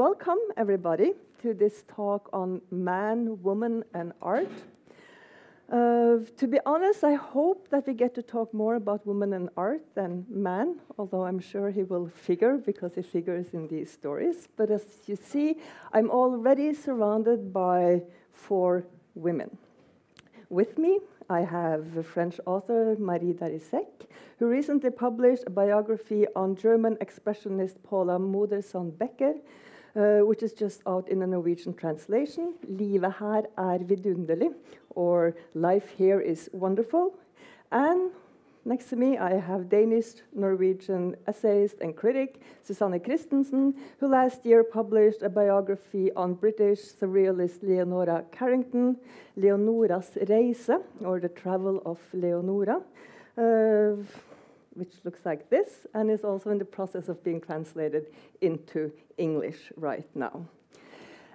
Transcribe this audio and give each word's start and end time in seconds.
welcome 0.00 0.38
everybody 0.56 1.12
to 1.42 1.52
this 1.52 1.84
talk 1.86 2.30
on 2.32 2.62
man, 2.70 3.38
woman, 3.42 3.84
and 3.92 4.14
art. 4.22 4.48
Uh, 5.70 6.20
to 6.38 6.48
be 6.48 6.58
honest, 6.64 7.04
I 7.04 7.12
hope 7.12 7.68
that 7.68 7.86
we 7.86 7.92
get 7.92 8.14
to 8.14 8.22
talk 8.22 8.54
more 8.54 8.76
about 8.76 9.06
women 9.06 9.34
and 9.34 9.50
art 9.58 9.82
than 9.94 10.24
man, 10.30 10.76
although 10.98 11.24
I'm 11.26 11.38
sure 11.38 11.70
he 11.70 11.82
will 11.82 12.08
figure 12.08 12.56
because 12.56 12.94
he 12.94 13.02
figures 13.02 13.52
in 13.52 13.68
these 13.68 13.92
stories. 13.92 14.48
But 14.56 14.70
as 14.70 14.86
you 15.06 15.16
see, 15.16 15.56
I'm 15.92 16.10
already 16.10 16.72
surrounded 16.72 17.52
by 17.52 18.00
four 18.32 18.86
women. 19.14 19.58
With 20.48 20.78
me, 20.78 21.00
I 21.28 21.40
have 21.40 21.94
the 21.94 22.02
French 22.02 22.40
author 22.46 22.96
Marie 22.98 23.34
Darrieussecq, 23.34 24.06
who 24.38 24.46
recently 24.46 24.92
published 24.92 25.44
a 25.46 25.50
biography 25.50 26.24
on 26.34 26.56
German 26.56 26.96
expressionist 27.02 27.74
Paula 27.82 28.18
Modersohn 28.18 28.96
Becker, 28.96 29.34
uh, 29.96 30.18
which 30.20 30.42
is 30.42 30.52
just 30.52 30.82
out 30.86 31.08
in 31.08 31.22
a 31.22 31.26
Norwegian 31.26 31.74
translation. 31.74 32.54
Livet 32.68 33.12
her 33.12 33.44
er 33.58 33.78
vidunderlig, 33.78 34.54
or 34.90 35.34
Life 35.54 35.88
here 35.96 36.20
is 36.20 36.48
wonderful. 36.52 37.14
And 37.72 38.10
next 38.64 38.90
to 38.90 38.96
me, 38.96 39.18
I 39.18 39.38
have 39.38 39.68
Danish 39.68 40.22
Norwegian 40.34 41.16
essayist 41.26 41.80
and 41.80 41.96
critic 41.96 42.40
Susanne 42.62 43.00
Kristensen, 43.00 43.74
who 43.98 44.08
last 44.08 44.44
year 44.44 44.64
published 44.64 45.22
a 45.22 45.28
biography 45.28 46.12
on 46.14 46.34
British 46.34 46.80
surrealist 46.80 47.62
Leonora 47.62 48.24
Carrington, 48.32 48.96
Leonora's 49.36 50.16
Reise, 50.28 50.70
or 51.04 51.20
The 51.20 51.28
Travel 51.28 51.82
of 51.84 51.98
Leonora. 52.12 52.80
Uh, 53.38 53.96
which 54.80 54.94
looks 55.04 55.20
like 55.26 55.50
this 55.50 55.86
and 55.92 56.10
is 56.10 56.24
also 56.24 56.50
in 56.50 56.58
the 56.58 56.64
process 56.64 57.10
of 57.10 57.22
being 57.22 57.40
translated 57.40 58.06
into 58.40 58.90
English 59.18 59.70
right 59.76 60.08
now. 60.14 60.46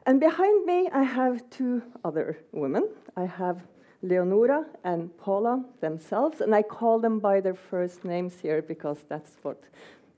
And 0.07 0.19
behind 0.19 0.65
me, 0.65 0.89
I 0.91 1.03
have 1.03 1.47
two 1.51 1.83
other 2.03 2.39
women. 2.51 2.89
I 3.15 3.25
have 3.25 3.61
Leonora 4.01 4.65
and 4.83 5.15
Paula 5.17 5.63
themselves, 5.79 6.41
and 6.41 6.55
I 6.55 6.63
call 6.63 6.99
them 6.99 7.19
by 7.19 7.39
their 7.39 7.55
first 7.55 8.03
names 8.03 8.33
here 8.41 8.63
because 8.63 9.05
that's 9.07 9.33
what 9.43 9.63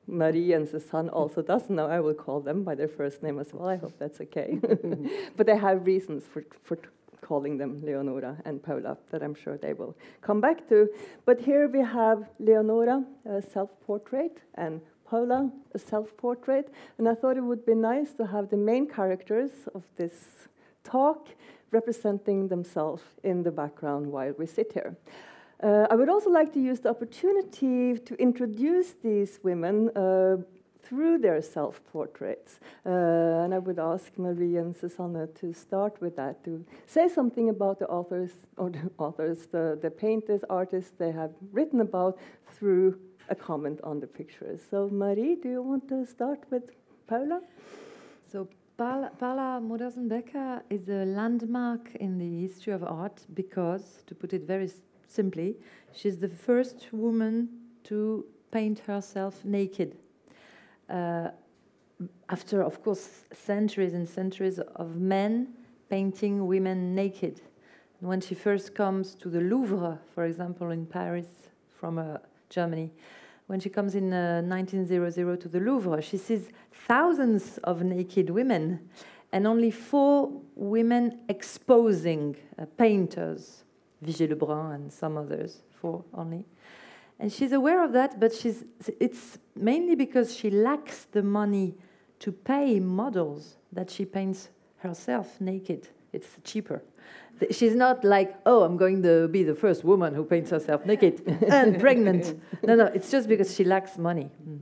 Marie 0.08 0.54
and 0.54 0.68
Susanne 0.68 1.10
also 1.10 1.42
does. 1.42 1.70
Now 1.70 1.88
I 1.88 2.00
will 2.00 2.14
call 2.14 2.40
them 2.40 2.64
by 2.64 2.76
their 2.76 2.88
first 2.88 3.24
name 3.24 3.40
as 3.40 3.54
well. 3.54 3.68
I 3.68 3.76
hope 3.76 3.94
that's 4.00 4.22
okay. 4.22 4.58
but 5.36 5.46
they 5.46 5.58
have 5.58 5.86
reasons 5.86 6.24
for, 6.26 6.46
for 6.64 6.80
calling 7.28 7.58
them 7.58 7.82
Leonora 7.84 8.38
and 8.46 8.64
Paula 8.64 8.98
that 9.12 9.22
I'm 9.22 9.36
sure 9.36 9.58
they 9.58 9.74
will 9.74 9.96
come 10.22 10.40
back 10.40 10.68
to. 10.70 10.88
But 11.26 11.42
here 11.42 11.68
we 11.68 11.82
have 11.82 12.30
Leonora, 12.40 13.04
a 13.26 13.42
self 13.42 13.70
portrait, 13.86 14.38
and 14.56 14.82
Paula, 15.06 15.52
a 15.74 15.80
self 15.80 16.16
portrait. 16.18 16.74
And 16.98 17.08
I 17.08 17.16
thought 17.16 17.38
it 17.38 17.44
would 17.44 17.66
be 17.66 17.76
nice 17.76 18.14
to 18.14 18.26
have 18.26 18.50
the 18.50 18.58
main 18.58 18.88
characters 18.88 19.52
of 19.76 19.84
this 19.98 20.48
talk 20.84 21.28
representing 21.72 22.48
themselves 22.48 23.04
in 23.24 23.44
the 23.44 23.52
background 23.52 24.08
while 24.08 24.34
we 24.38 24.46
sit 24.46 24.72
here. 24.74 24.96
Uh, 25.62 25.88
I 25.90 25.96
would 25.96 26.10
also 26.10 26.30
like 26.30 26.54
to 26.54 26.60
use 26.60 26.80
the 26.80 26.90
opportunity 26.90 27.98
to 27.98 28.16
introduce 28.16 28.94
these 29.04 29.40
women 29.44 29.90
uh, 29.90 30.38
through 30.88 31.18
their 31.20 31.42
self 31.42 31.82
portraits. 31.92 32.60
Uh, 32.86 33.44
and 33.44 33.54
I 33.54 33.60
would 33.60 33.80
ask 33.80 34.18
Marie 34.18 34.58
and 34.58 34.76
Susanna 34.76 35.28
to 35.40 35.54
start 35.54 36.00
with 36.02 36.16
that, 36.16 36.44
to 36.46 36.66
say 36.86 37.08
something 37.08 37.50
about 37.50 37.80
the 37.80 37.88
authors, 37.88 38.32
or 38.58 38.70
the 38.70 38.90
authors, 38.98 39.48
the, 39.48 39.78
the 39.82 39.90
painters, 39.90 40.42
artists 40.50 40.92
they 40.98 41.12
have 41.12 41.32
written 41.52 41.82
about 41.82 42.18
through 42.52 43.00
a 43.30 43.36
comment 43.36 43.80
on 43.84 44.00
the 44.00 44.08
pictures. 44.08 44.62
So, 44.70 44.90
Marie, 44.90 45.36
do 45.36 45.50
you 45.50 45.62
want 45.62 45.90
to 45.90 46.06
start 46.06 46.44
with 46.50 46.64
Paula? 47.08 47.42
So, 48.32 48.48
Paula, 48.78 49.12
Paula 49.20 49.60
Modersohn-Becker 49.62 50.64
is 50.70 50.88
a 50.88 51.04
landmark 51.06 51.96
in 51.96 52.18
the 52.18 52.42
history 52.42 52.74
of 52.74 52.84
art 52.84 53.26
because, 53.34 54.04
to 54.08 54.16
put 54.16 54.34
it 54.34 54.44
very 54.44 54.70
simply, 55.08 55.56
she's 55.94 56.18
the 56.18 56.30
first 56.30 56.88
woman 56.92 57.50
to 57.86 58.26
paint 58.52 58.80
herself 58.80 59.44
naked 59.44 59.98
uh, 60.90 61.30
after, 62.30 62.62
of 62.62 62.84
course, 62.84 63.26
centuries 63.32 63.94
and 63.94 64.08
centuries 64.08 64.60
of 64.76 64.96
men 64.96 65.50
painting 65.90 66.46
women 66.48 66.94
naked. 66.94 67.42
When 68.00 68.22
she 68.22 68.36
first 68.36 68.76
comes 68.76 69.16
to 69.16 69.30
the 69.30 69.42
Louvre, 69.42 70.00
for 70.14 70.26
example, 70.26 70.70
in 70.70 70.86
Paris 70.86 71.28
from 71.80 71.98
uh, 71.98 72.18
Germany, 72.50 72.92
when 73.48 73.60
she 73.60 73.70
comes 73.70 73.96
in 73.96 74.14
uh, 74.14 74.42
1900 74.42 75.42
to 75.42 75.48
the 75.48 75.60
Louvre, 75.60 76.02
she 76.02 76.18
sees 76.18 76.50
thousands 76.72 77.58
of 77.64 77.82
naked 77.82 78.30
women 78.30 78.90
and 79.32 79.48
only 79.48 79.72
four 79.72 80.32
women 80.56 81.20
exposing 81.30 82.36
uh, 82.60 82.66
painters, 82.78 83.64
Vigée 84.06 84.30
Lebrun 84.30 84.76
and 84.76 84.94
some 84.94 85.18
others, 85.18 85.64
four 85.72 86.04
only. 86.14 86.46
And 87.20 87.34
she's 87.34 87.52
aware 87.52 87.84
of 87.84 87.94
that, 87.94 88.20
but 88.20 88.34
she's, 88.34 88.64
it's 89.00 89.40
mainly 89.56 89.96
because 89.96 90.36
she 90.36 90.50
lacks 90.50 91.06
the 91.12 91.24
money 91.24 91.76
to 92.20 92.32
pay 92.32 92.80
models 92.80 93.58
that 93.72 93.90
she 93.90 94.06
paints 94.06 94.50
herself 94.78 95.42
naked. 95.42 95.90
It's 96.14 96.28
cheaper. 96.44 96.84
She's 97.52 97.76
not 97.76 98.04
like, 98.04 98.36
oh, 98.46 98.64
I'm 98.64 98.78
going 98.78 99.04
to 99.04 99.28
be 99.28 99.44
the 99.44 99.56
first 99.56 99.84
woman 99.84 100.14
who 100.14 100.24
paints 100.24 100.52
herself 100.52 100.86
naked 100.86 101.22
and 101.50 101.80
pregnant. 101.80 102.40
No, 102.64 102.76
no, 102.76 102.86
it's 102.86 103.10
just 103.12 103.28
because 103.28 103.54
she 103.56 103.64
lacks 103.64 103.98
money. 103.98 104.30
Mm. 104.48 104.60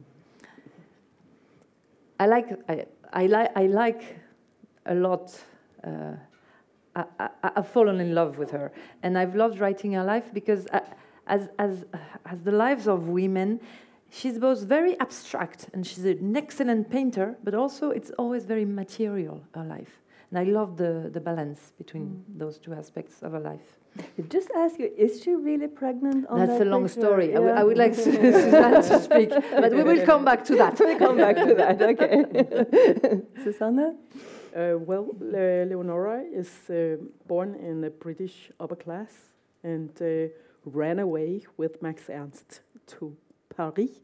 I 2.19 2.27
like, 2.27 2.47
I, 2.69 2.85
I, 3.11 3.25
li- 3.27 3.49
I 3.55 3.67
like 3.67 4.17
a 4.85 4.95
lot. 4.95 5.37
Uh, 5.83 6.13
I, 6.95 7.03
I, 7.19 7.29
I've 7.57 7.67
fallen 7.67 7.99
in 7.99 8.15
love 8.15 8.37
with 8.37 8.51
her, 8.51 8.71
and 9.03 9.17
I've 9.17 9.35
loved 9.35 9.59
writing 9.59 9.93
her 9.93 10.03
life 10.03 10.33
because. 10.33 10.67
I, 10.71 10.81
as, 11.27 11.49
as, 11.59 11.85
as 12.25 12.41
the 12.43 12.51
lives 12.51 12.87
of 12.87 13.07
women, 13.07 13.59
she's 14.09 14.37
both 14.39 14.61
very 14.61 14.99
abstract 14.99 15.69
and 15.73 15.85
she's 15.85 16.05
an 16.05 16.35
excellent 16.35 16.89
painter, 16.89 17.37
but 17.43 17.53
also 17.53 17.89
it's 17.89 18.11
always 18.11 18.45
very 18.45 18.65
material, 18.65 19.43
her 19.53 19.63
life. 19.63 20.01
And 20.31 20.39
I 20.39 20.43
love 20.51 20.77
the, 20.77 21.09
the 21.13 21.19
balance 21.19 21.71
between 21.77 22.07
mm. 22.07 22.39
those 22.39 22.57
two 22.57 22.73
aspects 22.73 23.21
of 23.21 23.31
her 23.33 23.39
life. 23.39 23.79
Just 24.27 24.49
ask 24.55 24.77
you, 24.79 24.91
is 24.97 25.23
she 25.23 25.35
really 25.35 25.67
pregnant? 25.67 26.25
That's 26.29 26.57
that 26.57 26.61
a 26.61 26.65
long 26.65 26.83
picture? 26.83 27.01
story. 27.01 27.31
Yeah. 27.31 27.39
I, 27.39 27.63
would 27.63 27.77
like 27.77 27.95
Susanne 27.95 28.83
to 28.83 28.99
speak, 28.99 29.29
but 29.29 29.71
we 29.71 29.83
will 29.83 30.05
come 30.05 30.25
back 30.25 30.43
to 30.45 30.55
that. 30.55 30.77
we'll 30.79 30.99
come 30.99 31.17
back 31.17 31.37
to 31.37 31.53
that, 31.53 31.81
okay. 31.91 33.21
Susanne? 33.43 33.97
Uh, 34.55 34.77
well, 34.79 35.07
Le 35.19 35.65
Leonora 35.65 36.23
is 36.33 36.69
uh, 36.69 36.97
born 37.27 37.55
in 37.55 37.81
the 37.81 37.89
British 37.89 38.51
upper 38.59 38.75
class, 38.75 39.13
and 39.63 39.89
uh, 40.01 40.27
ran 40.65 40.99
away 40.99 41.45
with 41.57 41.81
Max 41.81 42.09
Ernst 42.09 42.61
to 42.87 43.15
Paris, 43.55 44.01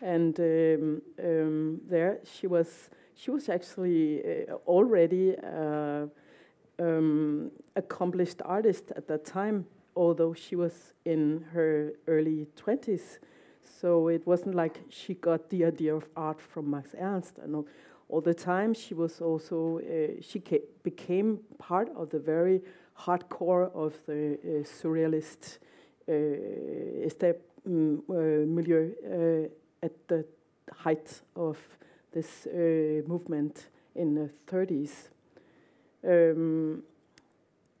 and 0.00 0.38
um, 0.40 1.02
um, 1.22 1.80
there 1.88 2.20
she 2.24 2.46
was. 2.46 2.90
She 3.14 3.30
was 3.30 3.48
actually 3.48 4.22
uh, 4.22 4.54
already 4.66 5.36
uh, 5.36 6.06
um, 6.78 7.50
accomplished 7.76 8.40
artist 8.44 8.92
at 8.96 9.06
that 9.08 9.24
time, 9.26 9.66
although 9.94 10.32
she 10.32 10.56
was 10.56 10.94
in 11.04 11.44
her 11.52 11.92
early 12.06 12.46
twenties. 12.56 13.18
So 13.62 14.08
it 14.08 14.26
wasn't 14.26 14.54
like 14.54 14.80
she 14.88 15.14
got 15.14 15.50
the 15.50 15.66
idea 15.66 15.94
of 15.94 16.08
art 16.16 16.40
from 16.40 16.70
Max 16.70 16.94
Ernst. 16.98 17.38
And 17.38 17.54
all, 17.54 17.66
all 18.08 18.20
the 18.22 18.34
time, 18.34 18.72
she 18.74 18.94
was 18.94 19.20
also 19.20 19.80
uh, 19.80 20.22
she 20.22 20.42
became 20.82 21.40
part 21.58 21.90
of 21.94 22.08
the 22.08 22.18
very 22.18 22.62
hardcore 22.98 23.70
of 23.74 23.94
the 24.06 24.38
uh, 24.42 24.64
surrealist 24.64 25.58
uh, 26.10 27.30
um, 27.66 28.02
milieu 28.54 28.90
at 29.82 29.92
the 30.08 30.24
height 30.72 31.22
of 31.36 31.58
this 32.12 32.46
movement 33.06 33.68
in 33.94 34.14
the 34.14 34.30
30s. 34.46 35.08
Um, 36.04 36.82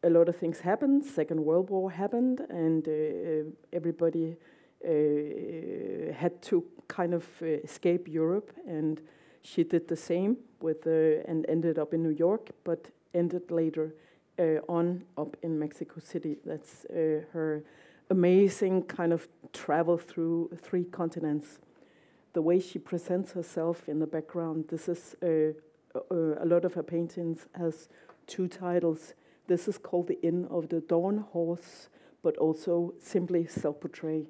a 0.02 0.10
lot 0.10 0.28
of 0.28 0.36
things 0.36 0.60
happened. 0.60 1.04
Second 1.04 1.44
World 1.44 1.70
War 1.70 1.90
happened, 1.90 2.40
and 2.48 2.86
uh, 2.88 3.50
everybody 3.72 4.36
uh, 4.84 6.12
had 6.14 6.40
to 6.42 6.64
kind 6.88 7.14
of 7.14 7.24
uh, 7.42 7.46
escape 7.46 8.08
Europe. 8.08 8.50
And 8.66 9.00
she 9.42 9.64
did 9.64 9.88
the 9.88 9.96
same 9.96 10.36
with 10.60 10.86
and 10.86 11.46
ended 11.48 11.78
up 11.78 11.94
in 11.94 12.02
New 12.02 12.14
York, 12.16 12.50
but 12.64 12.90
ended 13.14 13.50
later 13.50 13.94
on 14.68 15.04
up 15.18 15.36
in 15.42 15.58
Mexico 15.58 16.00
City. 16.00 16.36
That's 16.46 16.86
her 17.32 17.62
amazing 18.10 18.82
kind 18.82 19.12
of 19.12 19.28
travel 19.52 19.96
through 19.96 20.50
three 20.60 20.84
continents. 20.84 21.58
The 22.32 22.42
way 22.42 22.60
she 22.60 22.78
presents 22.78 23.32
herself 23.32 23.88
in 23.88 23.98
the 23.98 24.06
background, 24.06 24.66
this 24.68 24.88
is 24.88 25.16
a, 25.22 25.54
a, 25.94 26.44
a 26.44 26.46
lot 26.46 26.64
of 26.64 26.74
her 26.74 26.82
paintings 26.82 27.46
has 27.54 27.88
two 28.26 28.48
titles. 28.48 29.14
This 29.46 29.66
is 29.66 29.78
called 29.78 30.08
The 30.08 30.20
Inn 30.22 30.46
of 30.50 30.68
the 30.68 30.80
Dawn 30.80 31.24
Horse, 31.32 31.88
but 32.22 32.36
also 32.36 32.94
simply 33.00 33.46
self-portrait. 33.46 34.26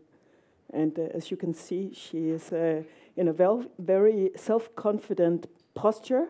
And 0.72 0.98
uh, 0.98 1.02
as 1.14 1.30
you 1.30 1.36
can 1.36 1.52
see, 1.52 1.92
she 1.92 2.28
is 2.30 2.52
uh, 2.52 2.82
in 3.16 3.28
a 3.28 3.32
very 3.78 4.30
self-confident 4.36 5.46
posture, 5.74 6.28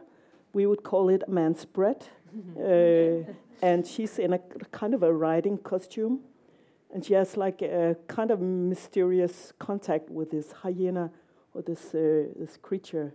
we 0.53 0.67
would 0.67 0.83
call 0.83 1.09
it 1.09 1.23
a 1.27 1.31
man's 1.31 1.61
spread. 1.61 2.07
uh, 2.59 3.31
and 3.63 3.87
she's 3.87 4.19
in 4.19 4.33
a 4.33 4.39
kind 4.73 4.95
of 4.95 5.03
a 5.03 5.13
riding 5.13 5.59
costume. 5.59 6.21
And 6.93 7.05
she 7.05 7.15
has 7.15 7.37
like 7.37 7.63
a 7.63 7.97
kind 8.09 8.31
of 8.31 8.41
mysterious 8.41 9.53
contact 9.59 10.11
with 10.11 10.31
this 10.31 10.53
hyena 10.53 11.11
or 11.55 11.63
this, 11.63 11.95
uh, 11.95 12.27
this 12.37 12.57
creature. 12.61 13.15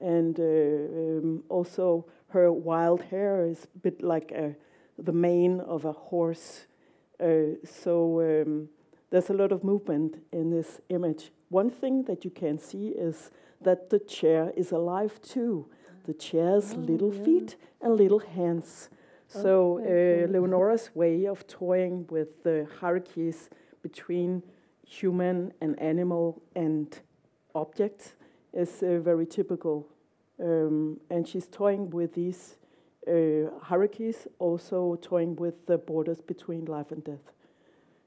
And 0.00 0.38
uh, 0.38 0.42
um, 0.42 1.42
also, 1.48 2.06
her 2.28 2.52
wild 2.52 3.02
hair 3.02 3.46
is 3.46 3.66
a 3.74 3.78
bit 3.78 4.02
like 4.02 4.30
a, 4.30 4.54
the 4.98 5.12
mane 5.12 5.60
of 5.60 5.84
a 5.84 5.92
horse. 5.92 6.66
Uh, 7.18 7.56
so 7.64 8.20
um, 8.20 8.68
there's 9.10 9.30
a 9.30 9.34
lot 9.34 9.50
of 9.50 9.64
movement 9.64 10.22
in 10.32 10.50
this 10.50 10.80
image. 10.88 11.32
One 11.48 11.70
thing 11.70 12.04
that 12.04 12.24
you 12.24 12.30
can 12.30 12.58
see 12.58 12.88
is 12.88 13.30
that 13.60 13.90
the 13.90 13.98
chair 13.98 14.52
is 14.56 14.70
alive 14.70 15.20
too. 15.22 15.66
The 16.04 16.14
chair's 16.14 16.74
oh, 16.74 16.78
little 16.78 17.14
yeah. 17.14 17.24
feet 17.24 17.56
and 17.80 17.96
little 17.96 18.20
hands. 18.20 18.90
So 19.28 19.78
uh, 19.78 20.26
Leonora's 20.32 20.90
way 20.94 21.26
of 21.26 21.46
toying 21.46 22.06
with 22.08 22.42
the 22.42 22.66
hierarchies 22.80 23.50
between 23.82 24.42
human 24.86 25.52
and 25.60 25.78
animal 25.78 26.42
and 26.56 26.98
objects 27.54 28.14
is 28.54 28.82
uh, 28.82 28.98
very 29.00 29.26
typical. 29.26 29.86
Um, 30.40 30.98
and 31.10 31.28
she's 31.28 31.46
toying 31.46 31.90
with 31.90 32.14
these 32.14 32.56
uh, 33.06 33.50
hierarchies, 33.60 34.26
also 34.38 34.98
toying 35.02 35.36
with 35.36 35.66
the 35.66 35.76
borders 35.76 36.20
between 36.20 36.64
life 36.64 36.90
and 36.90 37.04
death 37.04 37.32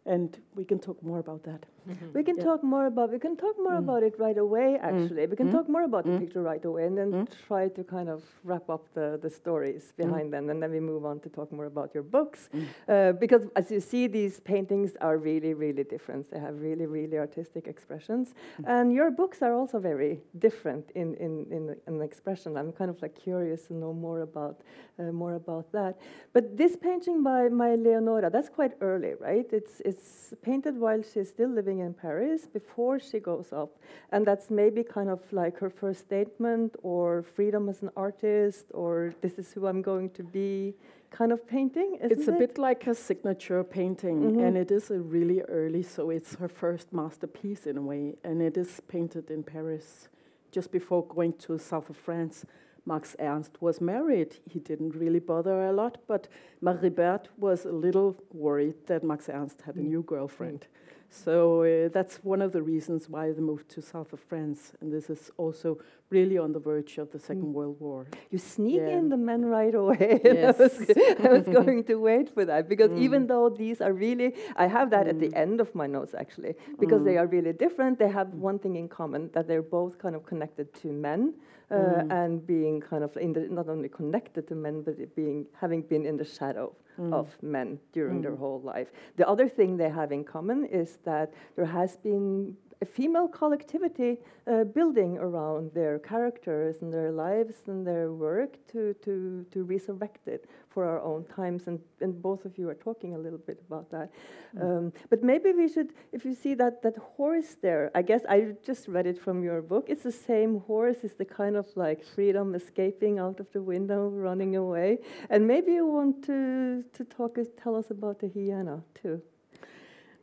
and 0.06 0.38
we 0.56 0.64
can 0.64 0.80
talk 0.80 1.02
more 1.04 1.20
about 1.20 1.44
that. 1.44 1.66
Mm-hmm. 1.90 2.14
We 2.14 2.24
can 2.24 2.38
yeah. 2.38 2.44
talk 2.44 2.64
more 2.64 2.86
about 2.86 3.12
we 3.12 3.20
can 3.20 3.36
talk 3.36 3.56
more 3.58 3.74
mm. 3.74 3.86
about 3.86 4.04
it 4.04 4.14
right 4.20 4.38
away. 4.38 4.78
Mm. 4.78 4.84
Actually, 4.84 5.24
mm. 5.24 5.30
we 5.30 5.36
can 5.36 5.50
mm. 5.50 5.52
talk 5.52 5.68
more 5.70 5.84
about 5.84 6.06
the 6.06 6.12
mm. 6.12 6.20
picture 6.20 6.42
right 6.42 6.64
away, 6.64 6.86
and 6.86 6.98
then 6.98 7.12
mm. 7.12 7.28
try 7.48 7.68
to 7.70 7.84
kind 7.84 8.10
of 8.10 8.24
wrap 8.44 8.70
up 8.70 8.84
the 8.94 9.20
the 9.22 9.30
stories 9.30 9.94
behind 9.98 10.32
them, 10.34 10.50
and 10.50 10.62
then 10.62 10.72
we 10.72 10.80
move 10.80 11.06
on 11.06 11.20
to 11.22 11.30
talk 11.30 11.52
more 11.52 11.66
about 11.66 11.94
your 11.94 12.04
books, 12.04 12.50
uh, 12.88 13.12
because 13.14 13.44
as 13.56 13.72
you 13.72 13.80
see, 13.80 14.08
these 14.08 14.40
paintings 14.40 14.96
are 15.02 15.18
really 15.18 15.54
really 15.54 15.84
different. 15.84 16.30
They 16.32 16.40
have 16.40 16.62
really 16.62 16.86
really 16.86 17.18
artistic 17.18 17.68
expressions, 17.68 18.34
and 18.66 18.94
your 18.94 19.10
books 19.12 19.42
are 19.42 19.54
also 19.54 19.80
very 19.80 20.22
different 20.40 20.92
in 20.96 21.16
in 21.16 21.48
in, 21.52 21.76
in 21.88 22.02
expression. 22.02 22.58
I'm 22.58 22.72
kind 22.72 22.90
of 22.90 23.02
like 23.02 23.16
curious 23.16 23.68
to 23.68 23.74
know 23.74 23.94
more 23.94 24.22
about 24.22 24.62
uh, 25.00 25.12
more 25.12 25.36
about 25.36 25.72
that. 25.72 25.98
But 26.34 26.58
this 26.58 26.76
painting 26.76 27.24
by 27.24 27.50
my 27.50 27.76
Leonora, 27.76 28.30
that's 28.30 28.50
quite 28.50 28.74
early, 28.82 29.14
right? 29.20 29.48
It's 29.52 29.82
it's 29.86 30.34
painted 30.42 30.78
while 30.78 31.02
she's 31.02 31.30
still 31.30 31.50
living 31.50 31.71
in 31.80 31.94
Paris 31.94 32.46
before 32.46 33.00
she 33.00 33.20
goes 33.20 33.52
up. 33.54 33.78
And 34.12 34.26
that's 34.26 34.50
maybe 34.50 34.84
kind 34.84 35.10
of 35.10 35.22
like 35.32 35.58
her 35.60 35.70
first 35.70 36.02
statement 36.02 36.76
or 36.84 37.24
freedom 37.24 37.70
as 37.70 37.82
an 37.82 37.92
artist 37.96 38.66
or 38.74 39.14
this 39.22 39.40
is 39.40 39.52
who 39.54 39.68
I'm 39.68 39.82
going 39.82 40.10
to 40.12 40.24
be 40.24 40.74
kind 41.12 41.32
of 41.32 41.46
painting. 41.48 41.98
it's 42.02 42.28
a 42.28 42.34
it? 42.34 42.40
bit 42.40 42.58
like 42.58 42.88
a 42.88 42.96
signature 42.96 43.64
painting, 43.64 44.18
mm 44.22 44.36
-hmm. 44.36 44.46
and 44.46 44.58
it 44.58 44.72
is 44.72 44.92
a 44.92 45.00
really 45.16 45.42
early, 45.42 45.84
so 45.84 46.12
it's 46.12 46.36
her 46.36 46.50
first 46.50 46.92
masterpiece 46.92 47.70
in 47.70 47.78
a 47.78 47.82
way, 47.82 48.16
and 48.24 48.42
it 48.42 48.58
is 48.58 48.82
painted 48.88 49.30
in 49.30 49.44
Paris 49.44 50.10
just 50.52 50.72
before 50.72 51.06
going 51.08 51.34
to 51.48 51.58
south 51.58 51.90
of 51.90 51.98
France. 51.98 52.46
Max 52.86 53.16
Ernst 53.20 53.62
was 53.62 53.80
married. 53.80 54.40
He 54.50 54.60
didn't 54.60 54.96
really 54.96 55.20
bother 55.20 55.68
a 55.68 55.72
lot, 55.72 55.98
but 56.08 56.28
Marie 56.62 56.90
Berthe 56.90 57.28
was 57.38 57.66
a 57.66 57.72
little 57.72 58.16
worried 58.34 58.76
that 58.86 59.04
Max 59.04 59.30
Ernst 59.30 59.62
had 59.62 59.76
a 59.76 59.80
mm. 59.80 59.90
new 59.90 60.04
girlfriend. 60.04 60.68
So 61.14 61.64
uh, 61.64 61.90
that's 61.94 62.24
one 62.24 62.42
of 62.42 62.54
the 62.54 62.62
reasons 62.62 63.10
why 63.10 63.34
they 63.34 63.42
moved 63.42 63.68
to 63.72 63.82
south 63.82 64.14
of 64.14 64.22
France, 64.22 64.72
and 64.80 64.94
this 64.94 65.10
is 65.10 65.30
also 65.36 65.78
really 66.10 66.38
on 66.38 66.54
the 66.54 66.60
verge 66.60 66.98
of 66.98 67.12
the 67.12 67.20
Second 67.20 67.48
mm. 67.48 67.52
World 67.52 67.76
War. 67.82 68.08
You 68.32 68.38
sneak 68.38 68.78
yeah. 68.78 68.98
in 68.98 69.10
the 69.10 69.18
men 69.18 69.44
right 69.46 69.76
away. 69.76 70.22
Yes. 70.32 70.58
I, 70.58 70.64
was, 70.64 70.90
I, 71.26 71.28
was, 71.28 71.48
going 71.60 71.84
to 71.86 71.96
wait 71.96 72.30
for 72.30 72.46
that 72.46 72.70
because 72.70 72.92
mm. 72.92 73.00
even 73.02 73.28
though 73.28 73.50
these 73.50 73.82
are 73.82 73.92
really, 73.92 74.34
I 74.56 74.68
have 74.68 74.90
that 74.92 75.06
mm. 75.06 75.10
at 75.10 75.20
the 75.20 75.28
mm. 75.28 75.38
end 75.38 75.60
of 75.60 75.76
my 75.76 75.86
notes 75.86 76.14
actually, 76.18 76.56
because 76.80 77.04
they 77.04 77.16
mm. 77.16 77.22
are 77.22 77.28
really 77.28 77.52
different. 77.52 78.00
They 78.00 78.10
have 78.10 78.30
one 78.30 78.58
thing 78.58 78.78
in 78.78 78.88
common 78.88 79.30
that 79.34 79.48
they're 79.50 79.62
both 79.62 80.00
kind 80.00 80.16
of 80.16 80.26
connected 80.26 80.74
to 80.82 80.88
men. 80.88 81.34
Uh, 81.72 82.04
and 82.10 82.46
being 82.46 82.82
kind 82.82 83.04
of 83.04 83.14
the, 83.14 83.48
not 83.50 83.70
only 83.70 83.88
connected 83.88 84.48
to 84.48 84.56
men, 84.56 84.82
but 84.82 85.16
being 85.16 85.46
having 85.60 85.82
been 85.82 86.06
in 86.06 86.18
the 86.18 86.26
shadow 86.26 86.76
mm. 87.00 87.14
of 87.14 87.30
men 87.42 87.80
during 87.94 88.20
mm. 88.20 88.24
their 88.24 88.36
whole 88.36 88.62
life. 88.62 88.90
The 89.16 89.28
other 89.28 89.48
thing 89.48 89.78
they 89.78 89.90
have 89.90 90.12
in 90.12 90.24
common 90.24 90.66
is 90.66 91.00
that 91.06 91.34
there 91.56 91.66
has 91.66 91.96
been 91.96 92.58
a 92.82 92.86
female 92.86 93.28
collectivity 93.28 94.18
uh, 94.48 94.64
building 94.64 95.18
around 95.20 95.72
their 95.74 96.00
characters 96.00 96.82
and 96.82 96.92
their 96.92 97.12
lives 97.12 97.56
and 97.68 97.86
their 97.86 98.12
work 98.12 98.58
to, 98.72 98.96
to, 99.04 99.46
to 99.52 99.64
resurrect 99.64 100.28
it 100.28 100.50
for 100.70 100.86
our 100.86 101.00
own 101.02 101.24
times. 101.26 101.68
And, 101.68 101.80
and 102.00 102.20
both 102.20 102.44
of 102.44 102.58
you 102.58 102.68
are 102.70 102.74
talking 102.74 103.14
a 103.14 103.20
little 103.20 103.38
bit 103.38 103.62
about 103.68 103.92
that. 103.92 104.10
Mm. 104.58 104.64
Um, 104.64 104.94
but 105.12 105.24
maybe 105.24 105.52
we 105.52 105.68
should, 105.68 105.94
if 106.12 106.26
you 106.26 106.34
see 106.34 106.56
that, 106.56 106.82
that 106.82 106.98
horse 106.98 107.56
there, 107.62 107.92
I 107.94 108.02
guess 108.02 108.22
I 108.28 108.56
just 108.66 108.88
read 108.88 109.06
it 109.06 109.22
from 109.22 109.44
your 109.44 109.62
book. 109.62 109.86
It's 109.88 110.04
the 110.04 110.12
same 110.12 110.62
horse, 110.62 110.98
it's 111.04 111.16
the 111.16 111.26
kind 111.26 111.56
of 111.56 111.68
like 111.76 112.04
freedom 112.04 112.56
escaping 112.56 113.20
out 113.20 113.40
of 113.40 113.52
the 113.52 113.62
window, 113.62 114.08
running 114.08 114.56
away. 114.56 115.00
And 115.30 115.46
maybe 115.46 115.74
you 115.74 115.86
want 115.86 116.26
to, 116.26 116.84
to 116.94 117.04
talk, 117.04 117.38
tell 117.62 117.76
us 117.76 117.92
about 117.92 118.20
the 118.20 118.30
hyena 118.30 118.82
too. 119.00 119.22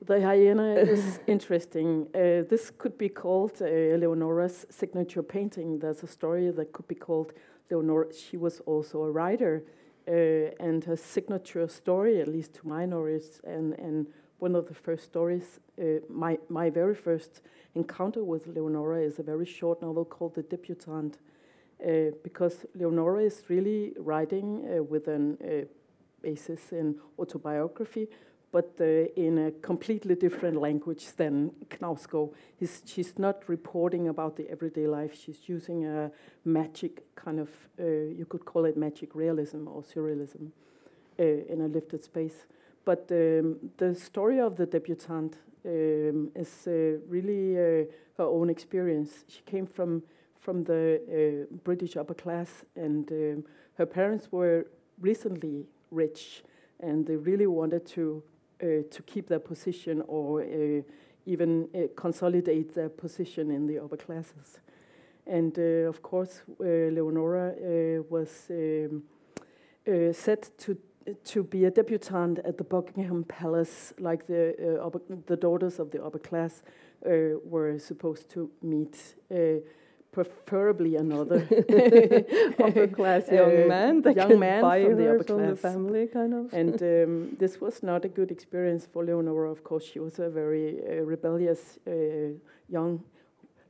The 0.01 0.21
hyena 0.23 0.75
is 0.75 1.19
interesting. 1.27 2.07
Uh, 2.15 2.47
this 2.49 2.71
could 2.71 2.97
be 2.97 3.09
called 3.09 3.61
uh, 3.61 3.65
Leonora's 3.65 4.65
signature 4.71 5.25
painting. 5.25 5.81
There's 5.81 6.03
a 6.05 6.07
story 6.07 6.51
that 6.51 6.73
could 6.73 6.87
be 6.87 6.95
called 6.95 7.33
Leonora. 7.69 8.15
She 8.15 8.37
was 8.37 8.61
also 8.61 9.03
a 9.03 9.11
writer, 9.11 9.65
uh, 10.07 10.13
and 10.61 10.85
her 10.85 10.97
signature 10.97 11.67
story, 11.67 12.21
at 12.21 12.29
least 12.29 12.55
to 12.55 12.69
my 12.69 12.87
knowledge, 12.87 13.41
and, 13.43 13.75
and 13.75 14.07
one 14.39 14.55
of 14.55 14.69
the 14.69 14.75
first 14.75 15.05
stories, 15.05 15.59
uh, 15.81 15.85
my, 16.09 16.39
my 16.49 16.71
very 16.71 16.95
first 16.95 17.43
encounter 17.75 18.23
with 18.23 18.47
Leonora 18.47 19.01
is 19.01 19.19
a 19.19 19.25
very 19.25 19.47
short 19.47 19.83
novel 19.83 20.05
called 20.05 20.37
The 20.37 20.43
Debutante, 20.43 21.19
uh, 21.85 22.15
because 22.23 22.65
Leonora 22.77 23.25
is 23.25 23.43
really 23.49 23.95
writing 23.99 24.65
uh, 24.65 24.83
with 24.83 25.09
a 25.09 25.67
basis 26.23 26.73
in 26.73 26.97
autobiography 27.19 28.09
but 28.51 28.75
uh, 28.81 28.85
in 29.17 29.39
a 29.39 29.51
completely 29.51 30.15
different 30.15 30.61
language 30.61 31.07
than. 31.17 31.53
He's, 32.59 32.83
she's 32.87 33.19
not 33.19 33.49
reporting 33.49 34.09
about 34.09 34.37
the 34.37 34.49
everyday 34.51 34.87
life. 34.87 35.15
She's 35.15 35.49
using 35.49 35.87
a 35.87 36.11
magic 36.45 37.15
kind 37.15 37.39
of, 37.39 37.49
uh, 37.79 37.85
you 37.85 38.27
could 38.29 38.45
call 38.45 38.65
it 38.65 38.77
magic 38.77 39.15
realism 39.15 39.69
or 39.69 39.83
surrealism 39.83 40.51
uh, 41.19 41.23
in 41.23 41.61
a 41.61 41.69
lifted 41.69 42.03
space. 42.03 42.47
But 42.85 43.07
um, 43.11 43.71
the 43.77 43.95
story 43.95 44.41
of 44.41 44.57
the 44.57 44.67
debutante 44.67 45.37
um, 45.65 46.31
is 46.35 46.67
uh, 46.67 46.99
really 47.07 47.57
uh, 47.57 47.85
her 48.17 48.25
own 48.25 48.49
experience. 48.51 49.25
She 49.29 49.43
came 49.43 49.67
from 49.67 50.03
from 50.41 50.65
the 50.65 51.01
uh, 51.51 51.55
British 51.65 51.97
upper 51.97 52.15
class, 52.15 52.65
and 52.75 53.11
um, 53.13 53.45
her 53.77 53.85
parents 53.85 54.33
were 54.33 54.67
recently 54.99 55.67
rich, 55.91 56.43
and 56.81 57.07
they 57.07 57.17
really 57.17 57.47
wanted 57.47 57.85
to 57.85 58.23
to 58.61 59.03
keep 59.07 59.29
their 59.29 59.39
position 59.39 60.03
or 60.07 60.43
uh, 60.43 60.83
even 61.27 61.69
uh, 61.75 61.89
consolidate 61.97 62.75
their 62.75 62.89
position 62.89 63.51
in 63.51 63.67
the 63.67 63.79
upper 63.79 63.97
classes. 63.97 64.59
And 65.27 65.59
of 65.59 66.01
course, 66.03 66.43
Leonora 66.59 67.55
was 68.09 68.51
um, 68.51 69.03
set 70.13 70.51
to 70.59 70.79
to 71.25 71.43
be 71.43 71.65
a 71.65 71.71
debutante 71.71 72.41
at 72.45 72.59
the 72.59 72.65
Buckingham 72.65 73.25
Palace, 73.25 73.95
like 73.99 74.27
the 74.27 74.55
uh, 74.61 74.87
upper, 74.87 75.01
the 75.27 75.37
daughters 75.37 75.79
of 75.79 75.91
the 75.91 76.03
upper 76.05 76.19
class 76.19 76.63
uh, 77.07 77.39
were 77.45 77.79
supposed 77.79 78.29
to 78.31 78.51
meet. 78.63 79.15
Uh, 79.31 79.61
preferably 80.13 80.97
another 80.97 81.41
upper 82.65 82.89
class 82.89 83.31
young 83.31 83.65
uh, 83.65 83.69
man, 83.69 84.03
that 84.03 84.17
young 84.17 84.39
man 84.39 84.61
from 84.63 84.97
the 84.97 85.15
upper 85.15 85.25
class. 85.25 85.51
the 85.51 85.57
family, 85.57 86.07
kind 86.07 86.35
of. 86.35 86.53
and 86.53 86.83
um, 86.93 87.37
this 87.39 87.61
was 87.61 87.83
not 87.83 88.05
a 88.05 88.09
good 88.09 88.31
experience 88.31 88.87
for 88.93 89.05
Leonora. 89.05 89.51
Of 89.51 89.63
course, 89.65 89.85
she 89.85 89.99
was 89.99 90.19
a 90.19 90.29
very 90.29 90.81
uh, 90.81 91.03
rebellious 91.03 91.79
uh, 91.87 91.91
young 92.69 93.05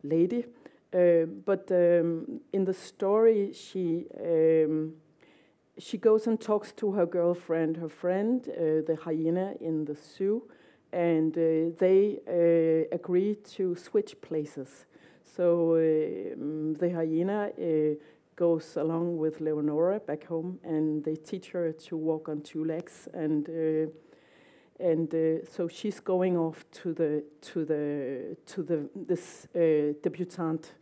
lady. 0.03 0.45
Uh, 0.93 1.27
but 1.45 1.71
um, 1.71 2.41
in 2.53 2.65
the 2.65 2.73
story, 2.73 3.53
she 3.53 4.07
um, 4.19 4.95
she 5.79 5.99
goes 5.99 6.27
and 6.27 6.41
talks 6.41 6.73
to 6.73 6.93
her 6.93 7.07
girlfriend, 7.07 7.77
her 7.77 7.89
friend, 7.89 8.49
uh, 8.49 8.83
the 8.87 8.99
hyena 9.05 9.55
in 9.61 9.85
the 9.85 9.95
zoo, 9.95 10.43
and 10.93 11.37
uh, 11.37 11.77
they 11.79 12.19
agree 12.91 13.35
to 13.35 13.77
switch 13.77 14.21
places. 14.23 14.87
So 15.39 15.77
um, 15.77 16.75
the 16.75 16.91
hyena 16.91 17.53
uh, 17.57 17.95
goes 18.35 18.77
along 18.77 19.19
with 19.19 19.41
Leonora 19.41 20.01
back 20.01 20.27
home, 20.27 20.59
and 20.65 21.05
they 21.05 21.15
teach 21.15 21.51
her 21.51 21.71
to 21.71 21.97
walk 21.97 22.29
on 22.29 22.41
two 22.41 22.65
legs, 22.65 23.07
and 23.15 23.49
uh, 23.49 23.89
and 24.85 25.15
uh, 25.15 25.47
so 25.47 25.69
she's 25.69 26.01
going 26.01 26.37
off 26.37 26.65
to 26.83 26.93
the 26.93 27.23
to 27.53 27.65
the 27.65 28.37
to 28.47 28.65
the 28.65 28.89
this 28.97 29.47
uh, 29.55 29.95
debutante 30.03 30.73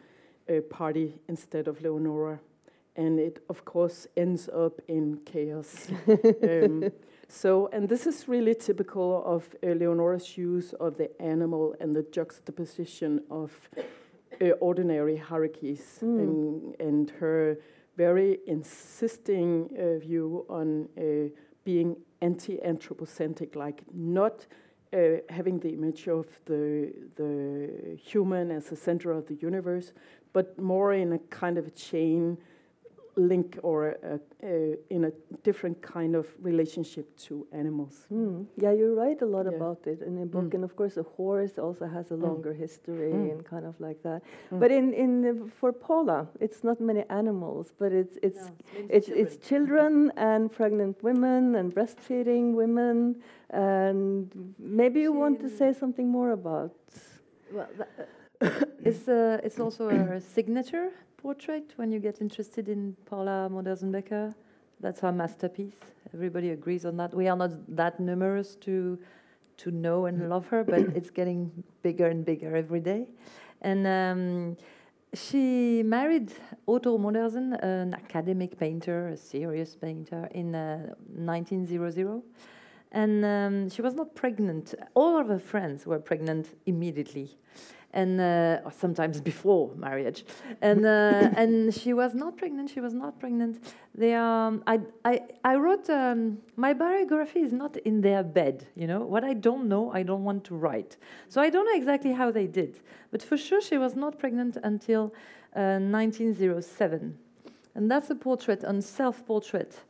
uh, 0.49 0.63
party 0.71 1.21
instead 1.29 1.69
of 1.69 1.83
Leonora, 1.83 2.41
and 2.97 3.21
it, 3.21 3.45
of 3.51 3.63
course, 3.67 4.07
ends 4.17 4.49
up 4.49 4.81
in 4.89 5.19
chaos. 5.27 5.89
um, 6.43 6.91
so, 7.29 7.69
and 7.75 7.91
this 7.91 8.07
is 8.07 8.27
really 8.27 8.55
typical 8.55 9.23
of 9.27 9.55
uh, 9.63 9.75
Leonora's 9.75 10.39
use 10.39 10.73
of 10.81 10.97
the 10.97 11.11
animal 11.21 11.75
and 11.79 11.95
the 11.95 12.07
juxtaposition 12.11 13.21
of 13.31 13.53
uh, 14.41 14.51
ordinary 14.61 15.17
hierarchies 15.17 15.99
Mm. 16.03 16.19
and, 16.21 16.81
and 16.81 17.11
her 17.21 17.57
very 17.97 18.39
insisting 18.47 19.71
uh, 19.79 19.99
view 19.99 20.45
on 20.49 20.89
uh, 20.99 21.29
being 21.65 21.97
anti 22.21 22.63
anthropocentric, 22.63 23.57
like 23.57 23.83
not 23.93 24.47
uh, 24.93 24.99
having 25.29 25.59
the 25.61 25.71
image 25.71 26.07
of 26.09 26.27
the, 26.45 26.93
the 27.17 27.97
human 27.97 28.51
as 28.51 28.67
the 28.67 28.77
center 28.77 29.11
of 29.13 29.27
the 29.27 29.35
universe, 29.35 29.93
but 30.33 30.59
more 30.59 30.93
in 30.93 31.13
a 31.13 31.19
kind 31.31 31.59
of 31.59 31.67
a 31.67 31.71
chain 31.71 32.37
link 33.19 33.59
or 33.63 33.97
a, 34.03 34.21
a, 34.43 34.77
in 34.91 35.05
a 35.07 35.11
different 35.43 35.81
kind 35.81 36.15
of 36.15 36.27
relationship 36.43 37.07
to 37.17 37.47
animals. 37.53 38.07
Mm. 38.13 38.45
Yeah, 38.59 38.73
you 38.73 38.95
write 38.95 39.23
a 39.23 39.27
lot 39.27 39.47
Yeah. 39.47 39.57
about 39.57 39.87
it 39.87 40.03
in 40.03 40.17
the 40.21 40.27
book, 40.27 40.51
Mm. 40.51 40.55
and 40.55 40.65
of 40.65 40.77
course, 40.77 40.97
a 41.01 41.03
horse 41.03 41.59
also 41.59 41.87
has 41.87 42.11
a 42.11 42.15
Mm. 42.17 42.23
longer 42.23 42.53
history 42.53 43.13
Mm. 43.13 43.31
and 43.33 43.45
kind 43.45 43.65
of 43.67 43.75
like 43.81 44.03
that. 44.03 44.23
Mm. 44.51 44.61
But 44.61 44.71
in 44.71 44.93
in 44.93 45.23
the- 45.23 45.49
for 45.61 45.73
Paula, 45.73 46.27
it's 46.41 46.63
not 46.63 46.79
many 46.81 47.05
animals, 47.09 47.73
but 47.79 47.93
it's 47.93 48.17
it's 48.23 48.45
No, 48.49 48.53
it's 48.89 48.97
it's 48.97 49.07
children. 49.07 49.27
it's 49.27 49.37
children 49.49 50.13
and 50.31 50.51
pregnant 50.53 51.03
women 51.03 51.55
and 51.57 51.73
breastfeeding 51.75 52.55
women, 52.55 53.17
and 53.51 54.55
maybe 54.59 55.01
you 55.01 55.13
want 55.13 55.41
to 55.41 55.49
say 55.49 55.73
something 55.73 56.09
more 56.09 56.33
about. 56.33 56.71
Well, 57.53 57.69
tha- 57.79 57.89
uh, 58.41 58.51
it's, 58.89 59.09
uh, 59.09 59.41
it's 59.47 59.59
also 59.61 59.89
a 59.89 60.21
signature 60.21 60.91
portrait 61.27 61.73
when 61.75 61.91
you 61.91 61.99
get 61.99 62.21
interested 62.21 62.69
in 62.69 62.95
Paula 63.05 63.49
Modersohn-Becker. 63.51 64.33
That's 64.79 65.01
her 65.01 65.11
masterpiece. 65.11 65.81
Everybody 66.15 66.51
agrees 66.51 66.87
on 66.87 66.97
that. 66.99 67.13
We 67.13 67.27
are 67.27 67.37
not 67.37 67.51
that 67.75 67.99
numerous 67.99 68.55
to, 68.67 68.97
to 69.57 69.73
know 69.73 70.07
and 70.07 70.29
love 70.29 70.47
her, 70.53 70.63
but 70.63 70.79
it's 70.99 71.11
getting 71.11 71.51
bigger 71.83 72.07
and 72.07 72.25
bigger 72.25 72.55
every 72.55 72.79
day. 72.79 73.09
And 73.61 73.89
um, 73.89 74.57
she 75.15 75.83
married 75.83 76.33
Otto 76.69 76.97
Modersohn, 76.97 77.61
an 77.61 77.95
academic 77.95 78.57
painter, 78.57 79.09
a 79.09 79.17
serious 79.17 79.75
painter, 79.75 80.29
in 80.31 80.55
uh, 80.55 80.95
1900. 81.09 82.23
And 82.93 83.25
um, 83.25 83.71
she 83.71 83.83
was 83.83 83.95
not 83.95 84.15
pregnant. 84.15 84.75
All 84.95 85.19
of 85.19 85.29
her 85.29 85.39
friends 85.39 85.87
were 85.87 85.99
pregnant 85.99 86.57
immediately, 86.67 87.37
and 87.93 88.21
uh, 88.21 88.61
or 88.65 88.73
sometimes 88.73 89.21
before 89.21 89.73
marriage. 89.77 90.25
And 90.63 90.87
uh, 90.87 91.31
and 91.37 91.75
she 91.75 91.93
was 91.93 92.15
not 92.15 92.37
pregnant. 92.37 92.71
She 92.71 92.81
was 92.81 92.95
not 92.95 93.19
pregnant. 93.19 93.59
They 93.95 94.15
um, 94.15 94.63
I 94.67 94.81
I 95.05 95.21
I 95.45 95.57
wrote 95.57 95.91
um, 95.91 96.39
my 96.57 96.73
biography 96.75 97.41
is 97.41 97.53
not 97.53 97.77
in 97.79 98.01
their 98.01 98.23
bed. 98.23 98.67
You 98.77 98.87
know 98.87 99.01
what 99.01 99.25
I 99.25 99.35
don't 99.35 99.69
know, 99.69 99.91
I 99.93 100.03
don't 100.03 100.25
want 100.25 100.45
to 100.45 100.55
write. 100.55 100.97
So 101.29 101.41
I 101.41 101.51
don't 101.51 101.67
know 101.67 101.77
exactly 101.77 102.13
how 102.13 102.31
they 102.31 102.47
did, 102.47 102.81
but 103.11 103.23
for 103.23 103.37
sure 103.37 103.61
she 103.61 103.79
was 103.79 103.97
not 103.97 104.19
pregnant 104.19 104.59
until 104.63 105.13
uh, 105.57 105.81
1907, 105.81 107.19
and 107.75 107.91
that's 107.91 108.11
a 108.11 108.15
portrait 108.15 108.65
on 108.65 108.81
self-portrait 108.81 109.81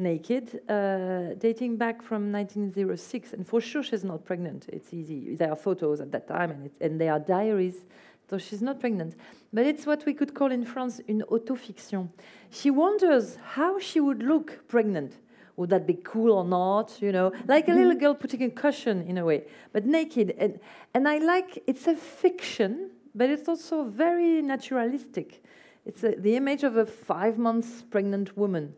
naked, 0.00 0.60
uh, 0.68 1.34
dating 1.38 1.76
back 1.76 2.02
from 2.02 2.32
1906. 2.32 3.32
And 3.34 3.46
for 3.46 3.60
sure, 3.60 3.82
she's 3.82 4.02
not 4.02 4.24
pregnant. 4.24 4.66
It's 4.72 4.92
easy. 4.92 5.36
There 5.36 5.50
are 5.50 5.56
photos 5.56 6.00
at 6.00 6.10
that 6.12 6.26
time, 6.26 6.50
and, 6.50 6.70
and 6.80 7.00
there 7.00 7.12
are 7.12 7.20
diaries. 7.20 7.84
So 8.28 8.38
she's 8.38 8.62
not 8.62 8.80
pregnant. 8.80 9.14
But 9.52 9.66
it's 9.66 9.86
what 9.86 10.06
we 10.06 10.14
could 10.14 10.34
call 10.34 10.50
in 10.50 10.64
France 10.64 11.00
une 11.08 11.22
autofiction. 11.30 12.08
She 12.50 12.70
wonders 12.70 13.36
how 13.54 13.78
she 13.78 14.00
would 14.00 14.22
look 14.22 14.66
pregnant. 14.68 15.14
Would 15.56 15.70
that 15.70 15.86
be 15.86 15.94
cool 15.94 16.32
or 16.32 16.44
not? 16.44 17.02
You 17.02 17.12
know, 17.12 17.32
like 17.46 17.68
a 17.68 17.74
little 17.74 17.94
girl 17.94 18.14
putting 18.14 18.42
a 18.44 18.50
cushion 18.50 19.02
in 19.02 19.18
a 19.18 19.24
way, 19.24 19.44
but 19.72 19.84
naked. 19.84 20.34
And, 20.38 20.58
and 20.94 21.06
I 21.06 21.18
like 21.18 21.62
it's 21.66 21.86
a 21.86 21.94
fiction, 21.94 22.90
but 23.14 23.28
it's 23.28 23.48
also 23.48 23.84
very 23.84 24.40
naturalistic. 24.40 25.42
It's 25.84 26.04
a, 26.04 26.12
the 26.12 26.36
image 26.36 26.62
of 26.62 26.76
a 26.76 26.86
five 26.86 27.36
months 27.36 27.82
pregnant 27.90 28.36
woman. 28.36 28.74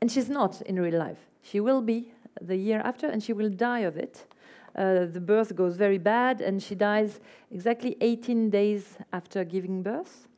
And 0.00 0.10
she's 0.10 0.28
not 0.28 0.60
in 0.62 0.78
real 0.80 0.98
life. 0.98 1.18
She 1.42 1.60
will 1.60 1.80
be 1.80 2.12
the 2.40 2.56
year 2.56 2.80
after, 2.84 3.06
and 3.06 3.22
she 3.22 3.32
will 3.32 3.50
die 3.50 3.80
of 3.80 3.96
it. 3.96 4.26
Uh, 4.74 5.06
the 5.06 5.20
birth 5.20 5.56
goes 5.56 5.76
very 5.76 5.98
bad, 5.98 6.40
and 6.40 6.62
she 6.62 6.74
dies 6.74 7.20
exactly 7.50 7.96
18 8.00 8.50
days 8.50 8.98
after 9.12 9.42
giving 9.44 9.82
birth. 9.82 10.28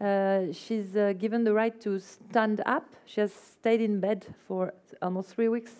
Uh, 0.00 0.52
she's 0.52 0.96
uh, 0.96 1.12
given 1.18 1.44
the 1.44 1.52
right 1.52 1.78
to 1.80 1.98
stand 1.98 2.62
up. 2.64 2.94
She 3.04 3.20
has 3.20 3.32
stayed 3.32 3.80
in 3.80 4.00
bed 4.00 4.26
for 4.46 4.72
almost 5.02 5.34
three 5.34 5.48
weeks. 5.48 5.72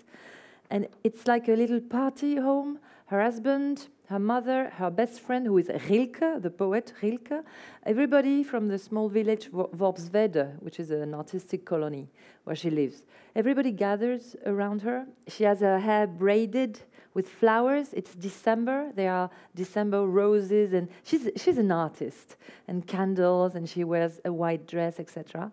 And 0.68 0.88
it's 1.04 1.26
like 1.26 1.48
a 1.48 1.54
little 1.54 1.80
party 1.80 2.36
home. 2.36 2.80
Her 3.06 3.22
husband, 3.22 3.88
her 4.10 4.18
mother, 4.18 4.70
her 4.70 4.90
best 4.90 5.20
friend, 5.20 5.46
who 5.46 5.56
is 5.56 5.70
Rilke, 5.88 6.42
the 6.42 6.50
poet 6.50 6.92
Rilke, 7.00 7.44
everybody 7.86 8.42
from 8.42 8.66
the 8.66 8.76
small 8.76 9.08
village 9.08 9.48
Worpswede, 9.52 10.60
which 10.60 10.80
is 10.80 10.90
an 10.90 11.14
artistic 11.14 11.64
colony 11.64 12.08
where 12.42 12.56
she 12.56 12.70
lives. 12.70 13.04
Everybody 13.36 13.70
gathers 13.70 14.34
around 14.44 14.82
her. 14.82 15.06
She 15.28 15.44
has 15.44 15.60
her 15.60 15.78
hair 15.78 16.08
braided 16.08 16.80
with 17.14 17.28
flowers. 17.28 17.92
It's 17.92 18.16
December. 18.16 18.90
There 18.96 19.12
are 19.12 19.30
December 19.54 20.04
roses, 20.04 20.72
and 20.72 20.88
she's 21.04 21.28
she's 21.36 21.58
an 21.58 21.70
artist. 21.70 22.34
And 22.66 22.84
candles, 22.84 23.54
and 23.54 23.68
she 23.68 23.84
wears 23.84 24.20
a 24.24 24.32
white 24.32 24.66
dress, 24.66 24.98
etc. 24.98 25.52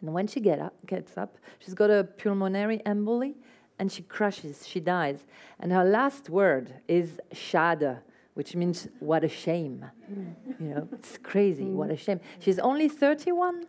And 0.00 0.12
when 0.12 0.26
she 0.26 0.40
get 0.40 0.58
up, 0.58 0.74
gets 0.86 1.16
up, 1.16 1.38
she's 1.60 1.74
got 1.74 1.90
a 1.90 2.02
pulmonary 2.02 2.82
emboli, 2.84 3.34
and 3.78 3.90
she 3.92 4.02
crushes, 4.02 4.66
She 4.66 4.80
dies. 4.80 5.26
And 5.60 5.72
her 5.72 5.84
last 5.84 6.30
word 6.30 6.74
is 6.88 7.20
shada, 7.32 8.00
which 8.34 8.54
means 8.54 8.88
"what 9.00 9.24
a 9.24 9.28
shame." 9.28 9.84
Mm. 10.10 10.34
You 10.60 10.68
know, 10.68 10.88
it's 10.92 11.18
crazy. 11.18 11.64
Mm. 11.64 11.72
What 11.72 11.90
a 11.90 11.96
shame. 11.96 12.20
She's 12.38 12.58
only 12.58 12.88
31. 12.88 13.66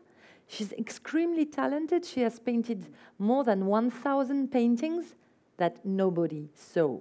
She's 0.47 0.71
extremely 0.73 1.45
talented. 1.45 2.05
She 2.05 2.21
has 2.21 2.39
painted 2.39 2.87
more 3.19 3.43
than 3.43 3.65
1,000 3.65 4.49
paintings 4.49 5.15
that 5.57 5.85
nobody 5.85 6.49
saw. 6.53 6.99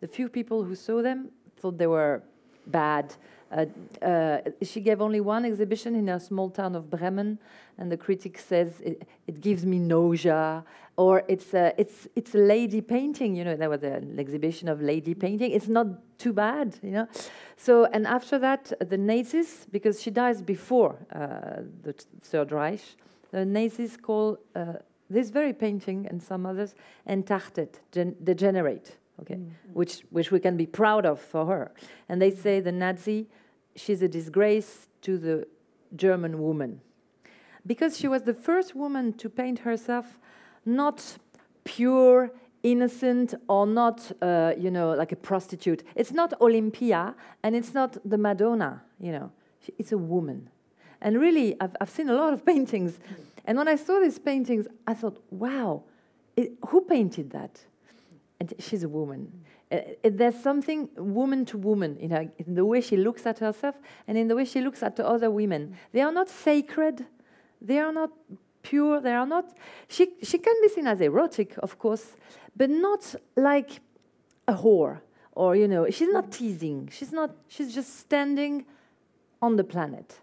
The 0.00 0.06
few 0.06 0.28
people 0.28 0.64
who 0.64 0.74
saw 0.74 1.00
them 1.00 1.30
thought 1.56 1.78
they 1.78 1.86
were 1.86 2.22
bad. 2.66 3.14
Uh, 3.52 3.66
uh, 4.04 4.38
she 4.62 4.80
gave 4.80 5.02
only 5.02 5.20
one 5.20 5.44
exhibition 5.44 5.94
in 5.94 6.08
a 6.08 6.18
small 6.18 6.48
town 6.50 6.74
of 6.74 6.88
Bremen, 6.88 7.38
and 7.78 7.92
the 7.92 7.96
critic 7.96 8.38
says 8.38 8.80
it, 8.80 9.06
it 9.26 9.40
gives 9.40 9.66
me 9.66 9.78
nausea, 9.78 10.64
or 10.96 11.22
it's 11.28 11.52
a, 11.52 11.74
it's, 11.76 12.08
it's 12.16 12.34
a 12.34 12.38
lady 12.38 12.80
painting. 12.80 13.36
You 13.36 13.44
know, 13.44 13.56
there 13.56 13.70
was 13.70 13.82
an 13.82 14.18
exhibition 14.18 14.68
of 14.68 14.80
lady 14.80 15.14
painting. 15.14 15.50
It's 15.50 15.68
not 15.68 15.86
too 16.18 16.32
bad, 16.32 16.78
you 16.82 16.90
know. 16.90 17.08
So, 17.56 17.84
and 17.86 18.06
after 18.06 18.38
that, 18.38 18.72
the 18.88 18.98
Nazis, 18.98 19.66
because 19.70 20.00
she 20.00 20.10
dies 20.10 20.40
before 20.42 20.96
uh, 21.14 21.62
the 21.82 21.94
Third 22.20 22.52
Reich, 22.52 22.80
the 23.32 23.44
Nazis 23.44 23.96
call 23.96 24.38
uh, 24.54 24.74
this 25.10 25.30
very 25.30 25.52
painting 25.52 26.06
and 26.06 26.22
some 26.22 26.46
others 26.46 26.74
entartet, 27.06 27.80
degenerate, 28.24 28.96
okay, 29.20 29.38
which, 29.72 30.00
which 30.10 30.30
we 30.30 30.40
can 30.40 30.56
be 30.56 30.66
proud 30.66 31.04
of 31.04 31.20
for 31.20 31.46
her. 31.46 31.72
And 32.08 32.20
they 32.20 32.30
say 32.30 32.60
the 32.60 32.72
Nazi, 32.72 33.26
she's 33.76 34.02
a 34.02 34.08
disgrace 34.08 34.88
to 35.02 35.18
the 35.18 35.46
German 35.94 36.40
woman. 36.40 36.80
Because 37.66 37.96
she 37.96 38.08
was 38.08 38.22
the 38.22 38.34
first 38.34 38.74
woman 38.74 39.12
to 39.14 39.28
paint 39.28 39.60
herself 39.60 40.18
not 40.64 41.18
pure, 41.64 42.32
innocent, 42.62 43.34
or 43.48 43.66
not, 43.66 44.12
uh, 44.20 44.52
you 44.56 44.70
know, 44.70 44.92
like 44.92 45.12
a 45.12 45.16
prostitute. 45.16 45.82
It's 45.94 46.12
not 46.12 46.32
Olympia, 46.40 47.14
and 47.42 47.54
it's 47.56 47.74
not 47.74 47.96
the 48.08 48.18
Madonna, 48.18 48.82
you 49.00 49.12
know. 49.12 49.30
It's 49.78 49.92
a 49.92 49.98
woman. 49.98 50.48
And 51.00 51.20
really, 51.20 51.56
I've, 51.60 51.76
I've 51.80 51.90
seen 51.90 52.08
a 52.08 52.14
lot 52.14 52.32
of 52.32 52.44
paintings. 52.52 52.98
And 53.44 53.58
when 53.58 53.68
I 53.68 53.76
saw 53.76 54.00
these 54.00 54.18
paintings, 54.18 54.66
I 54.86 54.94
thought, 54.94 55.22
wow, 55.30 55.82
it, 56.36 56.52
who 56.68 56.82
painted 56.82 57.30
that? 57.30 57.60
And 58.40 58.52
she's 58.58 58.82
a 58.82 58.88
woman. 58.88 59.44
Uh, 59.72 59.80
there's 60.04 60.38
something 60.38 60.88
woman 60.96 61.44
to 61.46 61.56
woman 61.56 61.96
in, 61.96 62.10
her, 62.10 62.28
in 62.38 62.54
the 62.54 62.64
way 62.64 62.80
she 62.80 62.96
looks 62.96 63.24
at 63.24 63.38
herself 63.38 63.76
and 64.06 64.18
in 64.18 64.28
the 64.28 64.36
way 64.36 64.44
she 64.44 64.60
looks 64.60 64.82
at 64.82 64.96
the 64.96 65.06
other 65.06 65.30
women. 65.30 65.76
They 65.92 66.02
are 66.02 66.12
not 66.12 66.28
sacred. 66.28 67.06
They 67.60 67.78
are 67.78 67.92
not 67.92 68.10
pure. 68.62 69.00
They 69.00 69.12
are 69.12 69.26
not. 69.26 69.56
She, 69.88 70.08
she 70.22 70.38
can 70.38 70.54
be 70.60 70.68
seen 70.68 70.86
as 70.86 71.00
erotic, 71.00 71.54
of 71.58 71.78
course, 71.78 72.16
but 72.54 72.68
not 72.68 73.14
like 73.34 73.80
a 74.46 74.54
whore 74.54 75.00
or, 75.32 75.56
you 75.56 75.66
know, 75.66 75.88
she's 75.90 76.10
not 76.10 76.30
teasing. 76.30 76.88
She's 76.92 77.12
not, 77.12 77.34
she's 77.48 77.74
just 77.74 77.98
standing 77.98 78.66
on 79.40 79.56
the 79.56 79.64
planet 79.64 80.20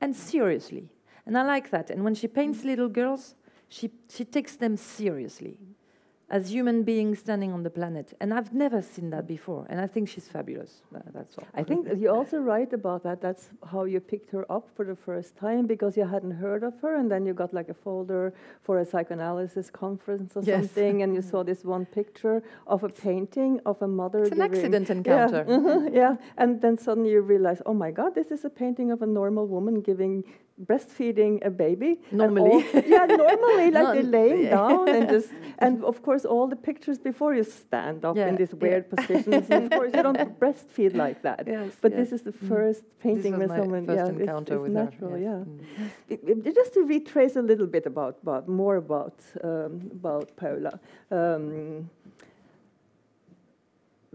and 0.00 0.14
seriously. 0.14 0.90
And 1.26 1.38
I 1.38 1.42
like 1.42 1.70
that. 1.70 1.90
And 1.90 2.04
when 2.04 2.14
she 2.14 2.28
paints 2.28 2.64
little 2.64 2.88
girls, 2.88 3.34
she, 3.68 3.90
she 4.10 4.24
takes 4.24 4.56
them 4.56 4.76
seriously. 4.76 5.58
As 6.30 6.50
human 6.50 6.82
beings 6.82 7.18
standing 7.18 7.52
on 7.52 7.62
the 7.62 7.70
planet. 7.70 8.14
And 8.20 8.32
I've 8.32 8.52
never 8.54 8.80
seen 8.80 9.10
that 9.10 9.26
before. 9.26 9.66
And 9.68 9.78
I 9.80 9.86
think 9.86 10.08
she's 10.08 10.26
fabulous. 10.26 10.82
Uh, 10.94 11.00
that's 11.12 11.36
all. 11.36 11.46
I 11.54 11.62
think 11.62 11.86
you 11.98 12.10
also 12.10 12.38
write 12.38 12.72
about 12.72 13.02
that. 13.04 13.20
That's 13.20 13.50
how 13.70 13.84
you 13.84 14.00
picked 14.00 14.30
her 14.30 14.50
up 14.50 14.68
for 14.74 14.84
the 14.86 14.96
first 14.96 15.36
time 15.36 15.66
because 15.66 15.96
you 15.96 16.06
hadn't 16.06 16.30
heard 16.32 16.62
of 16.62 16.80
her, 16.80 16.96
and 16.96 17.10
then 17.10 17.26
you 17.26 17.34
got 17.34 17.52
like 17.52 17.68
a 17.68 17.74
folder 17.74 18.32
for 18.62 18.78
a 18.80 18.84
psychoanalysis 18.86 19.70
conference 19.70 20.36
or 20.36 20.42
Yes. 20.42 20.56
something, 20.70 21.02
and 21.02 21.14
you 21.14 21.20
saw 21.22 21.42
this 21.42 21.62
one 21.64 21.84
picture 21.84 22.42
of 22.66 22.84
a 22.84 22.88
painting 22.88 23.60
of 23.66 23.80
a 23.82 23.88
mother. 23.88 24.22
It's 24.24 24.32
an 24.32 24.40
accident 24.42 24.88
Yeah, 24.88 24.96
encounter. 24.96 25.44
mhm, 25.44 25.94
yeah, 26.02 26.16
and 26.38 26.60
then 26.60 26.78
suddenly 26.78 27.10
you 27.10 27.20
realize, 27.20 27.60
oh 27.66 27.74
my 27.74 27.90
God, 27.90 28.14
this 28.14 28.30
is 28.30 28.44
a 28.44 28.50
painting 28.50 28.90
of 28.90 29.02
a 29.02 29.06
normal 29.06 29.46
woman 29.46 29.80
giving 29.82 30.24
breastfeeding 30.62 31.44
a 31.44 31.50
baby. 31.50 32.00
Normally. 32.12 32.50
all- 32.50 32.82
yeah, 32.86 33.06
normally, 33.06 33.70
like 33.72 33.94
they're 33.94 34.02
laying 34.04 34.42
yeah. 34.44 34.50
down 34.50 34.88
and 34.88 35.08
just, 35.08 35.30
and 35.58 35.82
of 35.84 36.02
course, 36.02 36.24
all 36.24 36.46
the 36.46 36.56
pictures 36.56 36.98
before 36.98 37.34
you 37.34 37.42
stand 37.42 38.04
up 38.04 38.16
Yeah, 38.16 38.28
in 38.28 38.36
these 38.36 38.52
yeah. 38.52 38.58
weird 38.58 38.88
positions. 38.90 39.46
and 39.50 39.64
of 39.64 39.70
course, 39.72 39.92
you 39.94 40.02
don't 40.02 40.38
breastfeed 40.40 40.94
like 40.94 41.22
that. 41.22 41.42
Yes, 41.46 41.72
But 41.80 41.92
yes. 41.92 41.98
this 42.10 42.12
is 42.12 42.22
the 42.22 42.32
Mm. 42.32 42.48
first 42.48 42.84
painting 43.00 43.38
my 43.38 43.46
someone, 43.46 43.86
first 43.86 43.96
yeah, 43.98 44.06
it's, 44.10 44.20
encounter 44.20 44.54
it's 44.54 44.62
with 44.62 44.72
natural, 44.72 45.10
her. 45.10 45.18
yeah. 45.18 45.42
Mm. 45.44 45.60
I- 46.10 46.48
I- 46.48 46.52
Just 46.52 46.72
to 46.74 46.82
retrace 46.82 47.34
a 47.36 47.42
little 47.42 47.66
bit 47.66 47.86
about, 47.86 48.18
about 48.22 48.46
more 48.48 48.76
about 48.76 49.14
um, 49.42 49.90
about 49.92 50.36
paola 50.36 50.78
um, 51.10 51.90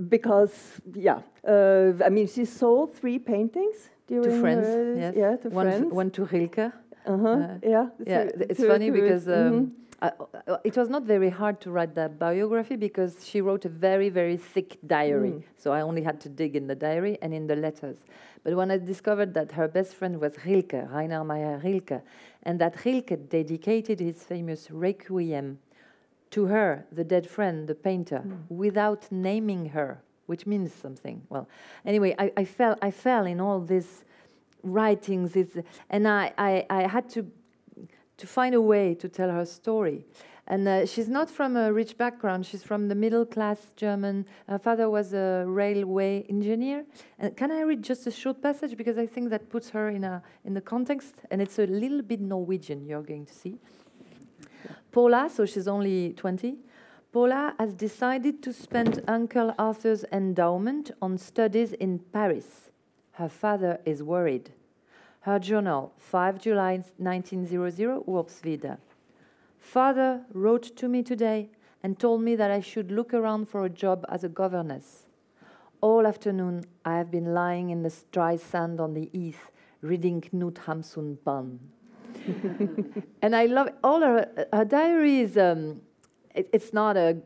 because 0.09 0.79
yeah, 0.95 1.19
uh, 1.45 1.91
I 2.05 2.09
mean 2.09 2.27
she 2.27 2.45
sold 2.45 2.93
three 2.95 3.19
paintings 3.19 3.89
during 4.09 4.31
To 4.35 4.41
friends, 4.43 4.67
her- 4.67 4.93
yes. 5.03 5.13
yeah, 5.23 5.35
to 5.41 5.49
one, 5.61 5.89
one 6.01 6.09
to 6.17 6.21
Rilke. 6.33 6.59
uh-huh, 7.13 7.27
uh, 7.27 7.57
yeah, 7.75 7.85
Yeah, 8.13 8.23
to- 8.25 8.51
it's 8.51 8.59
to- 8.59 8.67
funny 8.71 8.87
to- 8.91 8.97
because 8.99 9.23
um, 9.27 9.33
mhm. 9.53 9.65
I, 10.01 10.07
uh, 10.47 10.57
it 10.69 10.75
was 10.81 10.87
not 10.95 11.03
very 11.15 11.29
hard 11.41 11.55
to 11.63 11.69
write 11.75 11.93
that 12.01 12.11
biography 12.27 12.77
because 12.87 13.13
she 13.27 13.37
wrote 13.41 13.63
a 13.65 13.73
very, 13.87 14.09
very 14.09 14.37
thick 14.53 14.69
diary. 14.97 15.31
Mm. 15.39 15.43
So 15.63 15.67
I 15.77 15.81
only 15.89 16.03
had 16.09 16.17
to 16.25 16.29
dig 16.41 16.55
in 16.59 16.65
the 16.67 16.75
diary 16.87 17.15
and 17.21 17.33
in 17.39 17.47
the 17.51 17.55
letters. 17.65 17.97
But 18.43 18.51
when 18.59 18.69
I 18.71 18.77
discovered 18.77 19.31
that 19.33 19.51
her 19.59 19.67
best 19.67 19.91
friend 19.99 20.13
was 20.21 20.33
Rilke, 20.45 20.79
Rainer 20.95 21.23
Maria 21.25 21.59
Rilke, 21.65 21.99
and 22.43 22.55
that 22.61 22.73
Rilke 22.85 23.17
dedicated 23.29 23.99
his 23.99 24.23
famous 24.23 24.61
Requiem 24.71 25.47
to 26.35 26.45
her, 26.45 26.85
the 26.99 27.03
dead 27.03 27.25
friend, 27.35 27.67
the 27.67 27.75
painter, 27.89 28.21
Mm. 28.25 28.37
without 28.65 29.01
naming 29.11 29.63
her, 29.77 29.91
which 30.29 30.45
means 30.45 30.71
something. 30.73 31.23
Well, 31.29 31.47
anyway, 31.85 32.15
I, 32.17 32.31
I 32.37 32.45
fell, 32.45 32.77
I 32.81 32.91
fell 32.91 33.25
in 33.25 33.41
all 33.41 33.59
these 33.59 34.05
writings, 34.63 35.35
and 35.89 36.07
I, 36.07 36.31
I, 36.37 36.65
I 36.69 36.87
had 36.87 37.09
to 37.09 37.25
to 38.19 38.27
find 38.27 38.53
a 38.53 38.61
way 38.61 38.93
to 38.93 39.07
tell 39.07 39.29
her 39.29 39.45
story. 39.45 40.05
And 40.45 40.67
uh, 40.67 40.85
she's 40.85 41.07
not 41.07 41.29
from 41.29 41.55
a 41.55 41.71
rich 41.71 41.97
background. 41.97 42.45
She's 42.45 42.63
from 42.63 42.87
the 42.89 42.95
middle 42.95 43.25
class 43.25 43.71
German. 43.75 44.25
Her 44.47 44.57
father 44.57 44.89
was 44.89 45.13
a 45.13 45.45
railway 45.47 46.25
engineer. 46.27 46.85
And 47.19 47.37
can 47.37 47.51
I 47.51 47.61
read 47.61 47.81
just 47.83 48.07
a 48.07 48.11
short 48.11 48.41
passage 48.41 48.75
because 48.75 48.97
I 48.97 49.05
think 49.05 49.29
that 49.29 49.49
puts 49.49 49.69
her 49.69 49.89
in 49.89 50.03
a 50.03 50.21
in 50.43 50.53
the 50.53 50.61
context, 50.61 51.15
and 51.31 51.41
it's 51.41 51.59
a 51.59 51.67
little 51.67 52.01
bit 52.01 52.19
Norwegian. 52.19 52.85
You're 52.85 53.03
going 53.03 53.25
to 53.25 53.33
see. 53.33 53.57
Paula, 54.91 55.29
so 55.33 55.45
she's 55.45 55.67
only 55.67 56.13
20. 56.13 56.57
Paula 57.11 57.55
has 57.57 57.73
decided 57.73 58.43
to 58.43 58.53
spend 58.53 59.03
Uncle 59.07 59.55
Arthur's 59.57 60.05
endowment 60.11 60.91
on 61.01 61.17
studies 61.17 61.73
in 61.73 61.97
Paris. 61.97 62.69
Her 63.13 63.27
father 63.27 63.79
is 63.83 64.03
worried. 64.03 64.51
Her 65.21 65.39
journal, 65.39 65.91
5 65.97 66.37
July 66.37 66.83
1900, 66.97 68.05
Worpswede. 68.05 68.77
Father 69.57 70.21
wrote 70.33 70.75
to 70.75 70.87
me 70.87 71.01
today 71.01 71.49
and 71.81 71.97
told 71.97 72.21
me 72.21 72.35
that 72.35 72.51
I 72.51 72.61
should 72.61 72.91
look 72.91 73.11
around 73.11 73.49
for 73.49 73.65
a 73.65 73.69
job 73.69 74.05
as 74.07 74.23
a 74.23 74.29
governess. 74.29 75.07
All 75.81 76.05
afternoon, 76.05 76.65
I 76.85 76.97
have 76.97 77.09
been 77.09 77.33
lying 77.33 77.71
in 77.71 77.81
the 77.81 77.93
dry 78.11 78.35
sand 78.35 78.79
on 78.79 78.93
the 78.93 79.09
heath, 79.11 79.49
reading 79.81 80.21
Knut 80.21 80.57
Hamsun 80.65 81.17
Pan. 81.25 81.59
and 83.23 83.35
I 83.35 83.47
love 83.47 83.69
all 83.83 84.01
her, 84.01 84.47
her 84.53 85.51
um, 85.51 85.81
it, 86.35 86.49
it's 86.53 86.73
not 86.73 86.97
a 86.97 87.17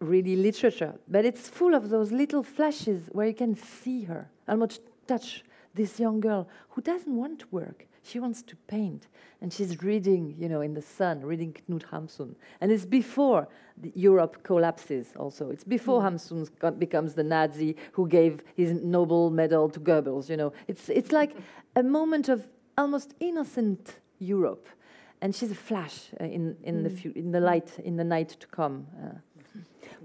really 0.00 0.36
literature, 0.36 0.94
but 1.08 1.24
it's 1.24 1.48
full 1.48 1.74
of 1.74 1.90
those 1.90 2.12
little 2.12 2.42
flashes 2.42 3.08
where 3.12 3.26
you 3.26 3.34
can 3.34 3.54
see 3.54 4.04
her, 4.04 4.30
almost 4.48 4.80
touch 5.06 5.44
this 5.74 5.98
young 5.98 6.20
girl 6.20 6.48
who 6.70 6.80
doesn't 6.82 7.14
want 7.14 7.40
to 7.40 7.46
work. 7.50 7.86
She 8.04 8.18
wants 8.18 8.42
to 8.42 8.56
paint, 8.66 9.06
and 9.40 9.52
she's 9.52 9.80
reading, 9.80 10.34
you 10.36 10.48
know, 10.48 10.60
in 10.60 10.74
the 10.74 10.82
sun, 10.82 11.20
reading 11.20 11.56
Knut 11.70 11.84
Hamsun. 11.92 12.34
And 12.60 12.72
it's 12.72 12.84
before 12.84 13.46
the 13.76 13.92
Europe 13.94 14.42
collapses. 14.42 15.12
Also, 15.16 15.50
it's 15.50 15.62
before 15.62 16.00
mm. 16.00 16.06
Hamsun 16.10 16.48
got- 16.58 16.80
becomes 16.80 17.14
the 17.14 17.22
Nazi 17.22 17.76
who 17.92 18.08
gave 18.08 18.42
his 18.56 18.72
Nobel 18.72 19.30
medal 19.30 19.68
to 19.70 19.78
Goebbels. 19.78 20.28
You 20.28 20.36
know, 20.36 20.52
it's 20.66 20.88
it's 20.88 21.12
like 21.12 21.36
a 21.76 21.82
moment 21.84 22.28
of 22.28 22.48
almost 22.76 23.14
innocent 23.20 24.00
Europe, 24.18 24.66
and 25.22 25.34
she's 25.34 25.50
a 25.52 25.60
flash 25.68 26.10
uh, 26.20 26.24
in 26.24 26.56
in 26.62 26.82
the 26.82 26.90
fu- 26.90 27.12
in 27.14 27.32
the 27.32 27.40
light 27.40 27.70
in 27.84 27.96
the 27.96 28.04
night 28.04 28.28
to 28.40 28.46
come. 28.56 28.86
Uh, 29.02 29.18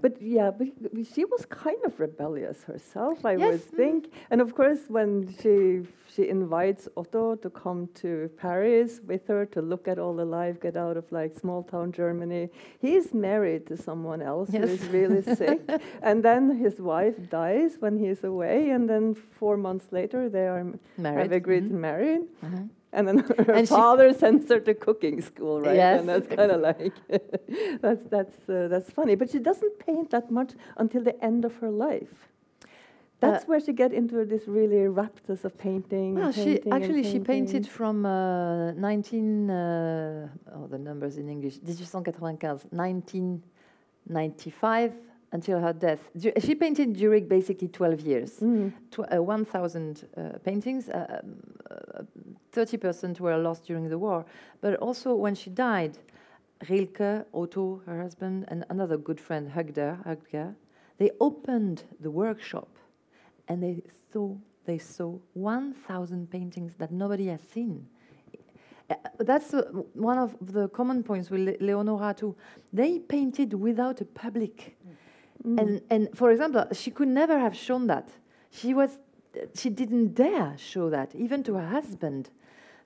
But 0.00 0.12
yeah, 0.22 0.50
but 0.58 0.68
she 1.14 1.24
was 1.24 1.46
kind 1.64 1.80
of 1.86 1.98
rebellious 2.00 2.64
herself, 2.64 3.24
I 3.24 3.32
Yes, 3.36 3.40
would 3.50 3.60
mm. 3.72 3.76
think. 3.76 4.04
And 4.30 4.40
of 4.40 4.52
course, 4.54 4.80
when 4.88 5.26
she 5.40 5.82
she 6.14 6.22
invites 6.28 6.88
Otto 6.96 7.36
to 7.36 7.50
come 7.50 7.86
to 8.02 8.08
Paris 8.36 9.00
with 9.08 9.26
her 9.28 9.46
to 9.46 9.60
look 9.62 9.88
at 9.88 9.98
all 9.98 10.14
the 10.16 10.24
life, 10.42 10.56
get 10.60 10.76
out 10.76 10.96
of 10.96 11.04
like 11.10 11.34
small 11.34 11.62
town 11.62 11.92
Germany, 11.92 12.48
he's 12.80 13.12
married 13.12 13.62
to 13.66 13.76
someone 13.76 14.22
else 14.32 14.52
who 14.52 14.58
Yes. 14.66 14.70
is 14.80 14.88
really 14.92 15.22
sick, 15.36 15.60
and 16.08 16.22
then 16.22 16.42
his 16.64 16.76
wife 16.80 17.16
dies 17.30 17.76
when 17.82 17.98
he's 17.98 18.24
away, 18.24 18.70
and 18.74 18.88
then 18.88 19.14
four 19.40 19.56
months 19.56 19.86
later 19.92 20.28
they 20.30 20.46
are 20.48 20.64
married. 20.96 21.22
have 21.22 21.36
agreed 21.42 21.64
Mhm. 21.64 21.70
to 21.70 21.74
marry. 21.88 22.18
Mhm. 22.42 22.68
And 22.92 23.06
then 23.06 23.18
her 23.46 23.52
And 23.52 23.68
she- 23.68 23.74
father 23.74 24.12
sends 24.14 24.48
her 24.48 24.60
to 24.60 24.74
cooking 24.74 25.20
school, 25.22 25.60
right? 25.60 25.76
Yes. 25.76 26.00
And 26.00 26.08
that's 26.08 26.26
kind 26.28 26.50
of 26.50 26.60
like 26.60 26.92
that's 27.84 28.04
that's 28.04 28.48
uh, 28.48 28.68
that's 28.68 28.90
funny. 28.90 29.14
But 29.16 29.30
she 29.30 29.38
doesn't 29.38 29.78
paint 29.86 30.10
that 30.10 30.30
much 30.30 30.52
until 30.76 31.02
the 31.02 31.14
end 31.24 31.44
of 31.44 31.56
her 31.62 31.70
life. 31.70 32.14
That's 33.20 33.42
Uh, 33.44 33.48
where 33.48 33.60
she 33.60 33.72
get 33.72 33.92
into 33.92 34.24
this 34.24 34.46
really 34.46 34.86
raptures 35.02 35.44
of 35.44 35.52
painting. 35.58 36.14
Well, 36.14 36.26
and 36.26 36.34
she 36.34 36.44
painting 36.44 36.72
actually 36.72 37.02
she 37.12 37.18
painted 37.18 37.66
from 37.66 38.06
uh, 38.06 38.72
19 38.72 39.50
uh, 39.50 40.28
oh 40.54 40.66
the 40.68 40.78
numbers 40.78 41.16
in 41.18 41.28
English 41.28 41.56
1895 41.64 42.64
1995 42.72 44.92
until 45.32 45.60
her 45.60 45.72
death. 45.72 46.10
Du- 46.16 46.32
She 46.40 46.54
painted 46.54 46.94
during 46.94 47.28
basically 47.28 47.68
12 47.68 48.00
years. 48.00 48.40
Mm. 48.40 48.72
Tw- 48.90 49.00
uh, 49.12 49.22
1,000 49.22 50.04
uh, 50.16 50.38
paintings. 50.44 50.88
Uh, 50.88 51.20
um, 51.22 51.36
uh, 51.70 52.02
30% 52.52 53.20
were 53.20 53.36
lost 53.36 53.64
during 53.66 53.88
the 53.88 53.98
war. 53.98 54.24
But 54.60 54.76
also 54.76 55.14
when 55.14 55.34
she 55.34 55.50
died, 55.50 55.98
Rilke, 56.68 57.26
Otto, 57.32 57.82
her 57.86 58.02
husband, 58.02 58.44
and 58.48 58.64
another 58.68 58.96
good 58.96 59.20
friend, 59.20 59.50
Hugder, 59.50 59.98
Hugder, 60.04 60.54
they 60.98 61.10
opened 61.20 61.84
the 62.00 62.10
workshop 62.10 62.68
and 63.46 63.62
they 63.62 63.82
saw 64.12 64.36
they 64.64 64.76
saw 64.78 65.18
1,000 65.32 66.30
paintings 66.30 66.74
that 66.76 66.90
nobody 66.92 67.28
has 67.28 67.40
seen. 67.40 67.86
Uh, 68.90 68.94
that's 69.20 69.54
uh, 69.54 69.62
one 69.94 70.18
of 70.18 70.36
the 70.42 70.68
common 70.68 71.02
points 71.02 71.30
with 71.30 71.40
Le- 71.40 71.64
Leonora 71.66 72.12
too. 72.12 72.36
They 72.70 72.98
painted 72.98 73.54
without 73.54 74.00
a 74.00 74.04
public, 74.04 74.76
Mm. 75.44 75.60
and 75.60 75.80
and 75.90 76.08
for 76.14 76.30
example, 76.32 76.66
she 76.72 76.90
could 76.90 77.08
never 77.08 77.38
have 77.38 77.54
shown 77.56 77.86
that. 77.86 78.10
She 78.50 78.74
was, 78.74 78.98
she 79.54 79.70
didn't 79.70 80.14
dare 80.14 80.54
show 80.56 80.90
that 80.90 81.14
even 81.14 81.42
to 81.44 81.54
her 81.54 81.68
husband. 81.68 82.30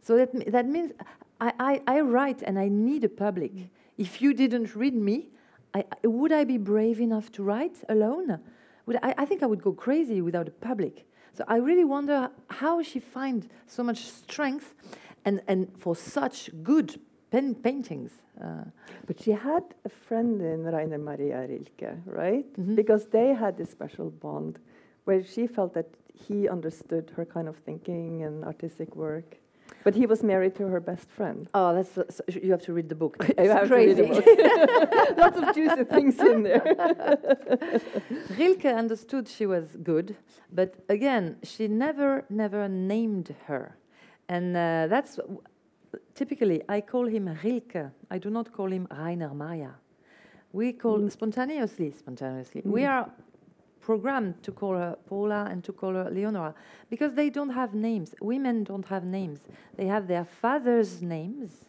So 0.01 0.17
that 0.17 0.31
that 0.53 0.67
means 0.67 0.93
I, 1.41 1.53
I, 1.59 1.83
I 1.87 2.01
write 2.01 2.43
and 2.43 2.59
I 2.59 2.69
need 2.69 3.05
a 3.05 3.09
public. 3.09 3.53
If 3.99 4.21
you 4.23 4.35
didn't 4.35 4.75
read 4.75 4.95
me, 4.95 5.29
I, 5.75 5.85
would 6.05 6.33
I 6.33 6.45
be 6.45 6.59
brave 6.59 7.01
enough 7.01 7.31
to 7.33 7.43
write 7.43 7.77
alone? 7.89 8.39
Would 8.87 8.97
I, 9.03 9.15
I 9.19 9.25
think 9.27 9.43
I 9.43 9.47
would 9.47 9.63
go 9.63 9.73
crazy 9.73 10.21
without 10.21 10.49
a 10.49 10.51
public. 10.51 11.05
So 11.35 11.45
I 11.49 11.57
really 11.57 11.85
wonder 11.85 12.31
how 12.49 12.83
she 12.83 13.01
finds 13.01 13.49
so 13.67 13.83
much 13.83 14.05
strength 14.07 14.75
and, 15.25 15.41
and 15.47 15.69
for 15.79 15.97
such 15.97 16.51
good 16.63 17.01
pen 17.31 17.55
paintings. 17.55 18.13
Uh, 18.41 18.65
But 19.07 19.21
she 19.21 19.33
had 19.33 19.65
a 19.85 19.89
friend 19.89 20.41
in 20.43 20.65
Rainer 20.65 20.99
Maria 20.99 21.47
Rilke, 21.49 21.97
right? 22.07 22.47
Mhm. 22.57 22.75
Because 22.77 23.09
they 23.09 23.35
had 23.35 23.57
this 23.57 23.71
special 23.71 24.11
bond 24.11 24.59
where 25.07 25.23
she 25.25 25.47
felt 25.47 25.73
that 25.75 25.87
he 26.15 26.49
understood 26.49 27.13
her 27.17 27.25
kind 27.25 27.49
of 27.49 27.57
thinking 27.57 28.23
and 28.23 28.45
artistic 28.45 28.95
work. 28.97 29.37
But 29.85 29.95
he 29.95 30.07
was 30.07 30.23
married 30.23 30.55
to 30.57 30.67
her 30.69 30.81
best 30.81 31.09
friend. 31.11 31.49
oh, 31.55 31.75
that's 31.75 31.97
uh, 31.99 32.05
so 32.11 32.23
you 32.29 32.51
have 32.53 32.63
to 32.63 32.73
read 32.73 32.89
the 32.89 32.95
book. 32.95 33.17
It's 33.39 33.53
have 33.53 33.69
to 33.69 33.75
read 33.75 33.97
the 33.97 34.07
crazy. 34.07 34.21
book. 34.21 35.17
Lots 35.25 35.39
of 35.39 35.55
juicy 35.55 35.85
things 35.85 36.21
in 36.21 36.43
there. 36.43 36.63
Rilke 38.39 38.67
understood 38.67 39.29
she 39.29 39.47
was 39.47 39.77
good, 39.83 40.17
but 40.53 40.75
again, 40.89 41.37
she 41.43 41.69
never, 41.69 42.25
never 42.29 42.69
named 42.69 43.35
her. 43.47 43.77
And 44.29 44.57
uh, 44.57 44.87
that's 44.89 45.19
typically, 46.15 46.63
I 46.69 46.81
call 46.81 47.07
him 47.07 47.29
Rilke. 47.43 47.91
I 48.11 48.19
do 48.19 48.31
not 48.31 48.53
call 48.53 48.71
him 48.73 48.87
Rainer 48.91 49.33
Maria. 49.35 49.75
We 50.53 50.73
call 50.75 50.99
Mm. 51.01 51.11
spontaneously, 51.11 51.91
spontaneously. 51.93 52.63
We 52.65 52.83
Mm. 52.83 52.91
are 52.91 53.11
programmed 53.83 54.43
to 54.45 54.53
call 54.53 54.75
her 54.75 54.97
Paula 55.07 55.47
and 55.51 55.63
to 55.65 55.73
call 55.73 55.93
her 55.95 56.09
Leonora 56.11 56.55
because 56.89 57.15
they 57.15 57.29
don't 57.29 57.51
have 57.51 57.75
names. 57.75 58.15
Women 58.21 58.65
don't 58.65 58.87
have 58.87 59.05
names. 59.05 59.41
They 59.77 59.87
have 59.87 60.07
their 60.09 60.25
father's 60.25 61.03
names 61.03 61.67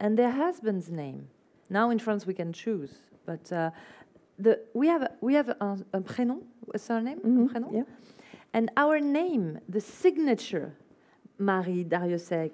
and 0.00 0.18
their 0.18 0.32
husband's 0.32 0.90
name. 0.90 1.28
Now 1.70 1.90
in 1.90 1.98
France 1.98 2.26
we 2.26 2.34
can 2.34 2.52
choose, 2.52 2.92
but 3.24 3.50
uh, 3.52 3.70
the, 4.38 4.60
we 4.74 4.88
have 4.88 5.12
we 5.20 5.34
have 5.34 5.48
a, 5.48 5.78
a 5.94 6.00
prénom, 6.00 6.40
a 6.74 6.78
surname, 6.78 7.20
Mhm, 7.20 7.48
prénom, 7.52 7.72
Yeah. 7.72 7.84
and 8.52 8.70
our 8.76 9.00
name, 9.00 9.58
the 9.68 9.80
signature, 9.80 10.74
Marie 11.38 11.84
Darrieussecq, 11.84 12.52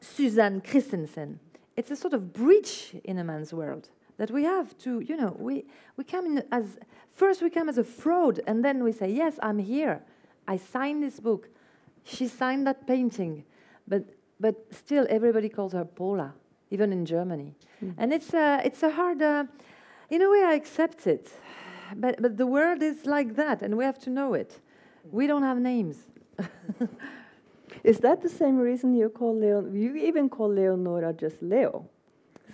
Susanne 0.00 0.60
Christensen, 0.60 1.40
it's 1.76 1.90
a 1.90 1.96
sort 1.96 2.12
of 2.14 2.32
breach 2.32 2.94
in 3.04 3.18
a 3.18 3.24
man's 3.24 3.52
world 3.52 3.88
that 4.18 4.30
we 4.30 4.44
have 4.44 4.76
to, 4.78 5.00
you 5.00 5.16
know, 5.16 5.34
we, 5.38 5.64
we 5.96 6.04
come 6.04 6.26
in 6.26 6.42
as, 6.52 6.78
first 7.14 7.40
we 7.40 7.50
come 7.50 7.68
as 7.68 7.78
a 7.78 7.84
fraud, 7.84 8.40
and 8.46 8.64
then 8.64 8.84
we 8.84 8.92
say, 8.92 9.10
yes, 9.10 9.38
I'm 9.42 9.58
here. 9.58 10.02
I 10.46 10.56
signed 10.56 11.02
this 11.02 11.20
book. 11.20 11.48
She 12.04 12.28
signed 12.28 12.66
that 12.66 12.86
painting. 12.86 13.44
But, 13.86 14.04
but 14.38 14.66
still, 14.70 15.06
everybody 15.08 15.48
calls 15.48 15.72
her 15.72 15.84
Paula, 15.84 16.34
even 16.70 16.92
in 16.92 17.06
Germany. 17.06 17.54
Mm. 17.82 17.94
And 17.96 18.12
it's 18.12 18.34
a, 18.34 18.60
it's 18.64 18.82
a 18.82 18.90
hard, 18.90 19.22
uh, 19.22 19.44
in 20.10 20.22
a 20.22 20.28
way, 20.30 20.42
I 20.42 20.54
accept 20.54 21.06
it. 21.06 21.28
But, 21.96 22.20
but 22.20 22.36
the 22.36 22.46
world 22.46 22.82
is 22.82 23.06
like 23.06 23.36
that, 23.36 23.62
and 23.62 23.76
we 23.78 23.84
have 23.84 23.98
to 24.00 24.10
know 24.10 24.34
it. 24.34 24.60
We 25.10 25.26
don't 25.26 25.42
have 25.42 25.58
names. 25.58 25.96
Is 27.84 28.00
that 28.00 28.22
the 28.22 28.28
same 28.28 28.58
reason 28.58 28.94
you 28.94 29.08
call 29.08 29.38
Leon? 29.38 29.74
You 29.74 29.94
even 29.96 30.28
call 30.28 30.52
Leonora 30.52 31.12
just 31.12 31.40
Leo, 31.40 31.88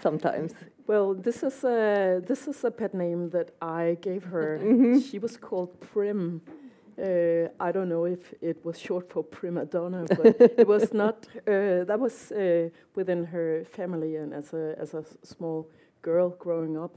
sometimes. 0.00 0.52
Well, 0.86 1.14
this 1.14 1.42
is 1.42 1.64
a 1.64 2.20
this 2.26 2.46
is 2.46 2.64
a 2.64 2.70
pet 2.70 2.94
name 2.94 3.30
that 3.30 3.50
I 3.62 3.96
gave 4.02 4.24
her. 4.24 4.58
Mhm. 4.62 5.00
She 5.10 5.18
was 5.18 5.36
called 5.36 5.70
Prim. 5.80 6.40
Uh, 6.98 7.48
I 7.58 7.72
don't 7.72 7.88
know 7.88 8.04
if 8.06 8.32
it 8.40 8.64
was 8.64 8.78
short 8.78 9.10
for 9.10 9.24
prima 9.24 9.64
donna, 9.64 10.04
but 10.16 10.36
it 10.58 10.68
was 10.68 10.92
not. 10.92 11.26
Uh, 11.46 11.84
that 11.84 11.98
was 11.98 12.30
uh, 12.32 12.68
within 12.94 13.24
her 13.26 13.64
family, 13.64 14.16
and 14.16 14.32
as 14.34 14.52
a 14.54 14.74
as 14.78 14.94
a 14.94 15.04
small 15.22 15.66
girl 16.02 16.30
growing 16.38 16.76
up, 16.76 16.96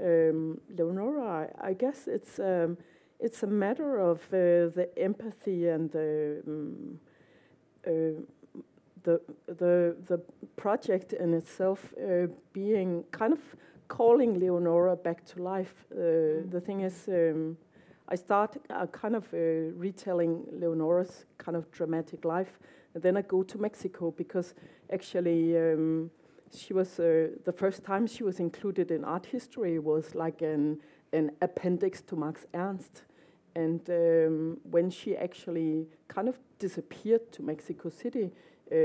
um, 0.00 0.60
Leonora. 0.76 1.48
I, 1.62 1.68
I 1.70 1.74
guess 1.74 2.08
it's 2.08 2.38
um, 2.40 2.76
it's 3.20 3.42
a 3.42 3.46
matter 3.46 3.98
of 3.98 4.18
uh, 4.32 4.74
the 4.74 4.88
empathy 4.96 5.68
and 5.68 5.90
the. 5.90 6.42
Um, 6.46 7.00
uh, 7.86 8.20
the 9.06 9.20
the 9.46 9.96
the 10.06 10.18
project 10.56 11.12
in 11.12 11.34
itself 11.34 11.94
uh, 11.96 12.26
being 12.52 13.04
kind 13.10 13.32
of 13.32 13.40
calling 13.88 14.40
Leonora 14.40 14.96
back 14.96 15.24
to 15.24 15.42
life. 15.42 15.74
Uh, 15.92 16.50
The 16.50 16.60
thing 16.60 16.82
is, 16.82 17.08
um, 17.08 17.56
I 18.12 18.16
start 18.16 18.56
uh, 18.70 18.86
kind 18.86 19.14
of 19.14 19.24
uh, 19.32 19.38
retelling 19.80 20.44
Leonora's 20.60 21.26
kind 21.44 21.56
of 21.56 21.64
dramatic 21.70 22.24
life, 22.24 22.58
and 22.94 23.02
then 23.02 23.16
I 23.16 23.22
go 23.22 23.42
to 23.42 23.58
Mexico 23.58 24.10
because 24.10 24.54
actually 24.92 25.56
um, 25.56 26.10
she 26.50 26.74
was 26.74 26.98
uh, 26.98 27.28
the 27.44 27.52
first 27.52 27.82
time 27.84 28.06
she 28.06 28.24
was 28.24 28.40
included 28.40 28.90
in 28.90 29.04
art 29.04 29.26
history 29.26 29.78
was 29.78 30.14
like 30.14 30.42
an 30.42 30.80
an 31.12 31.30
appendix 31.40 32.02
to 32.02 32.16
Max 32.16 32.46
Ernst. 32.52 33.04
And 33.54 33.88
um, 33.88 34.58
when 34.70 34.90
she 34.90 35.16
actually 35.16 35.86
kind 36.14 36.28
of 36.28 36.36
disappeared 36.58 37.32
to 37.32 37.42
Mexico 37.42 37.88
City, 37.88 38.30
uh, 38.72 38.76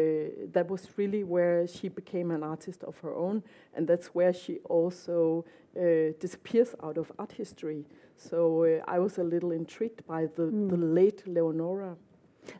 that 0.53 0.69
was 0.69 0.87
really 0.97 1.23
where 1.23 1.67
she 1.67 1.89
became 1.89 2.31
an 2.31 2.43
artist 2.43 2.83
of 2.83 2.97
her 2.99 3.13
own, 3.15 3.43
and 3.75 3.87
that's 3.87 4.07
where 4.15 4.33
she 4.33 4.59
also 4.69 5.43
uh, 5.75 6.13
disappears 6.19 6.75
out 6.83 6.97
of 6.97 7.11
art 7.17 7.31
history. 7.31 7.85
So 8.17 8.63
uh, 8.65 8.83
I 8.95 8.99
was 8.99 9.17
a 9.17 9.23
little 9.23 9.51
intrigued 9.51 10.05
by 10.05 10.27
the, 10.35 10.43
Mm. 10.51 10.69
the 10.69 10.77
late 10.77 11.23
Leonora. 11.25 11.95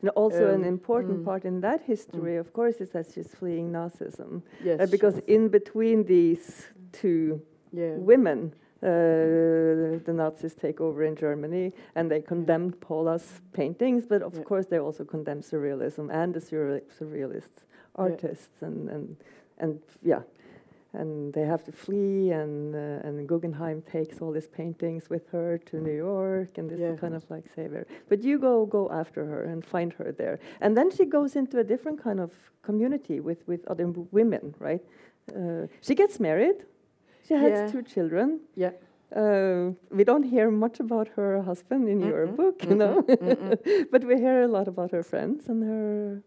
And 0.02 0.10
also, 0.16 0.48
an 0.48 0.62
Um, 0.62 0.68
important 0.68 1.20
mm. 1.20 1.26
part 1.26 1.44
in 1.46 1.62
that 1.62 1.82
history, 1.82 2.38
of 2.38 2.54
course, 2.54 2.82
is 2.84 2.90
that 2.92 3.06
she's 3.12 3.34
fleeing 3.36 3.72
Nazism. 3.72 4.42
Yes, 4.64 4.80
Uh, 4.80 4.86
because 4.92 5.20
in 5.28 5.50
between 5.50 6.06
these 6.06 6.68
two 6.92 7.42
yeah, 7.74 7.98
women, 7.98 8.54
uh, 8.84 10.00
the 10.06 10.14
Nazis 10.14 10.54
take 10.56 10.82
over 10.82 11.04
in 11.04 11.16
Germany 11.16 11.72
and 11.96 12.10
they 12.10 12.22
condemned 12.22 12.80
Paula's 12.80 13.42
paintings, 13.54 14.06
but 14.06 14.22
of 14.22 14.34
Yeah. 14.34 14.44
course 14.44 14.66
they 14.68 14.80
also 14.80 15.04
condemned 15.06 15.44
surrealism 15.44 16.10
and 16.12 16.34
the 16.34 16.40
surreal- 16.40 16.82
surrealist 17.00 17.66
artists 17.96 18.62
and, 18.62 18.90
and 18.90 19.16
and 19.58 19.80
yeah. 20.04 20.22
And 20.94 21.32
they 21.34 21.46
have 21.46 21.64
to 21.64 21.72
flee, 21.72 22.32
and 22.32 22.76
uh, 22.76 23.08
and 23.08 23.26
Guggenheim 23.26 23.82
takes 23.82 24.22
all 24.22 24.34
these 24.34 24.50
paintings 24.50 25.10
with 25.10 25.26
her 25.32 25.58
to 25.70 25.78
New 25.78 25.96
York, 25.96 26.58
and 26.58 26.70
this 26.70 26.80
Yeah. 26.80 26.92
is 26.94 27.00
kind 27.00 27.16
of 27.16 27.24
like 27.30 27.48
savior. 27.56 27.86
But 28.10 28.24
you 28.24 28.38
go 28.40 28.66
go 28.66 28.90
after 28.92 29.26
her 29.26 29.44
and 29.52 29.64
find 29.66 29.94
her 29.94 30.12
there, 30.12 30.40
and 30.60 30.76
then 30.76 30.92
she 30.92 31.06
goes 31.06 31.36
into 31.36 31.60
a 31.60 31.64
different 31.64 32.04
kind 32.04 32.20
of 32.20 32.32
community 32.62 33.22
with 33.22 33.48
with 33.48 33.62
other 33.72 33.88
women, 34.12 34.54
right? 34.60 34.84
Uh, 35.34 35.68
she 35.82 35.96
gets 35.96 36.20
married. 36.20 36.66
She 37.28 37.34
has 37.36 37.52
Yeah. 37.52 37.68
two 37.72 37.82
children. 37.84 38.40
yeah. 38.56 38.72
Uh, 39.16 39.74
we 39.90 40.04
don't 40.06 40.24
hear 40.24 40.50
much 40.50 40.80
about 40.80 41.08
her 41.18 41.42
husband 41.42 41.90
in 41.90 42.00
your 42.00 42.28
Mm-mm, 42.28 42.36
book, 42.38 42.64
you 42.70 42.76
know, 42.76 43.02
but 43.92 44.04
we 44.06 44.16
hear 44.18 44.44
a 44.44 44.48
lot 44.48 44.68
about 44.68 44.92
her 44.92 45.04
friends 45.04 45.50
and 45.50 45.64
her. 45.64 46.22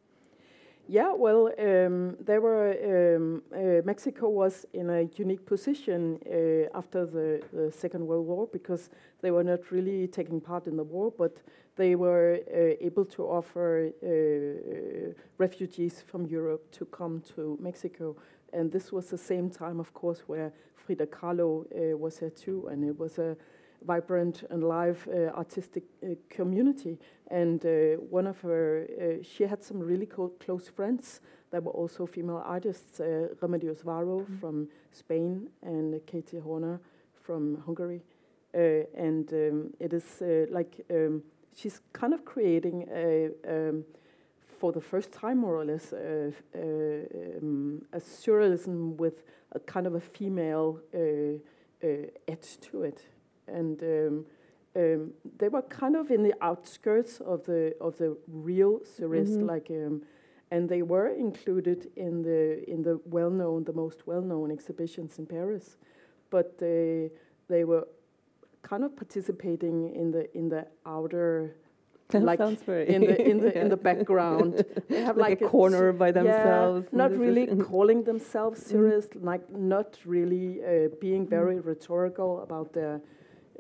Yeah, 0.86 1.12
well, 1.14 1.46
um, 1.58 2.16
there 2.20 2.42
were 2.42 3.16
um, 3.16 3.42
uh, 3.54 3.80
Mexico 3.86 4.28
was 4.28 4.66
in 4.74 4.90
a 4.90 5.08
unique 5.16 5.46
position 5.46 6.18
uh, 6.26 6.76
after 6.78 7.06
the, 7.06 7.42
the 7.54 7.72
Second 7.72 8.06
World 8.06 8.26
War 8.26 8.46
because 8.52 8.90
they 9.22 9.30
were 9.30 9.44
not 9.44 9.70
really 9.70 10.06
taking 10.06 10.40
part 10.42 10.66
in 10.66 10.76
the 10.76 10.84
war, 10.84 11.10
but 11.16 11.40
they 11.76 11.94
were 11.96 12.38
uh, 12.52 12.84
able 12.86 13.06
to 13.06 13.22
offer 13.24 13.90
uh, 14.02 15.14
refugees 15.38 16.02
from 16.06 16.26
Europe 16.26 16.70
to 16.72 16.84
come 16.84 17.22
to 17.34 17.56
Mexico, 17.60 18.14
and 18.54 18.70
this 18.72 18.92
was 18.92 19.06
the 19.06 19.18
same 19.18 19.50
time, 19.50 19.80
of 19.80 19.92
course, 19.92 20.22
where 20.26 20.52
Frida 20.76 21.06
Kahlo 21.06 21.64
uh, 21.64 21.96
was 21.96 22.18
here 22.18 22.30
too, 22.30 22.68
and 22.70 22.84
it 22.84 22.98
was 22.98 23.18
a 23.18 23.36
vibrant 23.86 24.44
and 24.50 24.64
live 24.64 25.06
uh, 25.08 25.36
artistic 25.36 25.84
uh, 26.02 26.14
community. 26.30 26.98
And 27.30 27.64
uh, 27.64 28.00
one 28.10 28.26
of 28.26 28.40
her, 28.40 28.86
uh, 29.00 29.22
she 29.22 29.44
had 29.44 29.62
some 29.62 29.80
really 29.80 30.06
co- 30.06 30.32
close 30.40 30.68
friends 30.68 31.20
that 31.50 31.62
were 31.62 31.72
also 31.72 32.06
female 32.06 32.42
artists, 32.44 33.00
uh, 33.00 33.28
Remedios 33.40 33.82
Varo 33.82 34.26
from 34.40 34.68
Spain 34.90 35.48
and 35.62 35.94
Kati 36.06 36.42
Horna 36.42 36.80
from 37.22 37.62
Hungary. 37.66 38.02
Uh, 38.54 38.84
and 38.96 39.32
um, 39.32 39.70
it 39.80 39.92
is 39.92 40.22
uh, 40.22 40.46
like 40.50 40.80
um, 40.90 41.22
she's 41.56 41.80
kind 41.92 42.14
of 42.14 42.24
creating 42.24 42.88
a, 42.92 43.30
um, 43.48 43.84
for 44.64 44.72
the 44.72 44.80
first 44.80 45.12
time, 45.12 45.36
more 45.36 45.56
or 45.60 45.64
less, 45.66 45.92
uh, 45.92 46.30
uh, 46.56 46.58
um, 47.38 47.82
a 47.92 47.98
surrealism 48.00 48.96
with 48.96 49.22
a 49.52 49.60
kind 49.60 49.86
of 49.86 49.94
a 49.94 50.00
female 50.00 50.80
uh, 50.94 50.98
uh, 51.86 52.06
edge 52.26 52.58
to 52.62 52.82
it. 52.84 53.02
And 53.46 53.82
um, 53.82 54.24
um, 54.74 55.10
they 55.36 55.50
were 55.50 55.60
kind 55.60 55.96
of 55.96 56.10
in 56.10 56.22
the 56.22 56.32
outskirts 56.40 57.20
of 57.20 57.44
the 57.44 57.74
of 57.78 57.98
the 57.98 58.16
real 58.26 58.80
surrealist, 58.94 59.36
Mhm. 59.36 59.46
like, 59.54 59.68
um, 59.70 60.00
and 60.50 60.66
they 60.66 60.82
were 60.82 61.08
included 61.08 61.90
in 61.96 62.22
the 62.22 62.64
in 62.66 62.82
the 62.82 62.96
well-known, 63.04 63.64
the 63.64 63.74
most 63.74 64.06
well-known 64.06 64.50
exhibitions 64.50 65.18
in 65.18 65.26
Paris, 65.26 65.76
but 66.30 66.56
they 66.56 67.10
they 67.48 67.64
were 67.64 67.86
kind 68.62 68.82
of 68.82 68.96
participating 68.96 69.94
in 69.94 70.10
the 70.10 70.24
in 70.34 70.48
the 70.48 70.66
outer 70.86 71.54
That 72.14 72.24
Like 72.24 72.38
sounds 72.38 72.62
very 72.62 72.88
in 72.88 73.04
the 73.06 73.16
in 73.30 73.38
the 73.40 73.60
in 73.60 73.68
the 73.68 73.76
background. 73.76 74.54
They 74.88 75.02
have 75.02 75.16
like, 75.16 75.40
like, 75.40 75.42
a 75.42 75.48
corner 75.50 75.92
by 75.92 76.12
themselves. 76.12 76.86
Yeah, 76.92 76.98
not 76.98 77.16
really 77.18 77.46
calling 77.70 78.04
themselves 78.04 78.60
Mm. 78.60 78.66
serious, 78.68 79.08
like 79.14 79.44
not 79.50 79.98
really 80.06 80.60
uh, 80.62 80.88
being 81.00 81.26
very 81.28 81.60
rhetorical 81.60 82.40
about 82.42 82.72
their. 82.72 83.00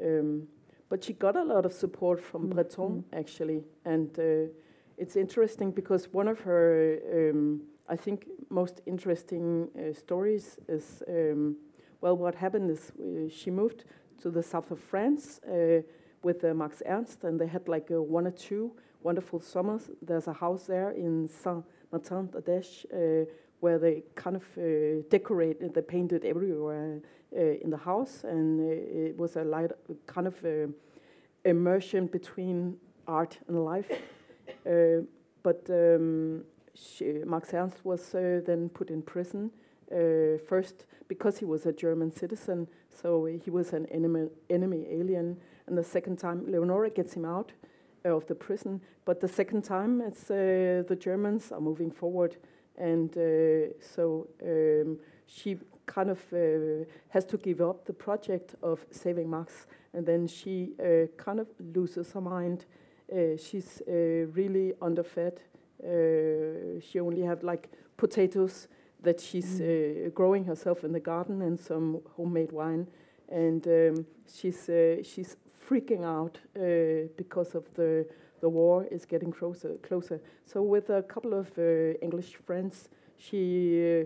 Um, 0.00 0.48
but 0.90 1.04
she 1.04 1.12
got 1.14 1.36
a 1.36 1.42
lot 1.42 1.64
of 1.66 1.72
support 1.72 2.20
from 2.20 2.42
Mm, 2.48 2.54
Breton 2.54 3.04
mm. 3.04 3.18
actually, 3.18 3.64
and 3.84 4.18
uh, 4.18 4.48
it's 4.96 5.16
interesting 5.16 5.72
because 5.74 6.08
one 6.12 6.28
of 6.30 6.40
her, 6.40 6.98
um, 7.12 7.60
I 7.88 7.96
think, 7.96 8.26
most 8.50 8.80
interesting 8.86 9.68
uh, 9.76 9.92
stories 9.92 10.58
is, 10.68 11.02
um, 11.08 11.56
well, 12.00 12.16
what 12.16 12.34
happened 12.34 12.70
is 12.70 12.92
uh, 13.00 13.28
she 13.28 13.50
moved 13.50 13.84
to 14.22 14.30
the 14.30 14.42
south 14.42 14.70
of 14.70 14.78
France 14.78 15.40
uh, 15.48 15.82
with 16.24 16.44
uh, 16.44 16.54
Max 16.54 16.82
Ernst, 16.86 17.24
and 17.24 17.38
they 17.38 17.46
had 17.46 17.68
like 17.68 17.90
uh, 17.90 18.00
one 18.00 18.26
or 18.26 18.32
two 18.32 18.72
wonderful 19.02 19.40
summers. 19.40 19.90
There's 20.00 20.28
a 20.28 20.32
house 20.32 20.64
there 20.66 20.90
in 20.90 21.28
Saint 21.28 21.64
Martin 21.92 22.26
d'Ardèche 22.26 22.86
uh, 22.92 23.30
where 23.60 23.78
they 23.78 24.02
kind 24.14 24.36
of 24.36 24.44
uh, 24.58 25.02
decorated, 25.10 25.74
they 25.74 25.82
painted 25.82 26.24
everywhere 26.24 27.00
uh, 27.36 27.40
in 27.40 27.70
the 27.70 27.76
house, 27.76 28.24
and 28.24 28.60
uh, 28.60 29.08
it 29.10 29.16
was 29.16 29.36
a 29.36 29.44
light, 29.44 29.70
kind 30.06 30.26
of 30.26 30.44
uh, 30.44 30.66
immersion 31.44 32.06
between 32.06 32.76
art 33.06 33.38
and 33.48 33.64
life. 33.64 33.90
But 35.42 35.68
um, 35.68 36.44
she, 36.74 37.22
Max 37.26 37.52
Ernst 37.52 37.84
was 37.84 38.12
then 38.12 38.68
put 38.68 38.90
in 38.90 39.02
prison, 39.02 39.50
Uh, 39.92 40.38
first, 40.48 40.86
because 41.08 41.40
he 41.40 41.46
was 41.46 41.66
a 41.66 41.72
German 41.72 42.10
citizen, 42.10 42.66
so 42.90 43.26
he 43.44 43.50
was 43.50 43.74
an 43.74 43.84
enemy, 43.90 44.30
enemy 44.48 44.86
alien. 44.88 45.36
And 45.66 45.78
the 45.78 45.84
second 45.84 46.18
time, 46.18 46.44
Leonora 46.46 46.90
gets 46.90 47.14
him 47.14 47.24
out 47.24 47.52
of 48.04 48.26
the 48.26 48.34
prison. 48.34 48.80
But 49.04 49.20
the 49.20 49.28
second 49.28 49.62
time, 49.62 50.00
it's 50.00 50.30
uh, 50.30 50.82
the 50.86 50.96
Germans 50.98 51.52
are 51.52 51.60
moving 51.60 51.90
forward, 51.90 52.36
and 52.76 53.10
uh, 53.16 53.72
so 53.80 54.28
um, 54.42 54.98
she 55.26 55.58
kind 55.86 56.10
of 56.10 56.20
uh, 56.32 56.84
has 57.08 57.24
to 57.26 57.36
give 57.36 57.60
up 57.60 57.84
the 57.84 57.92
project 57.92 58.54
of 58.62 58.84
saving 58.90 59.30
Max, 59.30 59.66
and 59.92 60.06
then 60.06 60.26
she 60.26 60.72
uh, 60.80 61.06
kind 61.16 61.40
of 61.40 61.48
loses 61.74 62.12
her 62.12 62.20
mind. 62.20 62.64
Uh, 63.12 63.36
she's 63.36 63.82
uh, 63.86 64.26
really 64.32 64.72
underfed. 64.80 65.40
she 66.80 67.00
only 67.00 67.22
have 67.22 67.42
like 67.42 67.70
potatoes 67.96 68.68
that 69.02 69.20
she's 69.20 69.60
mm. 69.60 70.14
growing 70.14 70.46
herself 70.46 70.82
in 70.82 70.92
the 70.92 71.00
garden 71.00 71.42
and 71.42 71.60
some 71.60 72.00
homemade 72.16 72.52
wine, 72.52 72.86
and 73.28 73.66
um, 73.66 74.06
she's 74.26 74.70
she's 75.02 75.36
freaking 75.68 76.04
out 76.04 76.38
uh, 76.56 77.08
because 77.16 77.54
of 77.54 77.64
the 77.74 78.06
the 78.40 78.48
war 78.48 78.86
is 78.90 79.06
getting 79.06 79.32
closer 79.32 79.76
closer. 79.82 80.20
So 80.44 80.62
with 80.62 80.90
a 80.90 81.02
couple 81.02 81.34
of 81.34 81.48
uh, 81.58 81.98
English 82.02 82.36
friends, 82.46 82.88
she 83.16 84.02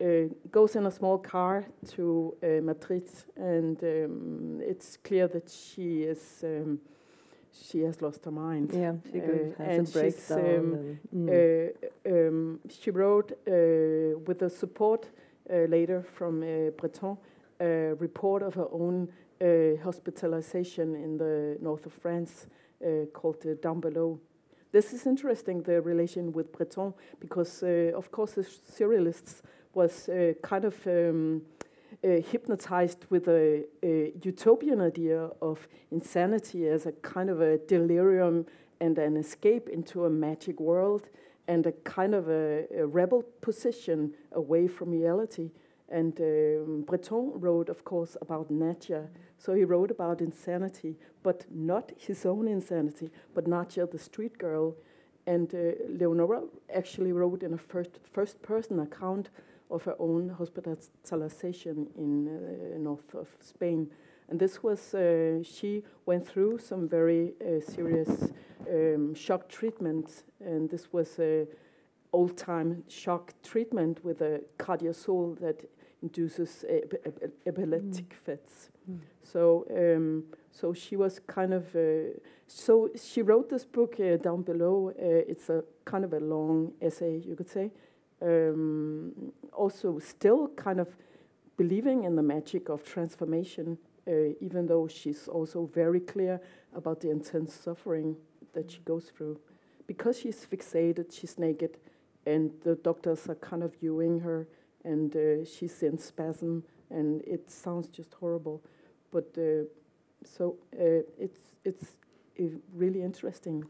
uh, 0.00 0.04
uh 0.04 0.28
goes 0.50 0.76
in 0.76 0.86
a 0.86 0.90
small 0.90 1.18
car 1.18 1.64
to 1.96 2.34
uh, 2.42 2.62
Madrid, 2.62 3.08
and 3.36 3.82
um, 3.82 4.60
it's 4.62 4.96
clear 4.96 5.28
that 5.28 5.50
she 5.50 6.02
is. 6.02 6.42
Um, 6.42 6.80
she 7.68 7.84
has 7.84 8.02
lost 8.02 8.24
her 8.24 8.32
mind. 8.32 8.72
Yeah, 8.72 8.94
she 9.12 9.20
uh, 9.20 9.64
has 9.64 9.88
a 9.88 9.92
breakdown. 9.92 10.98
Um, 11.12 11.28
mm. 11.28 11.70
Um, 12.04 12.60
she 12.68 12.90
wrote 12.90 13.30
with 14.26 14.38
the 14.38 14.50
support 14.50 15.08
later 15.48 16.02
from 16.02 16.40
Breton 16.76 17.16
a 17.60 17.94
report 17.98 18.42
of 18.42 18.54
her 18.54 18.68
own 18.72 19.08
uh, 19.40 19.82
hospitalization 19.82 20.94
in 20.94 21.18
the 21.18 21.56
north 21.60 21.86
of 21.86 21.92
France 21.92 22.46
uh, 22.84 23.06
called 23.12 23.44
uh, 23.46 23.54
Down 23.62 23.80
Below. 23.80 24.20
This 24.72 24.92
is 24.92 25.06
interesting, 25.06 25.62
the 25.62 25.80
relation 25.80 26.32
with 26.32 26.52
Breton, 26.52 26.94
because 27.20 27.62
uh, 27.62 27.92
of 27.94 28.10
course 28.10 28.32
the 28.32 28.42
surrealists 28.42 29.42
was 29.72 30.08
uh, 30.08 30.32
kind 30.42 30.64
of 30.64 30.74
um, 30.86 31.42
uh, 32.02 32.20
hypnotized 32.30 33.06
with 33.08 33.28
a, 33.28 33.64
a, 33.82 34.12
utopian 34.22 34.80
idea 34.80 35.30
of 35.40 35.68
insanity 35.90 36.68
as 36.68 36.86
a 36.86 36.92
kind 36.92 37.30
of 37.30 37.40
a 37.40 37.58
delirium 37.58 38.46
and 38.80 38.98
an 38.98 39.16
escape 39.16 39.68
into 39.68 40.04
a 40.04 40.10
magic 40.10 40.58
world 40.60 41.08
and 41.46 41.66
a 41.66 41.72
kind 41.84 42.14
of 42.14 42.28
a, 42.28 42.66
a 42.76 42.86
rebel 42.86 43.22
position 43.40 44.12
away 44.32 44.66
from 44.66 44.90
reality. 44.90 45.50
And 45.90 46.18
um, 46.20 46.82
Breton 46.82 47.32
wrote, 47.34 47.68
of 47.68 47.84
course, 47.84 48.16
about 48.20 48.50
Nadja. 48.50 49.08
So 49.38 49.54
he 49.54 49.64
wrote 49.64 49.90
about 49.90 50.20
insanity, 50.20 50.96
but 51.22 51.44
not 51.50 51.92
his 51.98 52.24
own 52.24 52.48
insanity, 52.48 53.10
but 53.34 53.44
Nadja, 53.44 53.90
the 53.90 53.98
street 53.98 54.38
girl. 54.38 54.74
And 55.26 55.54
uh, 55.54 55.72
Leonora 55.88 56.42
actually 56.74 57.12
wrote 57.12 57.42
in 57.42 57.54
a 57.54 57.58
first, 57.58 57.98
first 58.10 58.42
person 58.42 58.80
account 58.80 59.30
of 59.70 59.84
her 59.84 59.96
own 59.98 60.28
hospitalization 60.28 61.88
in 61.96 62.28
uh, 62.28 62.78
north 62.78 63.14
of 63.14 63.28
Spain. 63.40 63.90
And 64.28 64.40
this 64.40 64.62
was, 64.62 64.94
uh, 64.94 65.42
she 65.42 65.82
went 66.06 66.26
through 66.26 66.58
some 66.58 66.88
very 66.88 67.34
uh, 67.40 67.60
serious 67.60 68.32
um, 68.70 69.14
shock 69.14 69.48
treatment, 69.48 70.24
and 70.40 70.70
this 70.70 70.92
was 70.92 71.18
a 71.18 71.46
old 72.12 72.36
time 72.38 72.84
shock 72.88 73.34
treatment 73.42 74.04
with 74.04 74.20
a 74.20 74.40
cardiazol 74.58 75.38
that 75.40 75.68
induces 76.04 76.64
epileptic 77.46 78.08
mm. 78.10 78.24
fits. 78.24 78.70
Mm. 78.90 78.98
So, 79.22 79.66
um, 79.70 80.24
so 80.50 80.74
she 80.74 80.96
was 80.96 81.20
kind 81.26 81.52
of. 81.54 81.64
Uh, 81.74 82.18
so 82.46 82.90
she 82.94 83.22
wrote 83.22 83.48
this 83.48 83.64
book 83.64 83.96
uh, 83.98 84.16
down 84.16 84.42
below. 84.42 84.90
Uh, 84.90 85.30
it's 85.32 85.48
a 85.48 85.64
kind 85.84 86.04
of 86.04 86.12
a 86.12 86.20
long 86.20 86.72
essay, 86.80 87.22
you 87.28 87.34
could 87.36 87.50
say. 87.50 87.70
Um, 88.20 89.32
also, 89.52 89.98
still 89.98 90.48
kind 90.48 90.80
of 90.80 90.88
believing 91.56 92.04
in 92.04 92.16
the 92.16 92.22
magic 92.22 92.68
of 92.68 92.84
transformation, 92.84 93.78
uh, 94.06 94.12
even 94.40 94.66
though 94.66 94.86
she's 94.88 95.28
also 95.28 95.66
very 95.74 96.00
clear 96.00 96.40
about 96.74 97.00
the 97.00 97.10
intense 97.10 97.54
suffering 97.54 98.16
that 98.52 98.70
she 98.70 98.80
goes 98.84 99.10
through, 99.16 99.38
because 99.86 100.18
she's 100.18 100.46
fixated, 100.46 101.12
she's 101.12 101.38
naked, 101.38 101.78
and 102.26 102.50
the 102.62 102.74
doctors 102.76 103.28
are 103.28 103.38
kind 103.50 103.62
of 103.62 103.74
viewing 103.80 104.20
her 104.20 104.46
and 104.84 105.14
uh, 105.16 105.44
she's 105.44 105.82
in 105.82 105.98
spasm, 105.98 106.62
and 106.90 107.22
it 107.22 107.50
sounds 107.50 107.88
just 107.88 108.14
horrible. 108.14 108.62
But 109.10 109.30
uh, 109.38 109.64
so 110.24 110.56
uh, 110.74 111.02
it's 111.18 111.40
it's 111.64 111.94
really 112.74 113.02
interesting. 113.02 113.64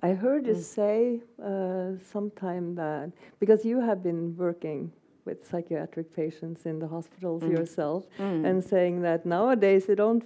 I 0.00 0.12
heard 0.12 0.46
you 0.46 0.54
mm. 0.54 0.62
say 0.62 1.20
uh, 1.42 1.98
sometime 2.12 2.74
that 2.74 3.12
because 3.40 3.64
you 3.64 3.80
have 3.80 4.02
been 4.02 4.36
working 4.36 4.92
with 5.24 5.46
psychiatric 5.48 6.14
patients 6.14 6.66
in 6.66 6.78
the 6.78 6.86
hospitals 6.86 7.42
mm. 7.42 7.50
yourself, 7.50 8.04
mm. 8.18 8.44
and 8.44 8.62
saying 8.62 9.02
that 9.02 9.24
nowadays 9.24 9.86
you 9.88 9.96
don't 9.96 10.24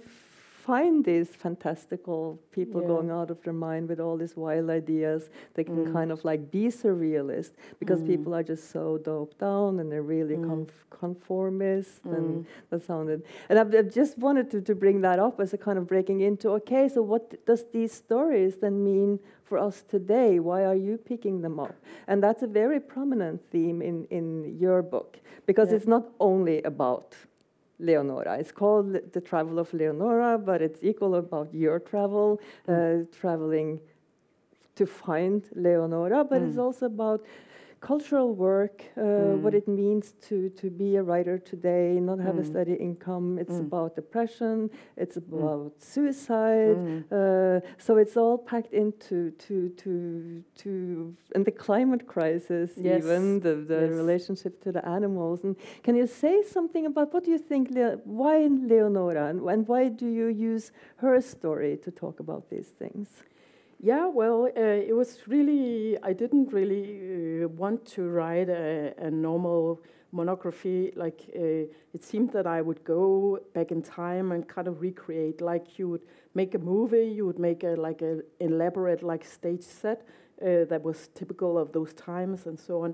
find 0.69 1.03
these 1.03 1.29
fantastical 1.45 2.39
people 2.51 2.79
yeah. 2.81 2.93
going 2.93 3.09
out 3.09 3.31
of 3.31 3.41
their 3.43 3.57
mind 3.69 3.89
with 3.89 3.99
all 3.99 4.17
these 4.23 4.35
wild 4.35 4.69
ideas. 4.69 5.31
They 5.55 5.63
can 5.63 5.77
mm. 5.85 5.91
kind 5.91 6.11
of 6.11 6.23
like 6.23 6.51
be 6.51 6.65
surrealist 6.81 7.53
because 7.79 8.01
mm. 8.01 8.07
people 8.11 8.35
are 8.35 8.43
just 8.43 8.69
so 8.69 8.99
doped 8.99 9.39
down 9.39 9.79
and 9.79 9.91
they're 9.91 10.09
really 10.17 10.35
mm. 10.35 10.47
conf- 10.47 10.85
conformist. 10.91 12.05
And 12.05 12.27
mm. 12.29 12.45
that 12.69 12.85
sounded. 12.85 13.23
And 13.49 13.57
I've, 13.57 13.73
I've, 13.73 13.91
just 13.91 14.19
wanted 14.19 14.51
to, 14.51 14.61
to 14.61 14.75
bring 14.75 15.01
that 15.01 15.17
up 15.17 15.39
as 15.39 15.53
a 15.53 15.57
kind 15.57 15.79
of 15.79 15.87
breaking 15.87 16.21
into 16.21 16.49
okay, 16.59 16.87
so 16.87 17.01
what 17.01 17.23
does 17.47 17.65
these 17.73 17.91
stories 17.91 18.57
then 18.57 18.83
mean 18.83 19.19
for 19.43 19.57
us 19.57 19.81
today? 19.95 20.39
Why 20.39 20.65
are 20.65 20.75
you 20.87 20.97
picking 20.97 21.41
them 21.41 21.59
up? 21.59 21.75
And 22.07 22.21
that's 22.21 22.43
a 22.43 22.47
very 22.61 22.79
prominent 22.79 23.41
theme 23.51 23.81
in, 23.81 24.05
in 24.11 24.55
your 24.59 24.83
book 24.83 25.17
because 25.47 25.69
yeah. 25.69 25.77
it's 25.77 25.87
not 25.87 26.05
only 26.19 26.61
about 26.61 27.15
Leonora. 27.79 28.37
It's 28.37 28.51
called 28.51 28.97
The 29.13 29.21
Travel 29.21 29.57
of 29.59 29.73
Leonora, 29.73 30.37
but 30.37 30.61
it's 30.61 30.83
equal 30.83 31.15
about 31.15 31.53
your 31.53 31.79
travel, 31.79 32.41
uh, 32.67 33.05
traveling 33.19 33.79
to 34.75 34.85
find 34.85 35.43
Leonora, 35.55 36.23
but 36.23 36.41
mm. 36.41 36.47
it's 36.47 36.57
also 36.57 36.85
about 36.85 37.25
cultural 37.79 38.33
work, 38.33 38.83
uh, 38.97 39.01
mm. 39.01 39.39
what 39.39 39.53
it 39.53 39.67
means 39.67 40.13
to, 40.27 40.49
to 40.49 40.69
be 40.69 40.97
a 40.97 41.03
writer 41.03 41.37
today, 41.37 41.99
not 41.99 42.19
have 42.19 42.35
mm. 42.35 42.41
a 42.41 42.45
steady 42.45 42.73
income. 42.73 43.39
It's 43.39 43.53
mm. 43.53 43.67
about 43.67 43.95
depression, 43.95 44.69
it's 44.97 45.17
mm. 45.17 45.27
about 45.27 45.73
suicide. 45.79 46.77
Mm. 46.77 47.03
Uh, 47.11 47.65
so 47.77 47.97
it's 47.97 48.17
all 48.17 48.37
packed 48.37 48.73
into 48.73 49.31
to 49.31 49.69
to 49.69 50.43
to 50.57 51.15
and 51.35 51.45
the 51.45 51.51
climate 51.51 52.07
crisis, 52.07 52.71
yes. 52.75 53.03
even 53.03 53.39
the, 53.39 53.55
the 53.55 53.81
yes. 53.81 53.91
relationship 53.91 54.61
to 54.63 54.71
the 54.71 54.85
animals. 54.87 55.43
And 55.43 55.55
can 55.83 55.95
you 55.95 56.07
say 56.07 56.43
something 56.43 56.85
about 56.85 57.13
what 57.13 57.23
do 57.23 57.31
you 57.31 57.39
think? 57.39 57.71
Le- 57.71 57.97
why 58.03 58.47
Leonora, 58.47 59.27
and, 59.27 59.41
and 59.49 59.67
why 59.67 59.87
do 59.87 60.07
you 60.07 60.27
use 60.27 60.71
her 60.97 61.19
story 61.21 61.77
to 61.83 61.91
talk 61.91 62.19
about 62.19 62.49
these 62.49 62.67
things? 62.67 63.07
Yeah, 63.81 64.07
well, 64.07 64.45
uh, 64.45 64.59
it 64.59 64.93
was 64.95 65.19
really, 65.27 65.97
I 66.03 66.11
didn't 66.11 66.51
really 66.51 67.43
uh, 67.43 67.47
want 67.47 67.85
to 67.93 68.09
write 68.09 68.49
a, 68.49 68.93
a 68.97 69.09
normal 69.09 69.81
monography. 70.11 70.91
Like, 70.97 71.21
uh, 71.33 71.71
it 71.93 72.03
seemed 72.03 72.31
that 72.33 72.45
I 72.45 72.61
would 72.61 72.83
go 72.83 73.39
back 73.53 73.71
in 73.71 73.81
time 73.81 74.33
and 74.33 74.45
kind 74.47 74.67
of 74.67 74.81
recreate, 74.81 75.39
like 75.39 75.79
you 75.79 75.87
would 75.87 76.01
make 76.33 76.55
a 76.55 76.59
movie, 76.59 77.07
you 77.07 77.25
would 77.25 77.39
make 77.39 77.63
a 77.63 77.75
like 77.77 78.01
an 78.01 78.21
elaborate 78.41 79.01
like 79.01 79.23
stage 79.23 79.63
set 79.63 80.01
uh, 80.41 80.65
that 80.65 80.81
was 80.83 81.07
typical 81.15 81.57
of 81.57 81.71
those 81.71 81.93
times 81.93 82.47
and 82.47 82.59
so 82.59 82.83
on. 82.83 82.93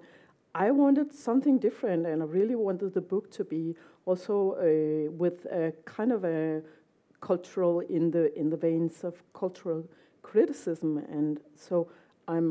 I 0.54 0.69
wanted 0.71 1.12
something 1.13 1.58
different, 1.58 2.06
and 2.06 2.21
I 2.21 2.26
really 2.26 2.56
wanted 2.56 2.93
the 2.93 3.02
book 3.02 3.30
to 3.32 3.43
be 3.43 3.76
also 4.06 4.52
uh, 4.54 5.12
with 5.12 5.45
a 5.45 5.74
kind 5.86 6.12
of 6.12 6.24
a 6.24 6.62
cultural 7.21 7.80
in 7.82 8.12
the 8.12 8.38
in 8.38 8.50
the 8.50 8.58
veins 8.58 9.04
of 9.04 9.15
cultural 9.34 9.84
criticism, 10.26 10.98
and 10.98 11.40
so 11.56 11.88
I'm 12.28 12.50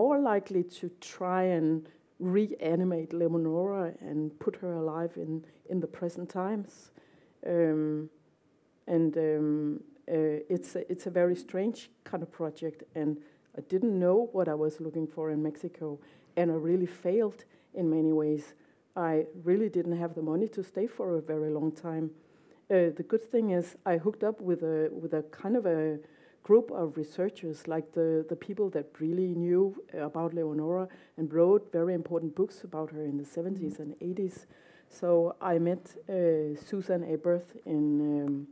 more 0.00 0.18
likely 0.18 0.64
to 0.80 0.90
try 1.00 1.42
and 1.42 1.86
reanimate 2.18 3.12
Leonora 3.12 3.92
and 4.00 4.38
put 4.38 4.56
her 4.56 4.72
alive 4.74 5.12
in, 5.16 5.44
in 5.68 5.80
the 5.80 5.86
present 5.86 6.28
times. 6.30 6.90
Um, 7.46 8.08
and 8.86 9.16
um, 9.16 9.80
uh, 10.08 10.40
it's, 10.48 10.76
a, 10.76 10.90
it's 10.90 11.06
a 11.06 11.10
very 11.10 11.36
strange 11.36 11.90
kind 12.04 12.22
of 12.22 12.32
project, 12.32 12.84
and 12.94 13.18
I 13.56 13.60
didn't 13.68 13.98
know 13.98 14.28
what 14.32 14.48
I 14.48 14.54
was 14.54 14.80
looking 14.80 15.06
for 15.06 15.30
in 15.30 15.42
Mexico, 15.42 15.98
and 16.36 16.50
I 16.50 16.54
really 16.54 16.86
failed 16.86 17.44
in 17.74 17.90
many 17.90 18.12
ways. 18.12 18.54
I 18.96 19.26
really 19.44 19.68
didn't 19.68 19.98
have 19.98 20.14
the 20.14 20.22
money 20.22 20.48
to 20.48 20.62
stay 20.62 20.86
for 20.86 21.16
a 21.16 21.20
very 21.20 21.50
long 21.50 21.70
time. 21.72 22.10
Uh, 22.70 22.90
the 22.96 23.04
good 23.06 23.24
thing 23.30 23.50
is 23.50 23.76
I 23.84 23.98
hooked 23.98 24.24
up 24.24 24.40
with 24.40 24.62
a 24.62 24.88
with 24.92 25.12
a 25.12 25.22
kind 25.42 25.56
of 25.56 25.66
a 25.66 25.98
group 26.42 26.70
of 26.70 26.96
researchers, 26.96 27.68
like 27.68 27.92
the, 27.92 28.24
the 28.28 28.36
people 28.36 28.70
that 28.70 28.86
really 28.98 29.34
knew 29.34 29.76
about 29.94 30.34
Leonora 30.34 30.88
and 31.16 31.32
wrote 31.32 31.70
very 31.72 31.94
important 31.94 32.34
books 32.34 32.64
about 32.64 32.90
her 32.90 33.04
in 33.04 33.16
the 33.18 33.24
70s 33.24 33.78
and 33.78 33.94
80s. 34.00 34.46
So 34.88 35.36
I 35.40 35.58
met 35.58 35.94
uh, 36.08 36.56
Susan 36.56 37.04
Aberth 37.04 37.56
in 37.64 38.24
um, 38.24 38.46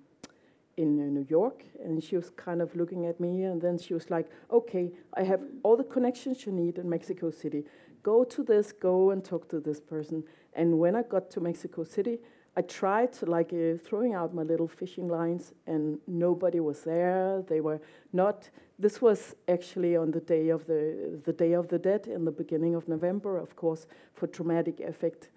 in 0.76 1.00
uh, 1.00 1.10
New 1.10 1.26
York, 1.28 1.64
and 1.84 2.02
she 2.02 2.16
was 2.16 2.30
kind 2.30 2.62
of 2.62 2.74
looking 2.76 3.04
at 3.06 3.18
me, 3.18 3.42
and 3.42 3.60
then 3.60 3.76
she 3.78 3.94
was 3.94 4.10
like, 4.10 4.30
"Okay, 4.48 4.92
I 5.14 5.24
have 5.24 5.40
all 5.64 5.76
the 5.76 5.82
connections 5.82 6.46
you 6.46 6.52
need 6.52 6.78
in 6.78 6.88
Mexico 6.88 7.30
City. 7.30 7.64
Go 8.04 8.22
to 8.22 8.44
this, 8.44 8.70
go 8.70 9.10
and 9.10 9.24
talk 9.24 9.48
to 9.48 9.58
this 9.58 9.80
person." 9.80 10.22
And 10.54 10.78
when 10.78 10.94
I 10.94 11.02
got 11.02 11.30
to 11.32 11.40
Mexico 11.40 11.82
City, 11.82 12.20
I 12.58 12.62
tried 12.62 13.12
to 13.20 13.26
like 13.26 13.52
uh, 13.52 13.78
throwing 13.78 14.14
out 14.14 14.34
my 14.34 14.42
little 14.42 14.66
fishing 14.66 15.06
lines, 15.06 15.52
and 15.68 16.00
nobody 16.08 16.58
was 16.58 16.80
there. 16.82 17.44
They 17.46 17.60
were 17.60 17.80
not. 18.12 18.50
This 18.80 19.00
was 19.00 19.36
actually 19.46 19.96
on 19.96 20.10
the 20.10 20.20
day 20.20 20.48
of 20.48 20.66
the 20.66 21.20
the 21.24 21.32
Day 21.32 21.52
of 21.52 21.68
the 21.68 21.78
Dead 21.78 22.08
in 22.08 22.24
the 22.24 22.32
beginning 22.32 22.74
of 22.74 22.88
November, 22.88 23.38
of 23.38 23.54
course, 23.54 23.86
for 24.12 24.26
dramatic 24.26 24.80
effect. 24.80 25.28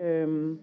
Um, 0.00 0.58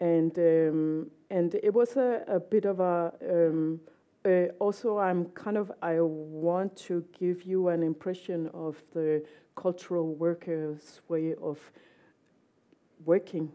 and 0.00 0.38
um, 0.38 1.10
and 1.28 1.54
it 1.62 1.74
was 1.74 1.96
a, 1.96 2.24
a 2.28 2.40
bit 2.40 2.64
of 2.64 2.80
a 2.80 3.12
um, 3.30 3.78
uh, 4.24 4.46
also 4.58 4.96
I'm 4.96 5.26
kind 5.34 5.58
of 5.58 5.70
I 5.82 6.00
want 6.00 6.76
to 6.88 7.04
give 7.20 7.42
you 7.42 7.68
an 7.68 7.82
impression 7.82 8.48
of 8.54 8.82
the 8.94 9.22
cultural 9.54 10.14
workers' 10.14 11.02
way 11.08 11.34
of 11.34 11.58
working 13.04 13.52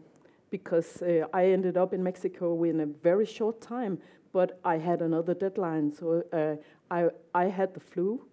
because 0.50 1.02
uh, 1.02 1.26
I 1.32 1.46
ended 1.46 1.76
up 1.76 1.92
in 1.92 2.02
Mexico 2.02 2.64
in 2.64 2.80
a 2.80 2.86
very 2.86 3.26
short 3.26 3.60
time, 3.60 3.98
but 4.32 4.58
I 4.64 4.78
had 4.78 5.02
another 5.02 5.34
deadline, 5.34 5.92
so 5.92 6.22
uh, 6.32 6.56
I 6.90 7.08
I 7.34 7.46
had 7.46 7.74
the 7.74 7.80
flu. 7.80 8.24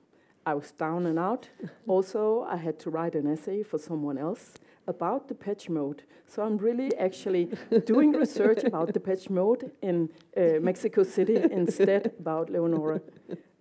I 0.46 0.54
was 0.54 0.72
down 0.72 1.08
and 1.08 1.18
out. 1.18 1.50
also, 1.88 2.46
I 2.50 2.58
had 2.58 2.78
to 2.80 2.90
write 2.90 3.16
an 3.16 3.28
essay 3.28 3.64
for 3.64 3.80
someone 3.80 4.18
else 4.18 4.54
about 4.88 5.28
the 5.28 5.36
patch 5.36 5.70
Mode. 5.70 6.04
So 6.28 6.44
I'm 6.44 6.58
really 6.58 6.96
actually 6.98 7.50
doing 7.86 8.12
research 8.12 8.64
about 8.64 8.94
the 8.94 9.00
patch 9.00 9.30
Mode 9.30 9.72
in 9.82 10.10
uh, 10.38 10.60
Mexico 10.62 11.04
City 11.04 11.38
instead 11.52 12.14
about 12.20 12.50
Leonora. 12.50 13.02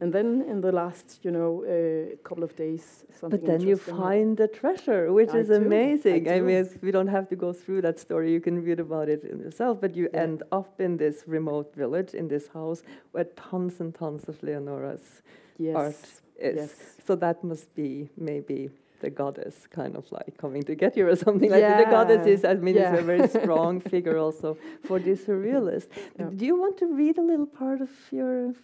And 0.00 0.12
then 0.12 0.44
in 0.48 0.60
the 0.60 0.72
last, 0.72 1.20
you 1.22 1.30
know, 1.30 1.64
uh, 1.64 2.16
couple 2.28 2.42
of 2.42 2.54
days, 2.56 3.04
something. 3.18 3.40
But 3.40 3.46
then 3.46 3.60
you 3.60 3.76
find 3.76 4.36
the 4.36 4.48
treasure, 4.48 5.12
which 5.12 5.30
I 5.30 5.38
is 5.38 5.48
do, 5.48 5.54
amazing. 5.54 6.28
I 6.28 6.36
I, 6.36 6.40
mean, 6.40 6.68
we 6.82 6.90
don't 6.90 7.06
have 7.16 7.28
to 7.28 7.36
go 7.36 7.52
through 7.52 7.82
that 7.82 7.98
story. 8.00 8.32
You 8.32 8.40
can 8.40 8.62
read 8.62 8.80
about 8.80 9.08
it 9.08 9.22
in 9.24 9.38
yourself. 9.38 9.80
But 9.80 9.94
you 9.96 10.08
Yeah. 10.12 10.22
end 10.24 10.42
up 10.50 10.80
in 10.80 10.96
this 10.96 11.16
remote 11.26 11.68
village, 11.74 12.12
in 12.12 12.26
this 12.28 12.48
house, 12.48 12.82
where 13.12 13.24
tons 13.50 13.80
and 13.80 13.94
tons 13.94 14.28
of 14.28 14.36
Leonora's 14.42 15.22
yes. 15.58 15.76
art 15.76 16.04
is. 16.38 16.56
Yes. 16.56 16.96
So 17.06 17.14
that 17.16 17.44
must 17.44 17.72
be 17.74 18.10
maybe 18.16 18.70
the 19.00 19.10
goddess 19.10 19.66
kind 19.68 19.94
of 19.96 20.10
like 20.10 20.36
coming 20.38 20.62
to 20.64 20.74
get 20.74 20.96
you 20.96 21.06
or 21.08 21.16
something 21.26 21.50
like 21.50 21.60
that. 21.60 21.84
The 21.84 21.90
goddess 21.90 22.26
is, 22.26 22.44
I 22.44 22.54
mean, 22.54 22.74
Yeah. 22.74 22.94
is 22.94 23.00
a 23.00 23.02
very 23.04 23.28
strong 23.40 23.80
figure 23.80 24.18
also 24.18 24.56
for 24.86 24.98
the 24.98 25.12
surrealist. 25.26 25.88
Yeah. 26.18 26.30
Do 26.38 26.44
you 26.50 26.56
want 26.58 26.76
to 26.78 26.86
read 26.86 27.16
a 27.18 27.22
little 27.22 27.46
part 27.46 27.80
of 27.80 27.90
your 28.10 28.54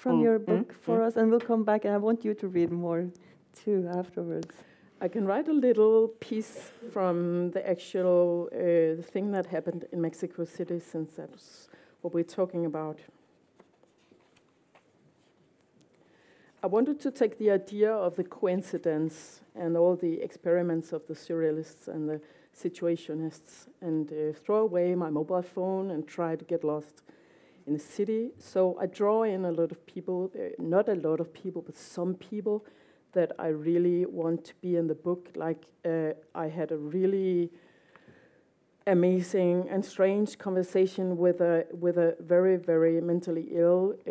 from 0.00 0.18
Mm, 0.18 0.22
your 0.22 0.38
mm, 0.38 0.46
book 0.46 0.72
for 0.72 0.98
mm. 0.98 1.06
us? 1.06 1.16
And 1.16 1.30
we'll 1.30 1.48
come 1.52 1.64
back 1.64 1.84
and 1.84 1.94
I 1.94 1.98
want 1.98 2.24
you 2.24 2.34
to 2.34 2.48
read 2.48 2.70
more 2.70 3.02
too 3.64 3.88
afterwards. 4.00 4.54
I 5.02 5.08
can 5.08 5.24
write 5.26 5.48
a 5.48 5.52
little 5.52 6.08
piece 6.20 6.72
from 6.92 7.50
the 7.52 7.62
actual 7.68 8.48
uh, 8.52 9.02
thing 9.12 9.32
that 9.32 9.46
happened 9.46 9.86
in 9.92 10.00
Mexico 10.00 10.44
City, 10.44 10.78
since 10.78 11.12
that's 11.16 11.68
what 12.02 12.12
we're 12.14 12.32
talking 12.40 12.66
about. 12.66 12.98
I 16.62 16.66
wanted 16.66 17.00
to 17.00 17.10
take 17.10 17.38
the 17.38 17.50
idea 17.50 17.90
of 17.90 18.16
the 18.16 18.24
coincidence 18.24 19.40
and 19.54 19.76
all 19.76 19.96
the 19.96 20.20
experiments 20.20 20.92
of 20.92 21.06
the 21.06 21.14
surrealists 21.14 21.88
and 21.88 22.08
the 22.10 22.20
situationists 22.54 23.68
and 23.80 24.12
uh, 24.12 24.38
throw 24.38 24.58
away 24.58 24.94
my 24.94 25.08
mobile 25.08 25.42
phone 25.42 25.90
and 25.90 26.06
try 26.06 26.36
to 26.36 26.44
get 26.44 26.62
lost 26.62 27.02
in 27.66 27.74
the 27.74 27.78
city. 27.78 28.30
So 28.38 28.76
I 28.80 28.86
draw 28.86 29.22
in 29.22 29.44
a 29.44 29.50
lot 29.50 29.70
of 29.70 29.84
people, 29.86 30.30
uh, 30.34 30.50
not 30.58 30.88
a 30.88 30.94
lot 30.94 31.20
of 31.20 31.32
people, 31.32 31.62
but 31.62 31.76
some 31.76 32.14
people 32.14 32.64
that 33.12 33.32
I 33.38 33.48
really 33.48 34.06
want 34.06 34.44
to 34.46 34.54
be 34.60 34.76
in 34.76 34.86
the 34.86 34.94
book. 34.94 35.28
Like 35.34 35.64
uh, 35.84 36.12
I 36.34 36.48
had 36.48 36.72
a 36.72 36.76
really 36.76 37.50
amazing 38.86 39.68
and 39.70 39.84
strange 39.84 40.38
conversation 40.38 41.16
with 41.16 41.40
a 41.40 41.66
with 41.78 41.96
a 41.98 42.16
very 42.20 42.56
very 42.56 43.00
mentally 43.00 43.48
ill 43.52 43.94
uh, 44.06 44.10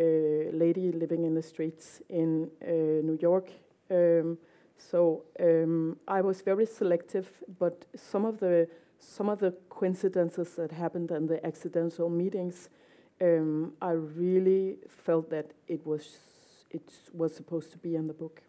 lady 0.55 0.91
living 0.91 1.23
in 1.25 1.33
the 1.33 1.41
streets 1.41 2.01
in 2.09 2.49
uh, 2.61 2.67
New 3.03 3.17
York. 3.19 3.49
Um, 3.89 4.37
so 4.77 5.23
um, 5.39 5.97
I 6.07 6.21
was 6.21 6.41
very 6.41 6.65
selective, 6.65 7.27
but 7.59 7.85
some 7.95 8.25
of 8.25 8.39
the 8.39 8.67
some 8.99 9.29
of 9.29 9.39
the 9.39 9.53
coincidences 9.69 10.55
that 10.55 10.71
happened 10.71 11.11
and 11.11 11.27
the 11.27 11.45
accidental 11.45 12.09
meetings, 12.09 12.69
um, 13.21 13.73
I 13.81 13.91
really 13.91 14.77
felt 14.87 15.29
that 15.29 15.51
it 15.67 15.85
was 15.85 16.17
it 16.71 16.83
was 17.13 17.35
supposed 17.35 17.71
to 17.71 17.77
be 17.77 17.95
in 17.95 18.07
the 18.07 18.13
book. 18.13 18.41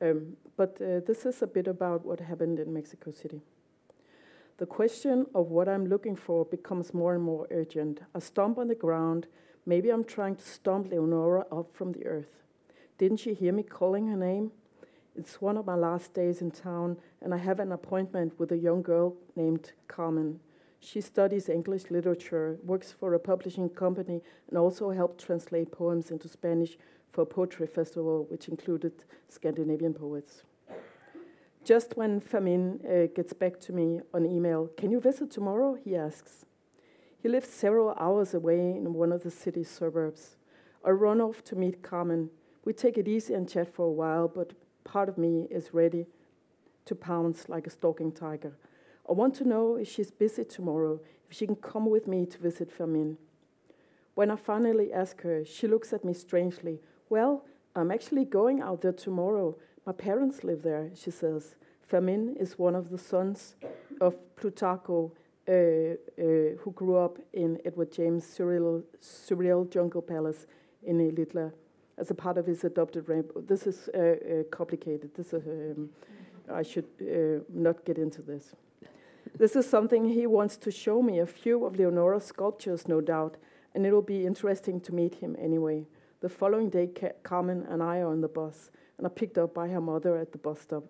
Um, 0.00 0.36
but 0.56 0.80
uh, 0.80 1.00
this 1.06 1.26
is 1.26 1.42
a 1.42 1.46
bit 1.46 1.66
about 1.66 2.04
what 2.04 2.20
happened 2.20 2.58
in 2.60 2.72
Mexico 2.72 3.10
City. 3.10 3.40
The 4.58 4.66
question 4.66 5.26
of 5.34 5.50
what 5.50 5.68
I'm 5.68 5.86
looking 5.86 6.14
for 6.14 6.44
becomes 6.44 6.94
more 6.94 7.14
and 7.14 7.24
more 7.24 7.48
urgent. 7.50 8.02
I 8.14 8.20
stomp 8.20 8.58
on 8.58 8.68
the 8.68 8.74
ground. 8.76 9.26
Maybe 9.66 9.90
I'm 9.90 10.04
trying 10.04 10.36
to 10.36 10.44
stomp 10.44 10.90
Leonora 10.90 11.44
up 11.50 11.74
from 11.74 11.92
the 11.92 12.06
earth. 12.06 12.42
Didn't 12.98 13.16
she 13.18 13.34
hear 13.34 13.52
me 13.52 13.64
calling 13.64 14.06
her 14.08 14.16
name? 14.16 14.52
It's 15.16 15.40
one 15.40 15.56
of 15.56 15.66
my 15.66 15.74
last 15.74 16.14
days 16.14 16.40
in 16.40 16.50
town, 16.50 16.98
and 17.20 17.34
I 17.34 17.38
have 17.38 17.58
an 17.58 17.72
appointment 17.72 18.38
with 18.38 18.52
a 18.52 18.56
young 18.56 18.82
girl 18.82 19.16
named 19.34 19.72
Carmen. 19.88 20.40
She 20.84 21.00
studies 21.00 21.48
English 21.48 21.90
literature, 21.90 22.58
works 22.62 22.92
for 22.92 23.14
a 23.14 23.18
publishing 23.18 23.70
company, 23.70 24.20
and 24.48 24.58
also 24.58 24.90
helped 24.90 25.24
translate 25.24 25.72
poems 25.72 26.10
into 26.10 26.28
Spanish 26.28 26.76
for 27.10 27.22
a 27.22 27.26
poetry 27.26 27.66
festival, 27.66 28.26
which 28.28 28.48
included 28.48 28.92
Scandinavian 29.30 29.94
poets. 29.94 30.42
Just 31.64 31.96
when 31.96 32.20
Fermin 32.20 32.80
uh, 32.84 33.06
gets 33.14 33.32
back 33.32 33.58
to 33.60 33.72
me 33.72 34.02
on 34.12 34.26
email, 34.26 34.68
can 34.76 34.90
you 34.90 35.00
visit 35.00 35.30
tomorrow? 35.30 35.78
He 35.82 35.96
asks. 35.96 36.44
He 37.22 37.30
lives 37.30 37.48
several 37.48 37.94
hours 37.98 38.34
away 38.34 38.58
in 38.58 38.92
one 38.92 39.10
of 39.10 39.22
the 39.22 39.30
city's 39.30 39.70
suburbs. 39.70 40.36
I 40.84 40.90
run 40.90 41.22
off 41.22 41.42
to 41.44 41.56
meet 41.56 41.82
Carmen. 41.82 42.28
We 42.66 42.74
take 42.74 42.98
it 42.98 43.08
easy 43.08 43.32
and 43.32 43.48
chat 43.48 43.72
for 43.72 43.86
a 43.86 43.90
while, 43.90 44.28
but 44.28 44.52
part 44.84 45.08
of 45.08 45.16
me 45.16 45.46
is 45.50 45.72
ready 45.72 46.04
to 46.84 46.94
pounce 46.94 47.48
like 47.48 47.66
a 47.66 47.70
stalking 47.70 48.12
tiger. 48.12 48.58
I 49.08 49.12
want 49.12 49.34
to 49.36 49.48
know 49.48 49.76
if 49.76 49.88
she's 49.88 50.10
busy 50.10 50.44
tomorrow, 50.44 51.00
if 51.28 51.36
she 51.36 51.46
can 51.46 51.56
come 51.56 51.86
with 51.86 52.06
me 52.06 52.26
to 52.26 52.38
visit 52.38 52.72
Fermin. 52.72 53.18
When 54.14 54.30
I 54.30 54.36
finally 54.36 54.92
ask 54.92 55.20
her, 55.22 55.44
she 55.44 55.66
looks 55.66 55.92
at 55.92 56.04
me 56.04 56.14
strangely. 56.14 56.80
Well, 57.08 57.44
I'm 57.76 57.90
actually 57.90 58.24
going 58.24 58.60
out 58.60 58.82
there 58.82 58.92
tomorrow. 58.92 59.56
My 59.84 59.92
parents 59.92 60.44
live 60.44 60.62
there, 60.62 60.90
she 60.94 61.10
says. 61.10 61.56
Fermin 61.86 62.36
is 62.36 62.58
one 62.58 62.74
of 62.74 62.90
the 62.90 62.98
sons 62.98 63.56
of 64.00 64.16
Plutarco, 64.36 65.10
uh, 65.46 65.52
uh, 65.52 66.56
who 66.60 66.72
grew 66.74 66.96
up 66.96 67.18
in 67.32 67.60
Edward 67.64 67.92
James' 67.92 68.24
surreal, 68.24 68.82
surreal 69.02 69.68
jungle 69.70 70.00
palace 70.00 70.46
in 70.82 70.98
Xilitla 70.98 71.52
as 71.98 72.10
a 72.10 72.14
part 72.14 72.38
of 72.38 72.46
his 72.46 72.64
adopted 72.64 73.08
rainbow. 73.08 73.40
This 73.40 73.66
is 73.66 73.88
uh, 73.94 73.98
uh, 73.98 74.42
complicated. 74.50 75.10
This 75.14 75.32
is, 75.32 75.46
um, 75.46 75.90
I 76.52 76.62
should 76.62 76.86
uh, 77.00 77.44
not 77.52 77.84
get 77.84 77.98
into 77.98 78.22
this. 78.22 78.54
This 79.36 79.56
is 79.56 79.68
something 79.68 80.04
he 80.04 80.28
wants 80.28 80.56
to 80.58 80.70
show 80.70 81.02
me, 81.02 81.18
a 81.18 81.26
few 81.26 81.64
of 81.64 81.74
Leonora's 81.74 82.24
sculptures, 82.24 82.86
no 82.86 83.00
doubt, 83.00 83.36
and 83.74 83.84
it'll 83.84 84.00
be 84.00 84.24
interesting 84.24 84.80
to 84.82 84.94
meet 84.94 85.16
him 85.16 85.34
anyway. 85.40 85.86
The 86.20 86.28
following 86.28 86.70
day, 86.70 86.86
Ca- 86.86 87.14
Carmen 87.24 87.66
and 87.68 87.82
I 87.82 87.98
are 87.98 88.06
on 88.06 88.20
the 88.20 88.28
bus, 88.28 88.70
and 88.96 89.04
are 89.04 89.10
picked 89.10 89.36
up 89.36 89.52
by 89.52 89.68
her 89.70 89.80
mother 89.80 90.16
at 90.16 90.30
the 90.30 90.38
bus 90.38 90.60
stop. 90.60 90.84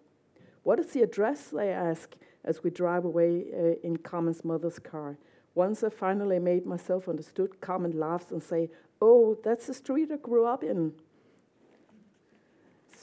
What 0.62 0.78
is 0.78 0.88
the 0.88 1.00
address? 1.00 1.54
I 1.54 1.68
ask 1.68 2.16
as 2.44 2.62
we 2.62 2.68
drive 2.68 3.06
away 3.06 3.46
uh, 3.50 3.80
in 3.82 3.96
Carmen's 3.96 4.44
mother's 4.44 4.78
car. 4.78 5.16
Once 5.54 5.82
I 5.82 5.88
finally 5.88 6.38
made 6.38 6.66
myself 6.66 7.08
understood, 7.08 7.62
Carmen 7.62 7.98
laughs 7.98 8.30
and 8.30 8.42
say, 8.42 8.68
"Oh, 9.00 9.38
that's 9.42 9.68
the 9.68 9.74
street 9.74 10.10
I 10.12 10.16
grew 10.16 10.44
up 10.44 10.62
in." 10.62 10.92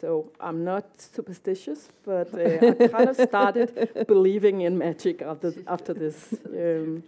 So 0.02 0.32
I'm 0.40 0.64
not 0.64 1.00
superstitious, 1.00 1.90
but 2.04 2.34
uh, 2.34 2.74
I 2.82 2.88
kind 2.88 3.10
of 3.10 3.16
started 3.16 4.06
believing 4.08 4.62
in 4.62 4.76
magic 4.76 5.22
after 5.22 5.54
after 5.68 5.94
this. 5.94 6.34
Um, 6.46 7.04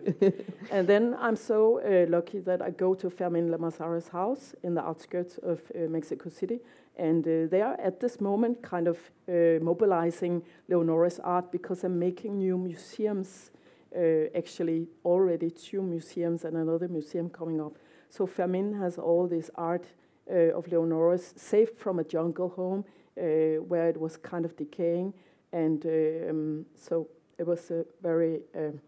and 0.69 0.87
then 0.87 1.15
I'm 1.19 1.35
so 1.35 1.79
uh, 1.79 2.05
lucky 2.07 2.39
that 2.41 2.61
I 2.61 2.69
go 2.69 2.93
to 2.93 3.09
Fermin 3.09 3.49
Lamasara's 3.49 4.09
house 4.09 4.53
in 4.61 4.75
the 4.75 4.81
outskirts 4.85 5.39
of 5.39 5.59
uh, 5.73 5.89
Mexico 5.89 6.29
City, 6.29 6.59
and 6.95 7.25
uh, 7.25 7.47
they 7.49 7.63
are 7.63 7.79
at 7.81 7.99
this 7.99 8.21
moment 8.21 8.61
kind 8.61 8.87
of 8.87 8.97
uh, 9.27 9.59
mobilizing 9.59 10.43
Leonora's 10.69 11.19
art 11.23 11.51
because 11.51 11.81
they're 11.81 11.89
making 11.89 12.37
new 12.37 12.59
museums. 12.59 13.49
Uh, 13.95 14.29
actually, 14.35 14.87
already 15.03 15.49
two 15.49 15.81
museums 15.81 16.45
and 16.45 16.57
another 16.57 16.87
museum 16.87 17.29
coming 17.29 17.59
up. 17.59 17.73
So 18.09 18.27
Fermin 18.27 18.73
has 18.79 18.99
all 18.99 19.27
this 19.27 19.49
art 19.55 19.85
of 20.31 20.65
Leonora's 20.65 21.33
saved 21.37 21.77
from 21.77 21.99
a 21.99 22.03
jungle 22.03 22.49
home 22.49 22.85
uh, 23.17 23.61
where 23.61 23.89
it 23.89 23.99
was 23.99 24.17
kind 24.17 24.45
of 24.45 24.55
decaying, 24.55 25.13
and 25.51 25.85
uh, 25.85 26.29
um, 26.29 26.65
so 26.75 27.07
it 27.37 27.45
was 27.45 27.71
a 27.71 27.85
very 28.01 28.41
um 28.55 28.79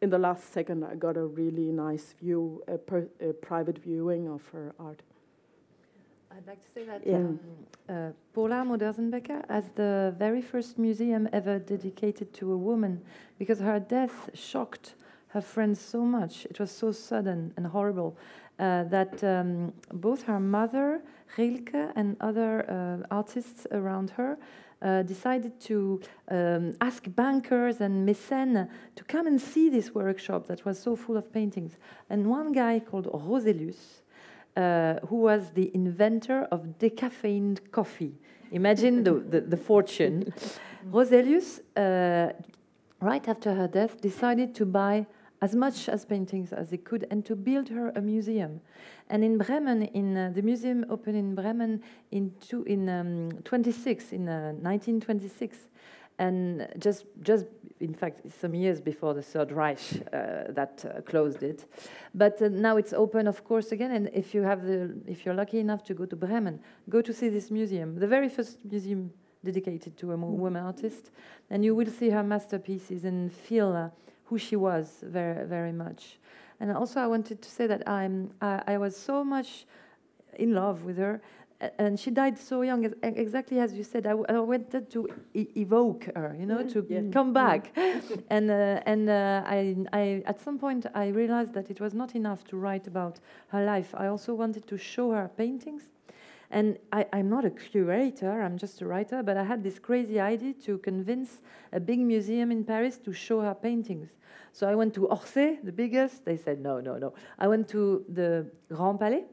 in 0.00 0.10
the 0.10 0.18
last 0.18 0.52
second, 0.52 0.84
I 0.84 0.94
got 0.94 1.16
a 1.16 1.26
really 1.26 1.72
nice 1.72 2.14
view, 2.20 2.62
a, 2.68 2.78
per, 2.78 3.08
a 3.20 3.32
private 3.32 3.78
viewing 3.78 4.28
of 4.28 4.46
her 4.48 4.72
art. 4.78 5.02
I'd 6.30 6.46
like 6.46 6.62
to 6.64 6.70
say 6.70 6.84
that 6.84 7.04
Yeah. 7.04 7.16
um, 7.16 7.40
uh, 7.88 8.10
Paula 8.32 8.64
Modersohn-Becker 8.64 9.42
has 9.48 9.72
the 9.74 10.14
very 10.16 10.40
first 10.40 10.78
museum 10.78 11.28
ever 11.32 11.58
dedicated 11.58 12.32
to 12.34 12.52
a 12.52 12.56
woman 12.56 13.00
because 13.38 13.58
her 13.58 13.80
death 13.80 14.30
shocked 14.34 14.94
her 15.28 15.40
friends 15.40 15.80
so 15.80 16.02
much. 16.02 16.46
It 16.46 16.60
was 16.60 16.70
so 16.70 16.92
sudden 16.92 17.52
and 17.56 17.66
horrible 17.66 18.16
uh, 18.58 18.84
that 18.84 19.22
um, 19.22 19.72
both 19.92 20.22
her 20.24 20.40
mother, 20.40 21.00
Rilke, 21.36 21.92
and 21.94 22.16
other 22.20 22.68
uh, 22.68 23.06
artists 23.14 23.66
around 23.70 24.10
her 24.10 24.38
uh, 24.80 25.02
decided 25.02 25.60
to 25.60 26.00
um, 26.28 26.74
ask 26.80 27.04
bankers 27.14 27.80
and 27.80 28.08
mécènes 28.08 28.68
to 28.94 29.04
come 29.04 29.26
and 29.26 29.40
see 29.40 29.68
this 29.68 29.94
workshop 29.94 30.46
that 30.46 30.64
was 30.64 30.78
so 30.78 30.96
full 30.96 31.16
of 31.16 31.32
paintings. 31.32 31.76
And 32.10 32.28
one 32.28 32.52
guy 32.52 32.80
called 32.80 33.06
Roselius, 33.06 34.02
uh, 34.56 35.06
who 35.08 35.16
was 35.16 35.50
the 35.54 35.70
inventor 35.74 36.48
of 36.50 36.78
decaffeined 36.78 37.70
coffee. 37.70 38.14
Imagine 38.52 39.04
the, 39.04 39.12
the, 39.32 39.40
the 39.40 39.56
fortune. 39.56 40.32
Roselius, 40.90 41.60
uh, 41.76 42.32
right 43.00 43.28
after 43.28 43.54
her 43.54 43.68
death, 43.68 44.00
decided 44.00 44.54
to 44.54 44.66
buy 44.66 45.06
as 45.40 45.54
much 45.54 45.88
as 45.88 46.04
paintings 46.04 46.52
as 46.52 46.70
they 46.70 46.76
could 46.76 47.06
and 47.10 47.24
to 47.24 47.36
build 47.36 47.68
her 47.68 47.90
a 47.90 48.00
museum. 48.00 48.60
And 49.08 49.22
in 49.22 49.38
Bremen, 49.38 49.84
in 49.84 50.16
uh, 50.16 50.30
the 50.34 50.42
museum 50.42 50.84
opened 50.90 51.16
in 51.16 51.34
Bremen 51.34 51.82
in, 52.10 52.32
two, 52.40 52.64
in 52.64 52.88
um, 52.88 53.30
26, 53.44 54.12
in 54.12 54.28
uh, 54.28 54.52
1926, 54.60 55.68
and 56.18 56.68
just 56.78 57.04
just 57.22 57.46
in 57.80 57.94
fact 57.94 58.20
some 58.40 58.54
years 58.54 58.80
before 58.80 59.14
the 59.14 59.22
Third 59.22 59.52
Reich 59.52 59.78
uh, 60.12 60.50
that 60.50 60.84
uh, 60.84 61.00
closed 61.02 61.42
it, 61.42 61.66
but 62.14 62.42
uh, 62.42 62.48
now 62.48 62.76
it's 62.76 62.92
open, 62.92 63.28
of 63.28 63.44
course, 63.44 63.70
again. 63.72 63.92
And 63.92 64.10
if 64.12 64.34
you 64.34 64.42
have 64.42 64.62
the 64.64 64.96
if 65.06 65.24
you're 65.24 65.34
lucky 65.34 65.60
enough 65.60 65.84
to 65.84 65.94
go 65.94 66.04
to 66.06 66.16
Bremen, 66.16 66.60
go 66.88 67.00
to 67.02 67.12
see 67.12 67.28
this 67.28 67.50
museum, 67.50 67.94
the 67.94 68.08
very 68.08 68.28
first 68.28 68.58
museum 68.64 69.12
dedicated 69.44 69.96
to 69.96 70.10
a 70.10 70.16
woman 70.16 70.64
artist, 70.64 71.12
and 71.50 71.64
you 71.64 71.74
will 71.74 71.86
see 71.86 72.10
her 72.10 72.24
masterpieces 72.24 73.04
and 73.04 73.32
feel 73.32 73.92
who 74.28 74.38
she 74.38 74.56
was 74.56 74.86
very 75.02 75.46
very 75.46 75.72
much. 75.72 76.18
And 76.60 76.70
also, 76.72 77.00
I 77.00 77.06
wanted 77.06 77.40
to 77.42 77.48
say 77.50 77.66
that 77.68 77.82
I'm 77.88 78.30
I, 78.40 78.62
I 78.74 78.78
was 78.78 78.96
so 78.96 79.22
much 79.24 79.66
in 80.38 80.52
love 80.54 80.84
with 80.84 80.98
her 80.98 81.20
and 81.78 81.98
she 81.98 82.10
died 82.12 82.38
so 82.38 82.62
young 82.62 82.84
ex- 82.84 82.94
exactly 83.02 83.58
as 83.58 83.72
you 83.74 83.82
said. 83.82 84.06
I, 84.06 84.10
w- 84.10 84.26
I 84.28 84.38
wanted 84.38 84.90
to 84.90 85.08
e- 85.34 85.48
evoke 85.56 86.04
her 86.14 86.36
you 86.38 86.46
know 86.46 86.62
to 86.74 86.86
Yeah. 86.88 87.10
come 87.12 87.32
back. 87.32 87.72
And 88.30 88.50
uh, 88.50 88.80
and 88.92 89.08
uh, 89.08 89.42
I, 89.56 89.76
I 89.92 90.22
at 90.26 90.38
some 90.40 90.58
point 90.58 90.86
i 90.94 91.08
realized 91.08 91.54
that 91.54 91.70
it 91.70 91.80
was 91.80 91.94
not 91.94 92.14
enough 92.14 92.44
to 92.50 92.56
write 92.56 92.86
about 92.86 93.20
her 93.48 93.64
life. 93.64 93.90
I 94.04 94.06
also 94.06 94.34
wanted 94.34 94.66
to 94.66 94.76
show 94.78 95.10
her 95.12 95.28
paintings 95.36 95.82
and 96.50 96.78
I, 96.92 97.06
i'm 97.12 97.28
not 97.28 97.44
a 97.44 97.50
curator 97.50 98.42
i'm 98.42 98.56
just 98.58 98.80
a 98.80 98.86
writer 98.86 99.22
but 99.22 99.36
i 99.36 99.44
had 99.44 99.62
this 99.62 99.78
crazy 99.78 100.18
idea 100.18 100.54
to 100.64 100.78
convince 100.78 101.42
a 101.72 101.80
big 101.80 102.00
museum 102.00 102.50
in 102.50 102.64
paris 102.64 102.98
to 102.98 103.12
show 103.12 103.40
her 103.40 103.54
paintings 103.54 104.10
so 104.52 104.68
i 104.68 104.74
went 104.74 104.94
to 104.94 105.08
orsay 105.08 105.62
the 105.62 105.72
biggest 105.72 106.24
they 106.24 106.36
said 106.36 106.60
no 106.60 106.80
no 106.80 106.96
no 106.98 107.12
i 107.38 107.46
went 107.46 107.68
to 107.68 108.04
the 108.08 108.46
grand 108.68 108.98
palais 108.98 109.24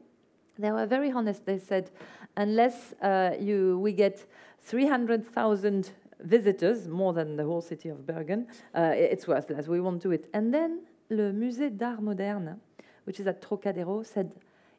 they 0.58 0.70
were 0.70 0.86
very 0.86 1.10
honest. 1.10 1.44
They 1.44 1.58
said, 1.58 1.90
unless 2.36 2.92
uh, 3.02 3.32
you, 3.38 3.78
we 3.78 3.92
get 3.92 4.26
300,000 4.62 5.90
visitors, 6.20 6.88
more 6.88 7.12
than 7.12 7.36
the 7.36 7.44
whole 7.44 7.60
city 7.60 7.88
of 7.88 8.06
Bergen, 8.06 8.46
uh, 8.74 8.92
it's 8.94 9.26
worthless. 9.26 9.68
We 9.68 9.80
won't 9.80 10.02
do 10.02 10.12
it. 10.12 10.28
And 10.32 10.52
then 10.52 10.80
le 11.10 11.32
Musée 11.32 11.76
d'Art 11.76 12.02
Moderne, 12.02 12.58
which 13.04 13.20
is 13.20 13.26
at 13.26 13.42
Trocadero, 13.42 14.02
said, 14.02 14.32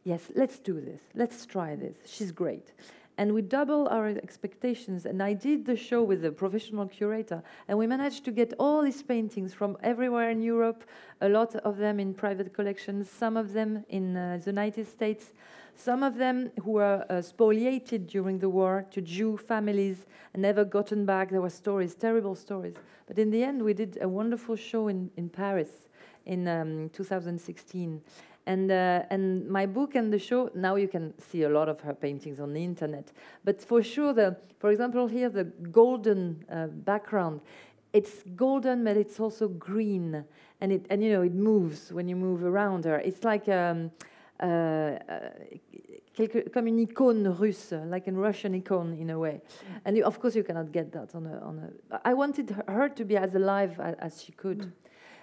yes, 0.08 0.32
let's 0.36 0.58
do 0.58 0.80
this. 0.80 1.02
Let's 1.14 1.46
try 1.46 1.76
this. 1.76 1.98
She's 2.06 2.32
great. 2.32 2.72
And 3.18 3.34
we 3.34 3.42
double 3.42 3.88
our 3.90 4.08
expectations. 4.08 5.06
And 5.06 5.22
I 5.22 5.34
did 5.34 5.66
the 5.66 5.76
show 5.76 6.02
with 6.04 6.24
a 6.24 6.32
professional 6.32 6.88
curator, 6.88 7.44
and 7.68 7.78
we 7.78 7.88
managed 7.88 8.24
to 8.26 8.32
get 8.32 8.54
all 8.58 8.84
these 8.84 9.04
paintings 9.04 9.54
from 9.54 9.76
everywhere 9.84 10.30
in 10.30 10.42
Europe, 10.42 10.84
a 11.20 11.28
lot 11.28 11.56
of 11.56 11.78
them 11.78 12.00
in 12.00 12.14
private 12.14 12.54
collections, 12.54 13.10
some 13.10 13.36
of 13.36 13.54
them 13.54 13.84
in 13.90 14.16
uh, 14.16 14.40
the 14.44 14.52
United 14.52 14.88
States, 14.88 15.34
some 15.76 16.04
of 16.04 16.16
them 16.16 16.52
who 16.64 16.72
were 16.72 17.06
uh, 17.10 17.22
spoliated 17.22 18.08
during 18.08 18.40
the 18.40 18.50
war 18.50 18.86
to 18.92 19.02
Jew 19.02 19.38
families 19.38 20.06
and 20.34 20.42
never 20.42 20.64
gotten 20.64 21.06
back. 21.06 21.30
There 21.30 21.42
were 21.42 21.50
stories, 21.50 21.96
terrible 21.96 22.36
stories. 22.36 22.76
But 23.08 23.20
in 23.20 23.30
the 23.32 23.44
end, 23.44 23.62
we 23.62 23.74
did 23.74 23.98
a 24.02 24.08
wonderful 24.08 24.56
show 24.56 24.88
in, 24.88 25.12
in 25.18 25.30
Paris 25.30 25.70
in 26.26 26.48
um, 26.48 26.90
2016. 26.94 28.02
And, 28.48 28.72
uh, 28.72 29.04
and 29.10 29.46
my 29.50 29.66
book 29.66 29.96
and 29.96 30.12
the 30.12 30.18
show, 30.18 30.50
now 30.56 30.78
you 30.78 30.88
can 30.88 31.14
see 31.20 31.44
a 31.44 31.50
lot 31.50 31.68
of 31.68 31.82
her 31.82 31.94
paintings 31.94 32.40
on 32.40 32.54
the 32.54 32.64
internet. 32.64 33.12
But 33.44 33.62
for 33.62 33.84
sure, 33.84 34.14
the, 34.14 34.38
for 34.58 34.72
example, 34.72 35.06
here, 35.08 35.30
the 35.30 35.44
golden 35.44 36.46
uh, 36.50 36.68
background, 36.68 37.42
it's 37.92 38.24
golden, 38.38 38.86
but 38.86 38.96
it's 38.96 39.20
also 39.20 39.50
green. 39.50 40.24
And, 40.62 40.72
it, 40.72 40.86
and, 40.90 41.04
you 41.04 41.12
know, 41.12 41.24
it 41.24 41.34
moves 41.34 41.92
when 41.92 42.08
you 42.08 42.16
move 42.16 42.44
around 42.44 42.86
her. 42.86 43.00
It's 43.00 43.24
like... 43.24 43.50
Um, 43.50 43.92
uh, 44.40 44.46
uh, 44.46 45.30
quelque, 46.14 46.50
comme 46.52 46.68
une 46.68 46.86
icône 46.86 47.28
russe, 47.40 47.74
like 47.88 48.08
a 48.08 48.12
Russian 48.12 48.54
icon 48.54 48.94
in 49.00 49.10
a 49.10 49.18
way. 49.18 49.42
And 49.86 49.98
you, 49.98 50.06
of 50.06 50.20
course, 50.20 50.36
you 50.36 50.44
cannot 50.44 50.72
get 50.72 50.92
that 50.92 51.16
on 51.16 51.26
a. 51.26 51.40
On 51.40 51.72
a 51.92 52.02
I 52.06 52.14
wanted 52.14 52.56
her- 52.68 52.90
to 52.90 53.06
be 53.06 53.18
as 53.18 53.36
alive 53.36 53.80
as, 53.80 53.96
as 54.00 54.24
she 54.24 54.32
could. 54.32 54.72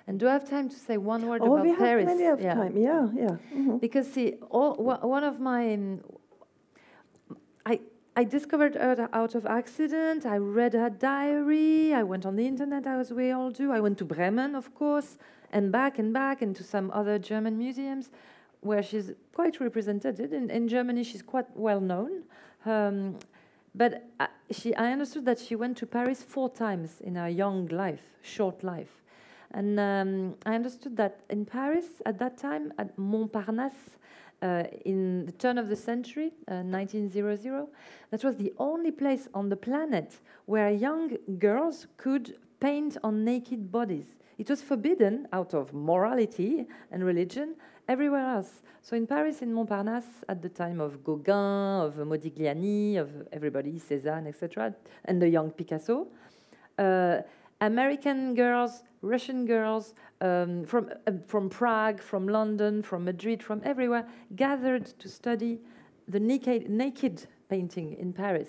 And 0.07 0.21
do 0.21 0.29
I 0.29 0.33
have 0.33 0.49
time 0.49 0.69
to 0.69 0.77
say 0.77 0.97
one 0.99 1.27
word 1.29 1.41
Oh, 1.43 1.55
about 1.55 1.63
we 1.65 1.71
have 1.71 1.79
Paris? 1.79 2.05
plenty 2.05 2.27
of 2.27 2.41
Yeah. 2.41 2.55
time. 2.55 2.77
Yeah, 2.77 3.09
yeah. 3.15 3.37
mhm. 3.55 3.81
Because 3.81 4.07
see, 4.13 4.35
all, 4.51 4.75
one 4.77 5.25
of 5.25 5.41
my, 5.41 5.73
um, 5.75 6.01
I 7.67 7.81
I 8.17 8.23
discovered 8.25 8.75
her 8.77 9.09
out 9.13 9.35
of 9.35 9.45
accident. 9.47 10.25
I 10.25 10.37
read 10.37 10.73
her 10.75 10.89
diary. 10.91 11.93
I 11.93 12.03
went 12.05 12.25
on 12.27 12.37
the 12.37 12.47
internet, 12.47 12.87
as 12.87 13.13
we 13.13 13.33
all 13.33 13.51
do. 13.51 13.73
I 13.73 13.81
went 13.81 13.99
to 13.99 14.05
Bremen, 14.05 14.55
of 14.55 14.73
course, 14.75 15.19
and 15.53 15.73
back 15.73 15.99
and 15.99 16.13
back, 16.13 16.41
and 16.43 16.55
to 16.55 16.63
some 16.63 16.91
other 16.93 17.19
German 17.19 17.59
museums, 17.59 18.11
where 18.61 18.83
she's 18.85 19.13
quite 19.35 19.59
represented. 19.59 20.21
In, 20.21 20.49
in 20.51 20.69
Germany, 20.69 21.03
she's 21.03 21.23
quite 21.23 21.47
well 21.57 21.81
known. 21.81 22.23
Um, 22.67 23.17
but 23.75 24.05
uh, 24.21 24.29
she, 24.53 24.73
I 24.77 24.93
understood 24.93 25.25
that 25.25 25.41
she 25.41 25.57
went 25.57 25.77
to 25.79 25.87
Paris 25.87 26.23
four 26.23 26.49
times 26.49 27.01
in 27.01 27.17
her 27.17 27.29
young 27.29 27.67
life, 27.67 28.03
short 28.23 28.63
life. 28.63 29.03
And 29.55 29.79
um, 29.79 30.35
I 30.45 30.57
understood 30.57 30.97
that 30.97 31.21
in 31.31 31.47
Paris 31.47 31.87
at 32.05 32.19
that 32.19 32.37
time, 32.37 32.73
at 32.77 32.97
Montparnasse, 32.99 33.99
uh, 34.43 34.65
in 34.85 35.27
the 35.27 35.33
turn 35.33 35.59
of 35.59 35.69
the 35.69 35.77
century, 35.77 36.33
uh, 36.49 36.63
1900, 36.63 37.69
that 38.11 38.25
was 38.25 38.37
the 38.37 38.53
only 38.59 38.91
place 38.91 39.29
on 39.33 39.49
the 39.49 39.57
planet 39.57 40.19
where 40.47 40.71
young 40.71 41.17
girls 41.39 41.87
could 41.97 42.37
paint 42.59 42.97
on 43.05 43.25
naked 43.25 43.71
bodies. 43.71 44.17
It 44.39 44.51
was 44.51 44.61
forbidden 44.61 45.29
out 45.33 45.55
of 45.55 45.73
morality 45.73 46.67
and 46.91 47.05
religion 47.05 47.55
everywhere 47.89 48.27
else. 48.27 48.63
So 48.83 48.97
in 48.97 49.07
Paris, 49.07 49.41
in 49.41 49.55
Montparnasse, 49.55 50.25
at 50.29 50.43
the 50.43 50.49
time 50.49 50.81
of 50.81 51.05
Gauguin, 51.05 51.87
of 51.87 51.95
Modigliani, 51.95 52.97
of 52.97 53.11
everybody, 53.33 53.79
Cézanne, 53.79 54.27
etc., 54.27 54.75
and 55.05 55.23
the 55.23 55.29
young 55.29 55.53
Picasso, 55.53 56.09
uh, 56.77 57.19
American 57.67 58.35
girls, 58.35 58.83
Russian 59.01 59.47
girls 59.47 59.95
um, 60.21 60.65
from, 60.65 60.91
uh, 61.07 61.13
from 61.27 61.49
Prague, 61.49 62.01
from 62.01 62.29
London, 62.29 62.83
from 62.83 63.05
Madrid, 63.05 63.43
from 63.43 63.61
everywhere 63.65 64.07
gathered 64.37 64.87
to 64.99 65.09
study 65.09 65.61
the 66.09 66.21
naked, 66.21 66.69
naked 66.69 67.27
painting 67.49 67.97
in 67.99 68.13
Paris. 68.13 68.49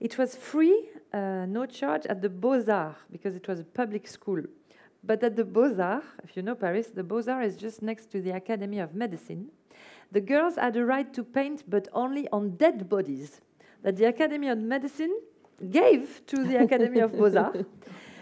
It 0.00 0.16
was 0.16 0.34
free, 0.34 0.88
uh, 1.12 1.44
no 1.46 1.66
charge, 1.66 2.06
at 2.06 2.22
the 2.22 2.28
Beaux 2.28 2.64
Arts 2.68 2.98
because 3.10 3.36
it 3.36 3.46
was 3.48 3.60
a 3.60 3.64
public 3.64 4.06
school. 4.06 4.42
But 5.02 5.22
at 5.22 5.36
the 5.36 5.44
Beaux 5.44 5.76
Arts, 5.78 6.06
if 6.24 6.36
you 6.36 6.42
know 6.42 6.54
Paris, 6.54 6.88
the 6.88 7.02
Beaux 7.02 7.28
Arts 7.28 7.54
is 7.54 7.56
just 7.56 7.82
next 7.82 8.10
to 8.12 8.20
the 8.20 8.30
Academy 8.30 8.78
of 8.78 8.94
Medicine. 8.94 9.48
The 10.12 10.20
girls 10.20 10.56
had 10.56 10.76
a 10.76 10.84
right 10.84 11.12
to 11.14 11.22
paint, 11.22 11.64
but 11.68 11.88
only 11.92 12.28
on 12.28 12.56
dead 12.56 12.88
bodies 12.88 13.40
that 13.82 13.96
the 13.96 14.06
Academy 14.06 14.48
of 14.48 14.58
Medicine 14.58 15.14
gave 15.70 16.22
to 16.26 16.44
the 16.44 16.62
Academy 16.62 17.00
of 17.00 17.16
Beaux 17.16 17.36
Arts. 17.36 17.64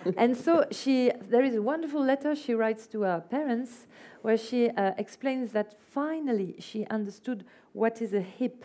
and 0.16 0.36
so 0.36 0.64
she, 0.70 1.10
there 1.28 1.44
is 1.44 1.54
a 1.54 1.62
wonderful 1.62 2.02
letter 2.02 2.34
she 2.34 2.54
writes 2.54 2.86
to 2.88 3.02
her 3.02 3.20
parents 3.20 3.86
where 4.22 4.36
she 4.36 4.70
uh, 4.70 4.92
explains 4.98 5.52
that 5.52 5.74
finally 5.90 6.56
she 6.58 6.86
understood 6.86 7.44
what 7.72 8.02
is 8.02 8.14
a 8.14 8.20
hip 8.20 8.64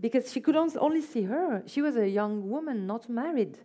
because 0.00 0.32
she 0.32 0.40
could 0.40 0.56
only 0.56 1.00
see 1.00 1.22
her. 1.22 1.62
She 1.66 1.80
was 1.80 1.96
a 1.96 2.08
young 2.08 2.48
woman, 2.48 2.86
not 2.86 3.08
married. 3.08 3.58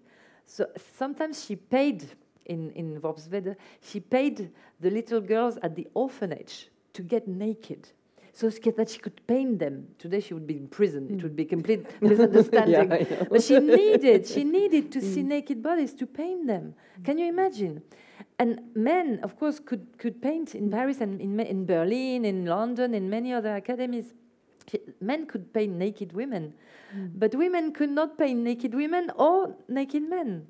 So 0.46 0.68
sometimes 0.98 1.46
she 1.46 1.56
paid 1.56 2.06
in, 2.46 2.72
in 2.72 3.00
Worpswede, 3.02 3.56
she 3.82 4.00
paid 4.00 4.52
the 4.80 4.90
little 4.90 5.22
girls 5.22 5.58
at 5.62 5.76
the 5.76 5.88
orphanage 5.94 6.70
to 6.94 7.02
get 7.02 7.28
naked 7.28 7.90
so 8.34 8.50
that 8.50 8.90
she 8.90 9.00
could 9.00 9.26
paint 9.28 9.60
them. 9.60 9.88
Today 9.98 10.20
she 10.20 10.34
would 10.34 10.48
be 10.48 10.56
in 10.56 10.68
prison. 10.68 11.10
It 11.12 11.24
would 11.24 11.36
be 11.36 11.46
mm. 11.46 11.50
complete 11.50 12.02
misunderstanding. 12.02 12.92
Yeah, 13.12 13.24
but 13.30 13.44
she 13.44 13.60
needed, 13.60 14.28
she 14.28 14.44
needed 14.58 14.92
to 14.94 15.02
see 15.02 15.22
mm. 15.22 15.26
naked 15.36 15.62
bodies 15.62 15.94
to 15.96 16.06
paint 16.06 16.48
them. 16.48 16.74
Mm. 17.00 17.06
Can 17.06 17.18
you 17.18 17.28
imagine? 17.28 17.82
And 18.40 18.62
men, 18.74 19.20
of 19.24 19.38
course, 19.38 19.60
could, 19.60 19.98
could 19.98 20.22
paint 20.22 20.56
in 20.56 20.72
Paris 20.72 21.02
and 21.02 21.20
in, 21.22 21.40
in 21.40 21.66
Berlin, 21.66 22.26
in 22.26 22.46
London, 22.46 22.94
in 22.94 23.10
many 23.10 23.34
other 23.34 23.56
academies. 23.56 24.14
Men 25.02 25.26
could 25.26 25.52
paint 25.54 25.74
naked 25.74 26.14
women, 26.14 26.54
but 27.16 27.36
women 27.36 27.74
could 27.74 27.90
not 27.90 28.18
paint 28.18 28.40
naked 28.40 28.74
women 28.74 29.12
or 29.16 29.54
naked 29.68 30.04
men. 30.04 30.48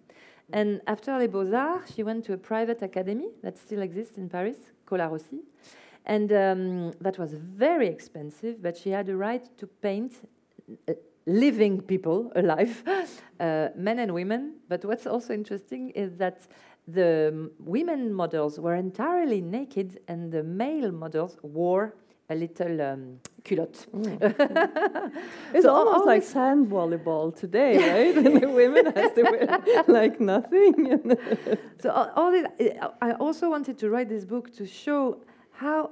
And 0.54 0.82
after 0.86 1.18
Les 1.18 1.28
Beaux-Arts, 1.28 1.96
she 1.96 2.04
went 2.04 2.26
to 2.26 2.34
a 2.34 2.38
private 2.38 2.82
academy 2.82 3.30
that 3.42 3.58
still 3.58 3.82
exists 3.82 4.18
in 4.18 4.30
Paris, 4.30 4.58
Colarossi. 4.86 5.40
And 6.06 6.32
um, 6.32 6.91
that 7.02 7.18
was 7.20 7.34
very 7.34 7.88
expensive, 7.88 8.62
but 8.62 8.76
she 8.76 8.89
had 8.89 9.08
a 9.10 9.16
right 9.16 9.45
to 9.58 9.68
paint 9.68 10.14
uh, 10.88 10.93
living 11.26 11.82
people 11.82 12.32
alive, 12.36 12.84
uh, 13.39 13.70
men 13.76 13.99
and 13.99 14.14
women. 14.14 14.56
But 14.68 14.84
what's 14.86 15.06
also 15.06 15.34
interesting 15.34 15.91
is 15.91 16.16
that 16.18 16.47
the 16.88 17.30
um, 17.32 17.52
women 17.60 18.12
models 18.14 18.60
were 18.60 18.76
entirely 18.76 19.41
naked, 19.41 19.99
and 20.08 20.32
the 20.32 20.43
male 20.43 20.91
models 20.91 21.38
wore 21.43 21.93
a 22.30 22.36
little 22.36 22.82
um, 22.82 23.20
culotte. 23.43 23.86
It's 25.54 25.64
So 25.64 25.70
almost 25.76 26.06
like 26.06 26.24
sand 26.24 26.68
volleyball 26.68 27.36
today, 27.36 27.78
right? 27.93 28.16
and 28.16 28.41
the 28.41 28.49
women 28.49 28.86
has 28.95 29.12
to 29.14 29.24
wear 29.24 29.84
like 29.88 30.20
nothing. 30.20 31.18
So 31.82 31.91
all, 31.91 32.10
all 32.16 32.32
this, 32.32 32.45
I 33.02 33.12
also 33.14 33.49
wanted 33.49 33.78
to 33.80 33.89
write 33.89 34.10
this 34.10 34.26
book 34.26 34.52
to 34.56 34.66
show 34.66 35.18
how 35.62 35.91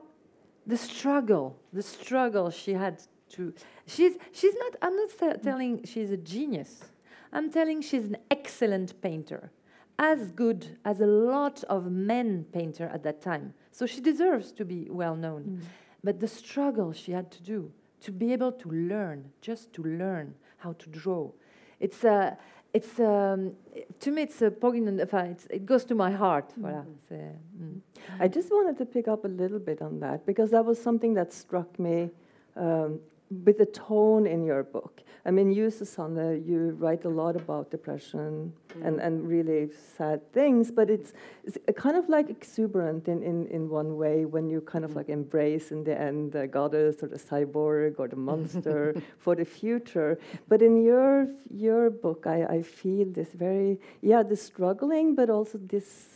the 0.66 0.78
struggle, 0.78 1.56
the 1.72 1.84
struggle 1.84 2.50
she 2.50 2.74
had 2.74 3.02
to. 3.36 3.54
She's 3.86 4.14
she's 4.32 4.56
not. 4.64 4.76
I'm 4.82 4.96
not 4.96 5.10
te- 5.20 5.42
telling 5.44 5.84
she's 5.84 6.12
a 6.12 6.18
genius. 6.18 6.84
I'm 7.32 7.52
telling 7.52 7.82
she's 7.82 8.06
an 8.06 8.18
excellent 8.32 9.00
painter, 9.02 9.52
as 10.00 10.32
good 10.32 10.80
as 10.84 11.00
a 11.02 11.06
lot 11.06 11.64
of 11.76 11.92
men 11.92 12.46
painter 12.52 12.90
at 12.92 13.04
that 13.04 13.22
time. 13.22 13.54
So 13.72 13.86
she 13.86 14.02
deserves 14.02 14.52
to 14.54 14.66
be 14.66 14.88
well 14.90 15.16
known. 15.16 15.44
Mm. 15.44 15.60
But 16.04 16.20
the 16.20 16.28
struggle 16.28 16.92
she 16.92 17.12
had 17.12 17.30
to 17.38 17.44
do 17.44 17.72
to 18.02 18.12
be 18.12 18.34
able 18.34 18.54
to 18.54 18.70
learn, 18.70 19.20
just 19.42 19.72
to 19.74 19.84
learn 19.84 20.34
how 20.58 20.74
to 20.74 20.90
draw, 20.90 21.32
it's 21.80 22.04
a. 22.04 22.38
It's 22.72 23.00
um, 23.00 23.54
to 24.00 24.12
me, 24.12 24.24
it's 24.24 24.42
a 24.42 24.52
poignant. 24.52 25.02
enfin, 25.02 25.32
It's, 25.32 25.48
it 25.50 25.66
goes 25.66 25.86
to 25.86 25.96
my 25.96 26.12
heart. 26.12 26.54
Voilà. 26.60 26.86
c'est, 27.08 27.36
mm. 27.60 27.82
I 28.20 28.28
just 28.28 28.52
wanted 28.52 28.78
to 28.78 28.86
pick 28.86 29.08
up 29.08 29.26
a 29.26 29.28
little 29.28 29.60
bit 29.60 29.82
on 29.82 30.00
that 30.02 30.26
because 30.26 30.52
that 30.52 30.66
was 30.66 30.80
something 30.82 31.16
that 31.16 31.34
struck 31.34 31.80
me 31.80 32.12
um, 32.56 33.00
with 33.30 33.58
the 33.58 33.66
tone 33.66 34.26
in 34.26 34.44
your 34.44 34.64
book. 34.64 35.04
I 35.26 35.32
mean, 35.32 35.52
you, 35.52 35.70
Susanne, 35.70 36.44
you 36.48 36.76
write 36.80 37.06
a 37.06 37.10
lot 37.10 37.36
about 37.36 37.70
depression 37.70 38.54
mm. 38.70 38.88
and, 38.88 39.00
and 39.00 39.28
really 39.28 39.70
sad 39.98 40.32
things, 40.34 40.72
but 40.72 40.90
it's, 40.90 41.14
it's 41.44 41.58
kind 41.78 41.98
of 41.98 42.10
like 42.10 42.30
exuberant 42.30 43.08
in, 43.08 43.22
in, 43.22 43.46
in 43.48 43.70
one 43.70 43.98
way 43.98 44.26
when 44.26 44.50
you 44.50 44.62
kind 44.62 44.86
of 44.86 44.92
mm. 44.92 44.96
like 44.96 45.10
embrace 45.10 45.72
in 45.72 45.84
the 45.84 46.00
end 46.00 46.32
the 46.32 46.48
goddess 46.48 47.04
or 47.04 47.08
the 47.08 47.18
cyborg 47.18 47.96
or 48.00 48.08
the 48.08 48.16
monster 48.30 48.96
for 49.18 49.36
the 49.36 49.46
future. 49.46 50.18
But 50.48 50.62
in 50.62 50.82
your 50.82 51.28
your 51.52 51.90
book, 51.90 52.26
I, 52.26 52.46
I 52.46 52.62
feel 52.62 53.06
this 53.12 53.30
very 53.34 53.80
yeah, 54.02 54.24
the 54.24 54.36
struggling, 54.36 55.16
but 55.16 55.30
also 55.30 55.58
this 55.58 56.08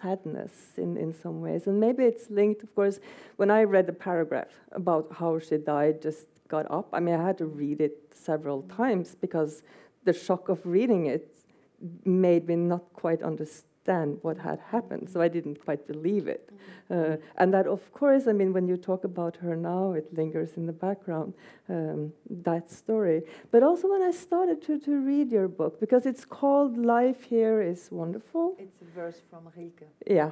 sadness 0.00 0.52
in, 0.76 0.96
in 0.96 1.12
some 1.12 1.40
ways. 1.40 1.66
And 1.66 1.78
maybe 1.78 2.04
it's 2.04 2.30
linked, 2.30 2.62
of 2.62 2.74
course, 2.74 3.00
when 3.36 3.50
I 3.50 3.64
read 3.64 3.86
the 3.86 3.92
paragraph 3.92 4.48
about 4.72 5.08
how 5.12 5.38
she 5.38 5.56
died, 5.56 6.00
just 6.02 6.26
got 6.50 6.70
up. 6.70 6.88
I 6.92 7.00
mean, 7.00 7.14
I 7.14 7.24
had 7.24 7.38
to 7.38 7.46
read 7.46 7.80
it 7.80 7.96
several 8.12 8.62
times 8.62 9.14
because 9.14 9.62
the 10.04 10.12
shock 10.12 10.48
of 10.48 10.66
reading 10.66 11.06
it 11.06 11.34
made 12.04 12.46
me 12.48 12.56
not 12.56 12.84
quite 12.92 13.22
understand 13.22 13.69
what 14.22 14.38
had 14.38 14.60
happened. 14.70 15.08
So 15.08 15.20
I 15.20 15.28
didn't 15.28 15.64
quite 15.64 15.86
believe 15.86 16.28
it. 16.28 16.48
Uh, 16.90 17.16
and 17.36 17.52
that, 17.54 17.66
of 17.66 17.92
course, 17.92 18.26
I 18.26 18.32
mean, 18.32 18.52
when 18.52 18.66
you 18.66 18.76
talk 18.76 19.04
about 19.04 19.36
her 19.36 19.54
now, 19.56 19.92
it 19.92 20.12
lingers 20.16 20.56
in 20.56 20.66
the 20.66 20.72
background, 20.72 21.34
um, 21.68 22.12
that 22.28 22.70
story. 22.70 23.22
But 23.52 23.62
also 23.62 23.88
when 23.88 24.02
I 24.02 24.10
started 24.10 24.60
to, 24.66 24.78
to 24.80 25.00
read 25.00 25.30
your 25.30 25.48
book, 25.48 25.78
because 25.78 26.04
it's 26.04 26.24
called 26.24 26.76
Life 26.76 27.22
Here 27.22 27.62
is 27.62 27.88
Wonderful. 27.90 28.56
It's 28.58 28.82
a 28.82 28.84
verse 28.94 29.22
from 29.30 29.48
Rilke. 29.56 29.86
Yeah, 30.06 30.30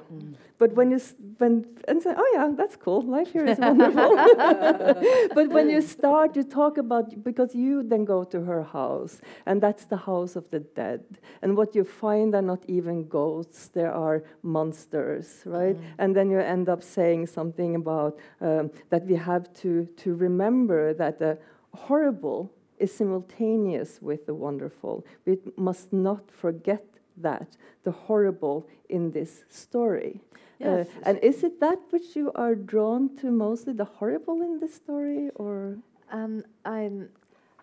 but 0.58 0.72
when 0.72 0.90
you 0.90 1.00
when 1.38 1.64
and 1.86 2.02
say, 2.02 2.12
oh 2.16 2.30
yeah, 2.34 2.50
that's 2.56 2.76
cool. 2.76 3.02
Life 3.02 3.32
here 3.32 3.46
is 3.46 3.58
wonderful. 3.58 4.16
but 5.34 5.48
when 5.50 5.70
you 5.70 5.80
start, 5.80 6.34
you 6.36 6.42
talk 6.42 6.76
about 6.76 7.22
because 7.22 7.54
you 7.54 7.82
then 7.82 8.04
go 8.04 8.24
to 8.24 8.40
her 8.40 8.64
house, 8.64 9.20
and 9.46 9.62
that's 9.62 9.84
the 9.84 9.96
house 9.96 10.34
of 10.34 10.50
the 10.50 10.60
dead. 10.60 11.04
And 11.42 11.56
what 11.56 11.74
you 11.74 11.84
find 11.84 12.34
are 12.34 12.42
not 12.42 12.64
even 12.66 13.06
ghosts; 13.08 13.47
there 13.74 13.92
are 13.92 14.22
monsters, 14.42 15.42
right? 15.46 15.76
And 15.98 16.14
then 16.14 16.30
you 16.30 16.38
end 16.40 16.68
up 16.68 16.82
saying 16.82 17.26
something 17.26 17.74
about 17.76 18.18
um, 18.40 18.70
that 18.90 19.06
we 19.06 19.16
have 19.16 19.44
to 19.62 19.86
to 20.04 20.14
remember 20.14 20.94
that 20.94 21.18
the 21.18 21.38
horrible 21.74 22.50
is 22.78 22.92
simultaneous 22.94 24.00
with 24.02 24.26
the 24.26 24.34
wonderful. 24.34 25.04
We 25.26 25.38
must 25.56 25.92
not 25.92 26.30
forget 26.30 26.84
that 27.22 27.56
the 27.84 27.90
horrible 27.90 28.66
in 28.88 29.10
this 29.12 29.44
story. 29.48 30.20
Uh, 30.60 30.66
Yes. 30.66 30.86
and 31.02 31.18
is 31.22 31.44
it 31.44 31.60
that 31.60 31.78
which 31.90 32.16
you 32.16 32.30
are 32.34 32.54
drawn 32.54 33.16
to 33.20 33.30
mostly, 33.30 33.72
the 33.74 33.84
horrible 33.98 34.42
in 34.42 34.58
this 34.60 34.74
story, 34.74 35.30
or 35.34 35.78
Um, 36.10 36.42
I'm, 36.64 37.08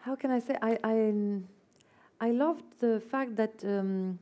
how 0.06 0.16
can 0.16 0.32
I 0.32 0.40
say? 0.40 0.56
I, 0.62 0.78
I, 0.84 1.14
I 2.28 2.32
loved 2.32 2.64
the 2.80 3.00
fact 3.12 3.36
that 3.36 3.64
um, 3.64 4.20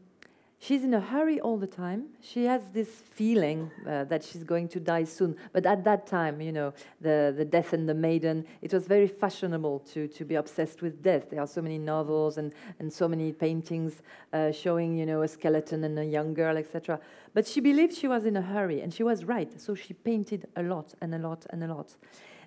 she's 0.63 0.83
in 0.83 0.93
a 0.93 0.99
hurry 0.99 1.41
all 1.41 1.57
the 1.57 1.67
time. 1.67 2.05
She 2.21 2.45
has 2.45 2.61
this 2.71 2.87
feeling 2.87 3.69
uh, 3.85 4.05
that 4.05 4.23
she's 4.23 4.43
going 4.43 4.69
to 4.69 4.79
die 4.79 5.03
soon. 5.03 5.35
But 5.51 5.65
at 5.65 5.83
that 5.83 6.07
time, 6.07 6.39
you 6.39 6.53
know, 6.53 6.73
the, 7.01 7.33
the 7.35 7.43
Death 7.43 7.73
and 7.73 7.87
the 7.87 7.93
Maiden, 7.93 8.45
it 8.61 8.73
was 8.73 8.87
very 8.87 9.07
fashionable 9.07 9.79
to, 9.91 10.07
to 10.07 10.23
be 10.23 10.35
obsessed 10.35 10.81
with 10.81 11.03
death. 11.03 11.29
There 11.29 11.41
are 11.41 11.47
so 11.47 11.61
many 11.61 11.77
novels 11.77 12.37
and, 12.37 12.53
and 12.79 12.91
so 12.91 13.09
many 13.09 13.33
paintings 13.33 14.01
uh, 14.31 14.51
showing, 14.51 14.97
you 14.97 15.05
know, 15.05 15.23
a 15.23 15.27
skeleton 15.27 15.83
and 15.83 15.99
a 15.99 16.05
young 16.05 16.33
girl, 16.33 16.55
etc. 16.55 16.99
But 17.33 17.45
she 17.45 17.59
believed 17.59 17.93
she 17.93 18.07
was 18.07 18.25
in 18.25 18.37
a 18.37 18.41
hurry, 18.41 18.79
and 18.79 18.93
she 18.93 19.03
was 19.03 19.25
right. 19.25 19.59
So 19.59 19.75
she 19.75 19.93
painted 19.93 20.47
a 20.55 20.63
lot 20.63 20.93
and 21.01 21.13
a 21.13 21.19
lot 21.19 21.45
and 21.49 21.63
a 21.63 21.67
lot. 21.67 21.95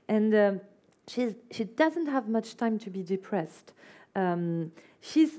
And 0.08 0.34
um, 0.34 0.60
she's, 1.06 1.34
she 1.50 1.64
doesn't 1.64 2.06
have 2.06 2.28
much 2.28 2.56
time 2.56 2.78
to 2.78 2.90
be 2.90 3.02
depressed. 3.02 3.74
Um, 4.14 4.72
she's, 5.02 5.32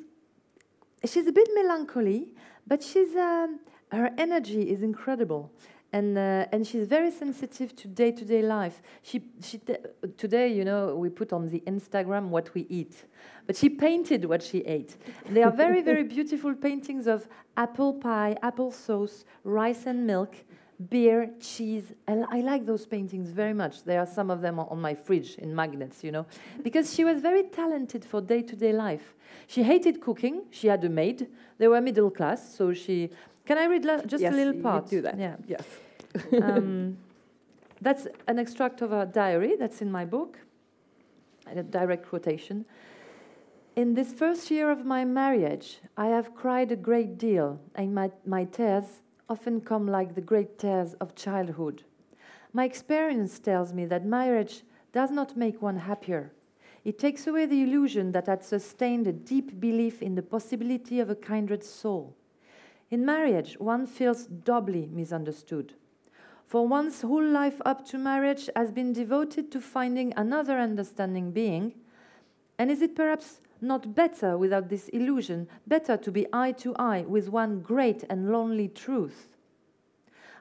she's 1.03 1.25
a 1.25 1.31
bit 1.31 1.47
melancholy, 1.55 2.33
but 2.67 2.83
she's, 2.83 3.15
um, 3.15 3.59
her 3.91 4.11
energy 4.17 4.69
is 4.69 4.83
incredible. 4.83 5.51
And, 5.93 6.17
uh, 6.17 6.45
and 6.51 6.67
she's 6.67 6.85
very 6.85 7.11
sensitive 7.11 7.73
to 7.77 7.87
day 7.87 8.11
to 8.11 8.25
day 8.25 8.41
life. 8.41 8.81
She, 9.03 9.23
she 9.41 9.57
t- 9.57 9.77
today, 10.17 10.51
you 10.53 10.65
know, 10.65 10.95
we 10.95 11.09
put 11.09 11.31
on 11.31 11.47
the 11.47 11.63
Instagram 11.65 12.27
what 12.27 12.53
we 12.53 12.67
eat, 12.69 13.05
but 13.45 13.55
she 13.55 13.69
painted 13.69 14.25
what 14.25 14.43
she 14.43 14.59
ate. 14.59 14.97
They 15.29 15.43
are 15.43 15.51
very, 15.51 15.81
very 15.81 16.03
beautiful 16.15 16.53
paintings 16.53 17.07
of 17.07 17.29
apple 17.55 17.93
pie, 17.93 18.35
apple 18.43 18.71
sauce, 18.71 19.23
rice 19.45 19.85
and 19.85 20.05
milk, 20.05 20.35
beer, 20.89 21.31
cheese. 21.39 21.93
And 22.07 22.25
I 22.29 22.41
like 22.41 22.65
those 22.65 22.85
paintings 22.85 23.29
very 23.29 23.53
much. 23.53 23.83
There 23.83 23.99
are 23.99 24.05
some 24.05 24.29
of 24.29 24.41
them 24.41 24.59
on 24.59 24.79
my 24.79 24.93
fridge 24.93 25.35
in 25.35 25.55
magnets, 25.55 26.03
you 26.03 26.11
know, 26.11 26.25
because 26.63 26.93
she 26.93 27.03
was 27.03 27.19
very 27.19 27.43
talented 27.43 28.05
for 28.05 28.21
day 28.21 28.41
to 28.43 28.55
day 28.55 28.73
life. 28.73 29.15
She 29.47 29.63
hated 29.63 30.01
cooking. 30.01 30.43
She 30.51 30.67
had 30.67 30.83
a 30.83 30.89
maid. 30.89 31.27
They 31.57 31.67
were 31.67 31.81
middle 31.81 32.11
class, 32.11 32.55
so 32.55 32.73
she. 32.73 33.09
Can 33.45 33.57
I 33.57 33.65
read 33.65 33.83
just 34.07 34.21
Yes, 34.21 34.33
a 34.33 34.35
little 34.35 34.61
part? 34.61 34.89
do 34.89 35.01
that. 35.01 35.17
Yeah. 35.17 35.35
yes? 35.47 35.63
Um, 36.41 36.97
that's 37.81 38.07
an 38.27 38.39
extract 38.39 38.81
of 38.81 38.91
a 38.91 39.05
diary 39.05 39.55
that's 39.57 39.81
in 39.81 39.91
my 39.91 40.03
book, 40.05 40.39
a 41.45 41.63
direct 41.63 42.07
quotation. 42.07 42.65
In 43.75 43.93
this 43.93 44.11
first 44.13 44.49
year 44.49 44.71
of 44.71 44.85
my 44.85 45.05
marriage, 45.05 45.79
I 45.95 46.07
have 46.07 46.33
cried 46.33 46.71
a 46.71 46.75
great 46.75 47.17
deal, 47.17 47.59
and 47.75 47.93
my, 47.93 48.11
my 48.25 48.45
tears 48.45 49.01
often 49.29 49.61
come 49.61 49.87
like 49.87 50.15
the 50.15 50.21
great 50.21 50.57
tears 50.57 50.93
of 50.95 51.15
childhood. 51.15 51.83
My 52.53 52.65
experience 52.65 53.39
tells 53.39 53.73
me 53.73 53.85
that 53.85 54.05
marriage 54.05 54.63
does 54.93 55.11
not 55.11 55.37
make 55.37 55.61
one 55.61 55.77
happier. 55.77 56.31
It 56.85 56.97
takes 56.97 57.27
away 57.27 57.45
the 57.45 57.63
illusion 57.63 58.13
that 58.13 58.27
had 58.27 58.43
sustained 58.43 59.07
a 59.07 59.11
deep 59.11 59.59
belief 59.59 60.01
in 60.01 60.15
the 60.15 60.21
possibility 60.21 60.99
of 60.99 61.09
a 61.09 61.15
kindred 61.15 61.63
soul. 61.63 62.15
In 62.89 63.05
marriage, 63.05 63.55
one 63.59 63.85
feels 63.85 64.25
doubly 64.25 64.87
misunderstood. 64.91 65.73
For 66.45 66.65
one's 66.65 67.01
whole 67.01 67.25
life 67.25 67.61
up 67.65 67.85
to 67.87 67.97
marriage 67.97 68.49
has 68.55 68.71
been 68.71 68.93
devoted 68.93 69.51
to 69.51 69.59
finding 69.59 70.13
another 70.15 70.57
understanding 70.57 71.31
being. 71.31 71.73
And 72.57 72.71
is 72.71 72.81
it 72.81 72.95
perhaps 72.95 73.41
not 73.61 73.95
better 73.95 74.37
without 74.37 74.69
this 74.69 74.87
illusion, 74.89 75.47
better 75.65 75.97
to 75.97 76.11
be 76.11 76.27
eye 76.31 76.51
to 76.53 76.75
eye 76.77 77.05
with 77.07 77.29
one 77.29 77.61
great 77.61 78.03
and 78.09 78.31
lonely 78.31 78.67
truth? 78.67 79.35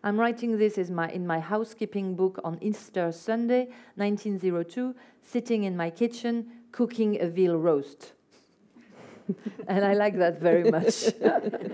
I'm 0.03 0.21
writing 0.21 0.59
this 0.59 0.79
is 0.79 0.91
my, 0.91 1.09
in 1.09 1.27
my 1.27 1.41
housekeeping 1.41 2.15
book 2.15 2.39
on 2.45 2.59
Easter 2.61 3.11
Sunday, 3.11 3.69
1902, 3.97 4.95
sitting 5.23 5.65
in 5.65 5.77
my 5.77 5.91
kitchen 5.91 6.47
cooking 6.71 7.21
a 7.21 7.27
veal 7.27 7.57
roast. 7.57 8.13
and 9.69 9.85
I 9.85 9.95
like 9.95 10.17
that 10.19 10.41
very 10.41 10.71
much 10.71 11.07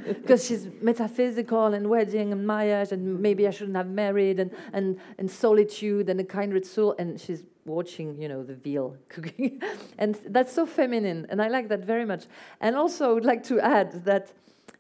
because 0.07 0.47
she's 0.47 0.69
metaphysical 0.81 1.75
and 1.75 1.91
wedding 1.91 2.33
and 2.33 2.47
marriage 2.47 2.93
and 2.93 3.21
maybe 3.21 3.47
I 3.47 3.51
shouldn't 3.51 3.77
have 3.77 3.89
married 3.89 4.41
and, 4.41 4.51
and, 4.73 4.99
and 5.19 5.31
solitude 5.31 6.09
and 6.09 6.19
a 6.21 6.25
kindred 6.25 6.65
soul 6.65 6.95
and 6.99 7.21
she's 7.21 7.43
watching 7.65 8.21
you 8.21 8.29
know 8.29 8.43
the 8.43 8.55
veal 8.55 8.97
cooking 9.09 9.61
and 9.99 10.19
that's 10.27 10.53
so 10.53 10.67
feminine 10.67 11.27
and 11.31 11.41
I 11.41 11.49
like 11.49 11.69
that 11.69 11.85
very 11.85 12.05
much 12.05 12.25
and 12.61 12.77
also 12.77 13.11
I 13.11 13.13
would 13.15 13.25
like 13.25 13.45
to 13.45 13.61
add 13.61 14.05
that 14.05 14.33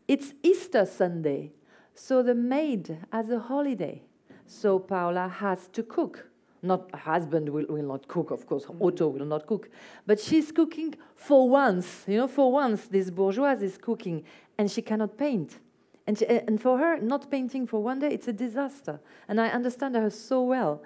it's 0.08 0.34
Easter 0.42 0.84
Sunday 0.84 1.52
so 1.94 2.22
the 2.22 2.34
maid 2.34 2.98
has 3.12 3.30
a 3.30 3.38
holiday 3.38 4.02
so 4.46 4.78
Paula 4.78 5.28
has 5.28 5.68
to 5.68 5.82
cook 5.82 6.26
not 6.62 6.94
husband 6.94 7.48
will, 7.48 7.66
will 7.68 7.82
not 7.82 8.06
cook, 8.06 8.30
of 8.30 8.46
course. 8.46 8.64
Otto 8.80 9.08
will 9.08 9.26
not 9.26 9.46
cook, 9.46 9.68
but 10.06 10.20
she's 10.20 10.52
cooking 10.52 10.94
for 11.16 11.48
once, 11.48 12.04
you 12.06 12.16
know, 12.16 12.28
for 12.28 12.52
once 12.52 12.86
this 12.86 13.10
bourgeoise 13.10 13.62
is 13.62 13.76
cooking 13.76 14.22
and 14.56 14.70
she 14.70 14.80
cannot 14.80 15.18
paint. 15.18 15.58
And, 16.06 16.18
she, 16.18 16.26
and 16.26 16.60
for 16.60 16.78
her, 16.78 16.98
not 16.98 17.30
painting 17.30 17.66
for 17.66 17.82
one 17.82 18.00
day, 18.00 18.08
it's 18.12 18.28
a 18.28 18.32
disaster. 18.32 19.00
And 19.28 19.40
I 19.40 19.48
understand 19.48 19.94
her 19.94 20.10
so 20.10 20.42
well. 20.42 20.82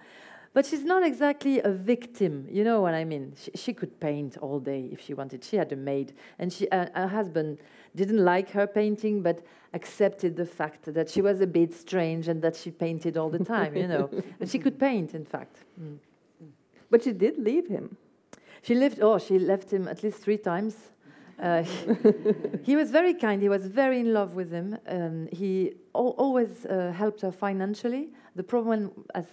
But 0.57 0.65
she's 0.65 0.85
not 0.85 1.03
exactly 1.05 1.61
a 1.61 1.69
victim, 1.71 2.49
you 2.51 2.65
know 2.65 2.81
what 2.81 2.95
I 2.95 3.05
mean? 3.05 3.35
She, 3.37 3.51
she 3.55 3.73
could 3.75 4.01
paint 4.01 4.39
all 4.39 4.59
day 4.59 4.89
if 4.91 5.03
she 5.03 5.13
wanted. 5.13 5.45
She 5.45 5.59
had 5.59 5.71
a 5.71 5.77
maid, 5.77 6.15
and 6.39 6.51
she, 6.51 6.67
uh, 6.71 6.87
her 6.95 7.09
husband 7.09 7.59
didn't 7.95 8.25
like 8.25 8.49
her 8.53 8.67
painting, 8.67 9.21
but 9.21 9.45
accepted 9.75 10.35
the 10.35 10.47
fact 10.47 10.95
that 10.95 11.11
she 11.11 11.21
was 11.21 11.43
a 11.43 11.47
bit 11.47 11.75
strange 11.75 12.27
and 12.27 12.41
that 12.41 12.57
she 12.57 12.71
painted 12.71 13.19
all 13.19 13.29
the 13.29 13.45
time, 13.45 13.77
you 13.77 13.87
know. 13.87 14.09
and 14.41 14.49
she 14.49 14.59
could 14.59 14.79
paint, 14.79 15.13
in 15.13 15.27
fact. 15.27 15.59
Mm. 15.79 15.99
But 16.89 17.05
she 17.05 17.13
did 17.13 17.37
leave 17.37 17.69
him. 17.69 17.99
She 18.63 18.75
lived, 18.75 19.01
oh, 19.03 19.19
she 19.19 19.39
left 19.39 19.71
him 19.71 19.87
at 19.87 20.03
least 20.03 20.23
three 20.23 20.39
times. 20.39 20.75
Uh, 21.39 21.63
he 22.63 22.77
was 22.77 22.91
very 22.91 23.15
kind. 23.15 23.43
He 23.43 23.49
was 23.49 23.67
very 23.67 24.01
in 24.01 24.13
love 24.13 24.35
with 24.35 24.51
him. 24.51 24.79
Um, 24.89 25.29
he 25.33 25.75
al 25.95 26.15
always 26.19 26.67
uh, 26.67 26.93
helped 26.97 27.21
her 27.23 27.33
financially. 27.33 28.09
The 28.35 28.43
problem, 28.43 28.93
as 29.15 29.27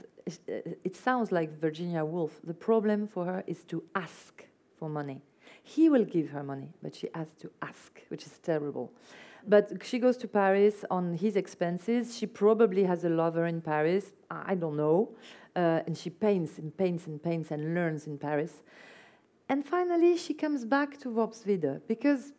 it 0.58 0.96
sounds 0.96 1.32
like 1.32 1.60
Virginia 1.60 2.04
Woolf, 2.06 2.40
the 2.44 2.54
problem 2.54 3.08
for 3.08 3.26
her 3.26 3.44
is 3.48 3.64
to 3.66 3.84
ask 3.96 4.46
for 4.76 4.90
money. 4.90 5.22
He 5.64 5.90
will 5.90 6.06
give 6.06 6.30
her 6.30 6.44
money, 6.44 6.70
but 6.82 6.96
she 6.96 7.10
has 7.14 7.30
to 7.42 7.50
ask, 7.62 8.02
which 8.10 8.26
is 8.26 8.38
terrible. 8.40 8.92
But 9.48 9.86
she 9.86 10.00
goes 10.00 10.18
to 10.18 10.28
Paris 10.28 10.86
on 10.90 11.14
his 11.14 11.36
expenses. 11.36 12.18
She 12.18 12.26
probably 12.26 12.84
has 12.84 13.04
a 13.04 13.10
lover 13.10 13.46
in 13.46 13.62
Paris. 13.62 14.12
I 14.32 14.56
don't 14.56 14.78
know. 14.78 15.10
Uh, 15.56 15.82
and 15.86 15.98
she 15.98 16.10
paints 16.10 16.58
and 16.58 16.76
paints 16.76 17.08
and 17.08 17.22
paints 17.22 17.52
and 17.52 17.76
learns 17.76 18.08
in 18.08 18.18
Paris. 18.18 18.62
And 19.50 19.66
finally, 19.66 20.18
she 20.18 20.34
comes 20.34 20.66
back 20.66 20.98
to 21.00 21.10
Worpswede 21.10 21.82
because, 21.88 22.34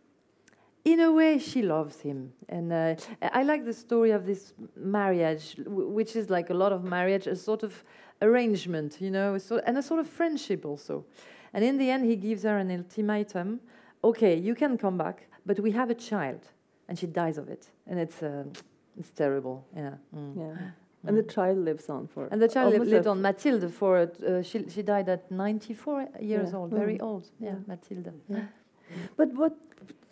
in 0.84 1.00
a 1.00 1.12
way, 1.12 1.38
she 1.38 1.62
loves 1.62 2.00
him. 2.00 2.32
And 2.48 2.72
uh, 2.72 2.96
I 3.20 3.42
like 3.42 3.64
the 3.64 3.72
story 3.72 4.11
of 4.11 4.26
this 4.26 4.55
marriage, 4.76 5.57
which 5.66 6.16
is 6.16 6.30
like 6.30 6.50
a 6.50 6.55
lot 6.55 6.72
of 6.72 6.82
marriage, 6.82 7.26
a 7.26 7.36
sort 7.36 7.62
of 7.62 7.84
arrangement, 8.22 8.98
you 9.00 9.11
know, 9.11 9.38
and 9.66 9.78
a 9.78 9.82
sort 9.82 10.00
of 10.00 10.09
friendship 10.09 10.64
also. 10.64 11.05
And 11.52 11.64
in 11.64 11.78
the 11.78 11.90
end, 11.90 12.05
he 12.05 12.16
gives 12.16 12.42
her 12.42 12.57
an 12.59 12.70
ultimatum 12.70 13.61
okay, 14.05 14.36
you 14.36 14.55
can 14.55 14.76
come 14.76 14.98
back, 14.98 15.26
but 15.46 15.59
we 15.59 15.72
have 15.72 15.90
a 15.90 15.94
child. 15.94 16.40
And 16.88 16.98
she 16.98 17.07
dies 17.07 17.38
of 17.38 17.48
it. 17.48 17.70
And 17.86 17.98
it's, 17.98 18.22
uh, 18.22 18.44
it's 18.98 19.11
terrible. 19.11 19.66
Yeah. 19.74 19.94
Mm. 20.14 20.36
yeah. 20.36 20.70
And 21.07 21.16
the 21.16 21.22
child 21.22 21.59
lives 21.59 21.88
on 21.88 22.07
for. 22.07 22.28
And 22.30 22.40
the 22.40 22.48
child 22.48 22.72
lived, 22.72 22.86
lived 22.86 23.07
on 23.07 23.20
Mathilde 23.20 23.72
for. 23.72 23.98
Uh, 23.98 24.42
she 24.42 24.68
she 24.68 24.82
died 24.82 25.09
at 25.09 25.30
94 25.30 26.09
years 26.20 26.50
yeah. 26.50 26.57
old, 26.57 26.70
very 26.70 26.98
mm. 26.98 27.02
old. 27.02 27.24
Yeah, 27.38 27.50
yeah. 27.50 27.57
Mathilde. 27.66 28.12
Yeah. 28.28 28.46
But 29.16 29.32
what 29.34 29.55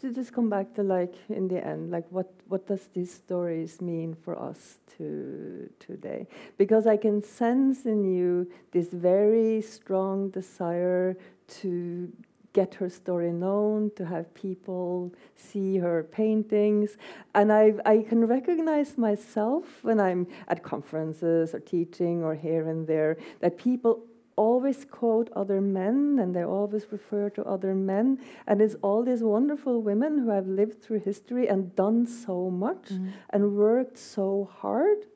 to 0.01 0.13
just 0.13 0.33
come 0.33 0.51
back 0.51 0.75
to 0.75 0.83
like 0.83 1.15
in 1.29 1.47
the 1.49 1.65
end, 1.65 1.91
like 1.91 2.07
what 2.11 2.29
what 2.49 2.67
does 2.67 2.89
these 2.95 3.13
stories 3.15 3.81
mean 3.81 4.15
for 4.15 4.39
us 4.39 4.79
to 4.97 5.71
today? 5.79 6.27
Because 6.59 6.87
I 6.87 6.97
can 6.97 7.23
sense 7.23 7.87
in 7.87 8.05
you 8.05 8.51
this 8.73 8.89
very 8.89 9.63
strong 9.63 10.31
desire 10.31 11.17
to 11.61 12.13
get 12.53 12.75
her 12.75 12.89
story 12.89 13.33
known, 13.33 13.91
to 13.97 14.05
have 14.07 14.33
people 14.35 15.13
see 15.37 15.79
her 15.79 16.03
paintings. 16.03 16.97
And 17.35 17.53
I, 17.53 17.75
I 17.85 18.05
can 18.09 18.27
recognize 18.27 18.99
myself 18.99 19.83
when 19.83 20.01
I'm 20.01 20.27
at 20.49 20.63
conferences 20.63 21.55
or 21.55 21.61
teaching 21.61 22.23
or 22.23 22.35
here 22.35 22.69
and 22.69 22.87
there 22.87 23.17
that 23.41 23.59
people 23.59 24.05
always 24.37 24.85
quote 24.85 25.31
other 25.37 25.61
men 25.61 26.19
and 26.21 26.35
they 26.35 26.45
always 26.45 26.87
refer 26.91 27.31
to 27.31 27.45
other 27.45 27.75
men. 27.75 28.19
And 28.47 28.61
it's 28.61 28.77
all 28.83 29.05
these 29.05 29.23
wonderful 29.23 29.83
women 29.83 30.19
who 30.19 30.31
have 30.31 30.47
lived 30.47 30.83
through 30.83 31.01
history 31.01 31.49
and 31.49 31.75
done 31.77 32.07
so 32.07 32.51
much 32.51 32.89
mm. 32.91 33.13
and 33.31 33.57
worked 33.57 33.99
so 33.99 34.51
hard 34.61 35.07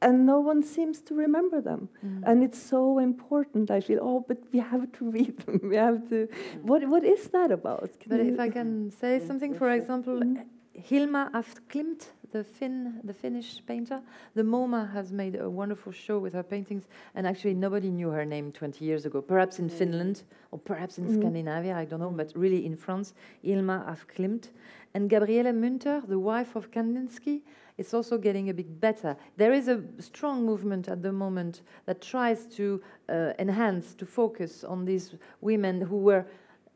and 0.00 0.26
no 0.26 0.40
one 0.40 0.62
seems 0.62 1.00
to 1.02 1.14
remember 1.14 1.60
them. 1.60 1.88
Mm. 2.04 2.22
And 2.26 2.42
it's 2.44 2.60
so 2.60 2.98
important. 2.98 3.70
I 3.70 3.80
feel, 3.80 3.98
oh, 4.02 4.24
but 4.26 4.38
we 4.52 4.60
have 4.60 4.90
to 4.92 5.10
read 5.10 5.38
them. 5.38 5.60
we 5.64 5.76
have 5.76 6.08
to. 6.10 6.26
Mm. 6.26 6.62
What 6.62 6.88
What 6.88 7.04
is 7.04 7.28
that 7.28 7.50
about? 7.50 7.90
Can 8.00 8.10
but 8.10 8.20
if 8.20 8.38
I 8.38 8.48
can 8.48 8.90
say 8.90 9.20
something, 9.26 9.54
for 9.54 9.70
example, 9.70 10.20
mm. 10.20 10.44
Hilma 10.74 11.30
af 11.34 11.54
Klint, 11.68 12.12
the 12.30 12.44
Finn, 12.44 13.00
the 13.02 13.12
Finnish 13.12 13.62
painter, 13.66 14.00
the 14.34 14.42
MoMA 14.42 14.92
has 14.92 15.12
made 15.12 15.34
a 15.34 15.48
wonderful 15.48 15.92
show 15.92 16.18
with 16.18 16.34
her 16.34 16.42
paintings, 16.42 16.84
and 17.14 17.26
actually 17.26 17.54
nobody 17.54 17.90
knew 17.90 18.10
her 18.10 18.24
name 18.24 18.52
20 18.52 18.84
years 18.84 19.06
ago. 19.06 19.20
Perhaps 19.20 19.58
in 19.58 19.68
Finland 19.68 20.22
or 20.52 20.58
perhaps 20.58 20.98
in 20.98 21.06
mm. 21.06 21.18
Scandinavia, 21.18 21.74
I 21.74 21.84
don't 21.84 22.00
know, 22.00 22.10
but 22.10 22.32
really 22.36 22.64
in 22.64 22.76
France, 22.76 23.14
Hilma 23.42 23.84
af 23.88 24.06
Klint, 24.06 24.50
and 24.94 25.10
Gabriele 25.10 25.52
Münter, 25.52 26.06
the 26.06 26.18
wife 26.18 26.54
of 26.54 26.70
Kandinsky 26.70 27.42
it's 27.78 27.94
also 27.94 28.18
getting 28.18 28.50
a 28.50 28.54
bit 28.54 28.80
better. 28.80 29.16
There 29.36 29.52
is 29.52 29.68
a 29.68 29.82
strong 30.00 30.44
movement 30.44 30.88
at 30.88 31.02
the 31.02 31.12
moment 31.12 31.62
that 31.86 32.02
tries 32.02 32.46
to 32.56 32.82
uh, 33.08 33.32
enhance, 33.38 33.94
to 33.94 34.04
focus 34.04 34.64
on 34.64 34.84
these 34.84 35.14
women 35.40 35.80
who 35.82 35.98
were, 35.98 36.26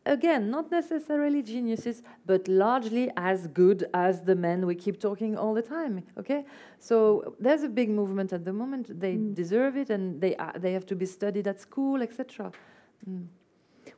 again, 0.07 0.49
not 0.49 0.71
necessarily 0.71 1.43
geniuses, 1.43 2.03
but 2.25 2.47
largely 2.47 3.11
as 3.17 3.49
good 3.49 3.89
as 3.93 4.23
the 4.23 4.37
men 4.37 4.65
we 4.65 4.77
keep 4.77 5.01
talking 5.01 5.37
all 5.37 5.55
the 5.55 5.63
time. 5.63 6.05
Okay, 6.17 6.45
so 6.79 7.35
there's 7.41 7.65
a 7.65 7.69
big 7.69 7.91
movement 7.91 8.33
at 8.33 8.45
the 8.45 8.53
moment. 8.53 9.01
They 9.01 9.17
mm. 9.17 9.35
deserve 9.35 9.77
it, 9.77 9.91
and 9.91 10.21
they 10.21 10.37
are, 10.37 10.55
they 10.57 10.73
have 10.73 10.87
to 10.87 10.95
be 10.95 11.07
studied 11.07 11.49
at 11.49 11.61
school, 11.61 12.01
etc. 12.01 12.53
Mm 13.09 13.27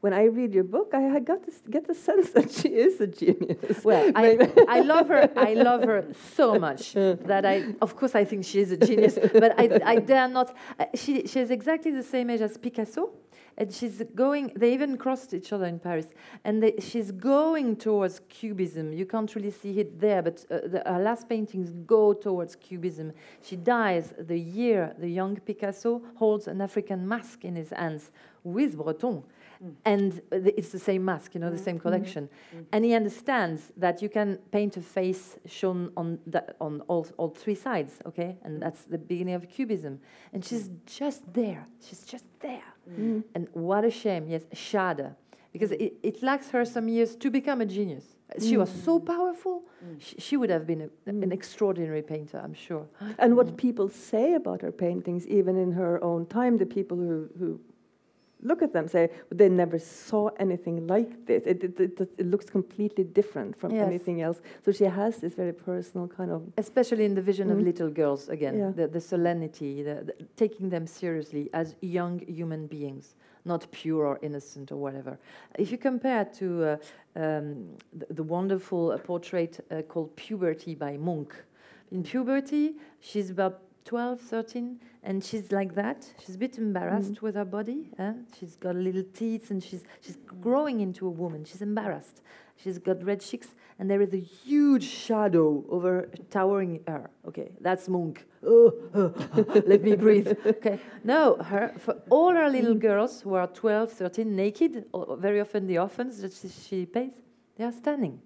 when 0.05 0.13
I 0.13 0.25
read 0.25 0.53
your 0.53 0.65
book, 0.65 0.91
I, 0.93 1.17
I 1.17 1.19
got 1.19 1.45
to 1.45 1.53
get 1.71 1.87
the 1.87 1.95
sense 1.95 2.29
that 2.33 2.53
she 2.53 2.69
is 2.69 3.01
a 3.01 3.07
genius. 3.07 3.83
Well, 3.83 4.13
I, 4.15 4.53
I 4.69 4.81
love 4.81 5.09
her. 5.09 5.31
I 5.35 5.55
love 5.55 5.83
her 5.85 6.05
so 6.37 6.59
much 6.59 6.93
that 6.93 7.47
I, 7.47 7.75
of 7.81 7.97
course, 7.97 8.15
I 8.15 8.23
think 8.27 8.45
she 8.45 8.61
is 8.61 8.71
a 8.71 8.77
genius. 8.77 9.19
but 9.33 9.59
I, 9.59 9.81
I 9.83 9.97
dare 9.97 10.29
not. 10.29 10.55
Uh, 10.79 10.85
she, 10.95 11.27
she 11.27 11.39
has 11.39 11.51
exactly 11.51 11.91
the 11.91 12.03
same 12.03 12.29
age 12.29 12.43
as 12.43 12.59
Picasso, 12.59 13.13
and 13.57 13.73
she's 13.73 14.03
going. 14.15 14.53
They 14.55 14.75
even 14.75 14.99
crossed 14.99 15.33
each 15.33 15.55
other 15.55 15.65
in 15.65 15.79
Paris, 15.79 16.09
and 16.45 16.63
they, 16.63 16.75
she's 16.81 17.11
going 17.11 17.77
towards 17.77 18.21
Cubism. 18.29 18.93
You 18.93 19.07
can't 19.07 19.35
really 19.35 19.53
see 19.53 19.81
it 19.81 19.99
there, 19.99 20.21
but 20.21 20.45
uh, 20.51 20.69
the, 20.73 20.83
her 20.85 20.99
last 20.99 21.31
paintings 21.31 21.73
go 21.87 22.13
towards 22.13 22.57
Cubism. 22.57 23.15
She 23.41 23.57
dies 23.57 24.13
the 24.19 24.39
year 24.39 24.95
the 24.99 25.09
young 25.09 25.37
Picasso 25.37 26.03
holds 26.17 26.47
an 26.47 26.61
African 26.61 27.09
mask 27.09 27.43
in 27.43 27.57
his 27.57 27.71
hands 27.71 28.11
with 28.43 28.77
Breton 28.77 29.23
Mm. 29.65 29.75
And 29.85 30.21
it's 30.31 30.71
the 30.71 30.79
same 30.79 31.05
mask, 31.05 31.35
you 31.35 31.41
know, 31.41 31.51
the 31.51 31.59
same 31.59 31.77
mm-hmm. 31.77 31.83
collection. 31.83 32.29
Mm. 32.55 32.65
And 32.73 32.85
he 32.85 32.95
understands 32.95 33.73
that 33.77 34.03
you 34.03 34.09
can 34.09 34.39
paint 34.51 34.77
a 34.77 34.83
face 34.83 35.37
shown 35.47 35.91
on, 35.97 36.19
the, 36.27 36.45
on 36.61 36.83
all, 36.83 37.07
all 37.17 37.31
three 37.31 37.55
sides, 37.55 37.95
okay? 38.07 38.37
And 38.43 38.61
that's 38.61 38.83
the 38.85 38.99
beginning 38.99 39.35
of 39.35 39.49
Cubism. 39.49 40.01
And 40.33 40.45
she's 40.45 40.71
just 40.87 41.33
there. 41.33 41.67
She's 41.87 42.05
just 42.05 42.25
there. 42.41 42.75
Mm. 42.91 43.25
And 43.35 43.49
what 43.53 43.85
a 43.85 43.91
shame, 43.91 44.29
yes, 44.29 44.43
Schade. 44.53 45.15
Because 45.53 45.71
it, 45.71 45.95
it 46.03 46.23
lacks 46.23 46.51
her 46.51 46.65
some 46.65 46.89
years 46.89 47.15
to 47.17 47.31
become 47.31 47.61
a 47.61 47.67
genius. 47.67 48.05
She 48.41 48.57
was 48.57 48.71
so 48.71 48.99
powerful. 48.99 49.63
She, 49.99 50.17
she, 50.19 50.37
would 50.37 50.51
have 50.51 50.67
been 50.67 50.81
a, 50.81 51.11
an 51.11 51.31
extraordinary 51.31 52.03
painter, 52.03 52.41
I'm 52.43 52.55
sure. 52.55 52.87
And 53.19 53.37
what 53.37 53.57
people 53.57 53.89
say 53.89 54.35
about 54.35 54.63
her 54.63 54.73
paintings, 54.73 55.27
even 55.29 55.57
in 55.57 55.73
her 55.73 56.03
own 56.03 56.27
time, 56.27 56.59
the 56.59 56.67
people 56.67 56.97
who, 56.97 57.29
who 57.39 57.61
look 58.45 58.63
at 58.63 58.73
them 58.73 58.87
say 58.87 59.11
they 59.31 59.49
never 59.49 59.79
saw 59.79 60.29
anything 60.39 60.87
like 60.87 61.27
this 61.27 61.45
it, 61.47 61.65
it, 61.65 61.81
it, 61.81 62.01
it 62.19 62.27
looks 62.27 62.45
completely 62.45 63.03
different 63.03 63.59
from 63.59 63.73
yes. 63.73 63.87
anything 63.87 64.21
else 64.23 64.41
so 64.65 64.71
she 64.71 64.85
has 64.85 65.17
this 65.17 65.35
very 65.35 65.53
personal 65.53 66.07
kind 66.07 66.31
of 66.31 66.43
especially 66.59 67.05
in 67.05 67.15
the 67.15 67.23
vision 67.23 67.49
mm. 67.49 67.53
of 67.53 67.61
little 67.61 67.91
girls 67.91 68.29
again 68.29 68.59
yeah. 68.59 68.71
the, 68.71 68.87
the 68.87 69.01
solemnity 69.01 69.83
the, 69.83 69.95
the, 70.07 70.27
taking 70.37 70.69
them 70.69 70.87
seriously 70.87 71.49
as 71.53 71.75
young 71.81 72.21
human 72.29 72.67
beings 72.67 73.15
not 73.47 73.67
pure 73.73 74.07
or 74.07 74.19
innocent 74.23 74.71
or 74.71 74.77
whatever 74.77 75.19
if 75.59 75.73
you 75.73 75.79
compare 75.79 76.25
to 76.25 76.65
uh, 76.65 76.77
um, 77.17 77.67
the, 77.93 78.07
the, 78.11 78.23
wonderful 78.23 78.93
uh, 78.93 78.99
portrait 78.99 79.61
uh, 79.71 79.83
called 79.83 80.15
puberty 80.17 80.75
by 80.75 80.97
munch 80.97 81.33
in 81.91 82.03
puberty 82.03 82.75
she's 83.01 83.31
about 83.31 83.61
12, 83.85 84.21
13, 84.21 84.81
and 85.03 85.23
she's 85.23 85.53
like 85.53 85.75
that. 85.75 86.09
She's 86.25 86.37
a 86.37 86.39
bit 86.39 86.57
embarrassed 86.59 87.15
Mm. 87.15 87.23
with 87.23 87.35
her 87.35 87.45
body. 87.45 87.91
eh? 87.99 88.15
She's 88.39 88.57
got 88.57 88.77
little 88.77 89.05
teeth 89.13 89.51
and 89.51 89.63
she's, 89.63 89.85
she's 90.01 90.17
growing 90.41 90.81
into 90.81 91.07
a 91.07 91.11
woman. 91.11 91.45
She's 91.45 91.61
embarrassed. 91.63 92.23
She's 92.57 92.79
got 92.79 93.03
red 93.05 93.21
cheeks, 93.21 93.49
and 93.79 93.91
there 93.91 94.01
is 94.01 94.15
a 94.15 94.21
huge 94.21 94.85
shadow 94.85 95.65
over 95.69 96.09
towering 96.31 96.81
her. 96.87 97.11
Okay, 97.29 97.51
that's 97.61 97.89
Munch. 97.89 98.19
Oh, 98.47 98.73
oh, 98.95 99.13
let 99.67 99.83
me 99.83 99.97
breathe. 99.97 100.29
Okay, 100.47 100.79
no, 101.03 101.35
her 101.37 101.73
for 101.79 102.01
all 102.11 102.33
her 102.33 102.49
little 102.49 102.75
girls 102.77 103.23
who 103.23 103.35
are 103.35 103.49
12, 103.49 103.91
13, 103.93 104.37
naked, 104.37 104.85
or 104.93 105.17
very 105.17 105.41
often 105.41 105.67
the 105.67 105.79
orphans 105.79 106.21
that 106.23 106.33
she, 106.33 106.49
she 106.49 106.87
pays, 106.87 107.15
they 107.57 107.65
are 107.65 107.73
standing, 107.73 108.21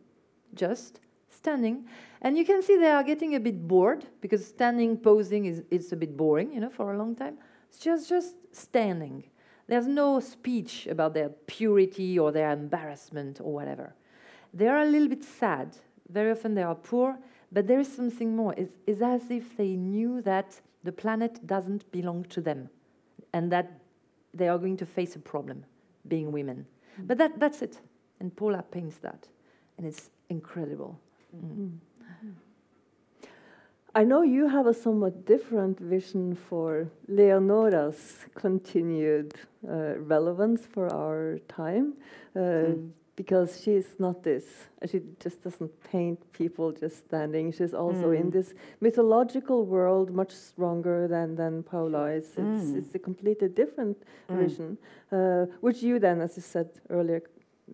just 0.54 1.00
standing, 1.38 1.86
and 2.20 2.36
you 2.36 2.44
can 2.44 2.62
see 2.62 2.76
they 2.76 2.90
are 2.90 3.04
getting 3.12 3.34
a 3.34 3.40
bit 3.40 3.66
bored 3.66 4.04
because 4.20 4.44
standing 4.44 4.96
posing 4.96 5.46
is 5.46 5.62
it's 5.70 5.92
a 5.92 5.96
bit 5.96 6.16
boring, 6.16 6.52
you 6.52 6.60
know, 6.60 6.70
for 6.70 6.92
a 6.92 6.98
long 6.98 7.14
time. 7.14 7.38
It's 7.68 7.78
just 7.78 8.08
just 8.08 8.34
standing. 8.52 9.24
There's 9.68 9.86
no 9.86 10.20
speech 10.20 10.86
about 10.86 11.14
their 11.14 11.28
purity 11.46 12.18
or 12.18 12.32
their 12.32 12.50
embarrassment 12.52 13.40
or 13.40 13.52
whatever. 13.52 13.94
They 14.54 14.66
are 14.66 14.80
a 14.80 14.86
little 14.86 15.08
bit 15.08 15.22
sad. 15.22 15.76
Very 16.08 16.30
often 16.30 16.54
they 16.54 16.62
are 16.62 16.74
poor, 16.74 17.18
but 17.52 17.66
there 17.66 17.80
is 17.80 17.92
something 17.92 18.34
more. 18.34 18.54
It's, 18.56 18.76
it's 18.86 19.02
as 19.02 19.30
if 19.30 19.56
they 19.56 19.76
knew 19.76 20.22
that 20.22 20.60
the 20.84 20.92
planet 20.92 21.46
doesn't 21.46 21.90
belong 21.92 22.24
to 22.30 22.40
them 22.40 22.70
and 23.34 23.52
that 23.52 23.80
they 24.32 24.48
are 24.48 24.58
going 24.58 24.78
to 24.78 24.86
face 24.86 25.16
a 25.16 25.18
problem 25.18 25.64
being 26.06 26.32
women. 26.32 26.66
But 26.98 27.18
that, 27.18 27.38
that's 27.38 27.60
it. 27.60 27.78
And 28.20 28.34
Paula 28.34 28.64
paints 28.70 28.96
that. 28.98 29.28
And 29.76 29.86
it's 29.86 30.10
incredible. 30.30 30.98
I 33.94 34.04
know 34.04 34.22
you 34.22 34.48
have 34.48 34.66
a 34.66 34.74
somewhat 34.74 35.24
different 35.26 35.80
vision 35.80 36.34
for 36.34 36.88
Leonora's 37.08 38.26
continued 38.34 39.32
uh, 39.66 39.98
relevance 39.98 40.66
for 40.66 40.88
our 40.92 41.38
time, 41.48 41.94
uh, 42.36 42.38
Mm. 42.40 42.90
because 43.16 43.60
she's 43.60 43.98
not 43.98 44.22
this. 44.22 44.44
She 44.86 45.00
just 45.18 45.42
doesn't 45.42 45.72
paint 45.90 46.20
people 46.32 46.70
just 46.70 46.96
standing. 47.06 47.50
She's 47.52 47.74
also 47.74 48.10
in 48.12 48.26
Mm. 48.28 48.32
this 48.32 48.54
mythological 48.80 49.64
world, 49.66 50.10
much 50.10 50.32
stronger 50.32 51.08
than 51.08 51.34
than 51.34 51.62
Paula 51.62 52.12
is. 52.12 52.26
It's, 52.36 52.70
Mm. 52.70 52.76
it's 52.78 52.94
a 52.94 52.98
completely 52.98 53.48
different 53.48 53.96
Mm. 54.28 54.38
vision, 54.38 54.78
uh, 55.10 55.46
which 55.60 55.82
you 55.82 55.98
then, 55.98 56.20
as 56.20 56.36
you 56.36 56.42
said 56.42 56.68
earlier, 56.90 57.22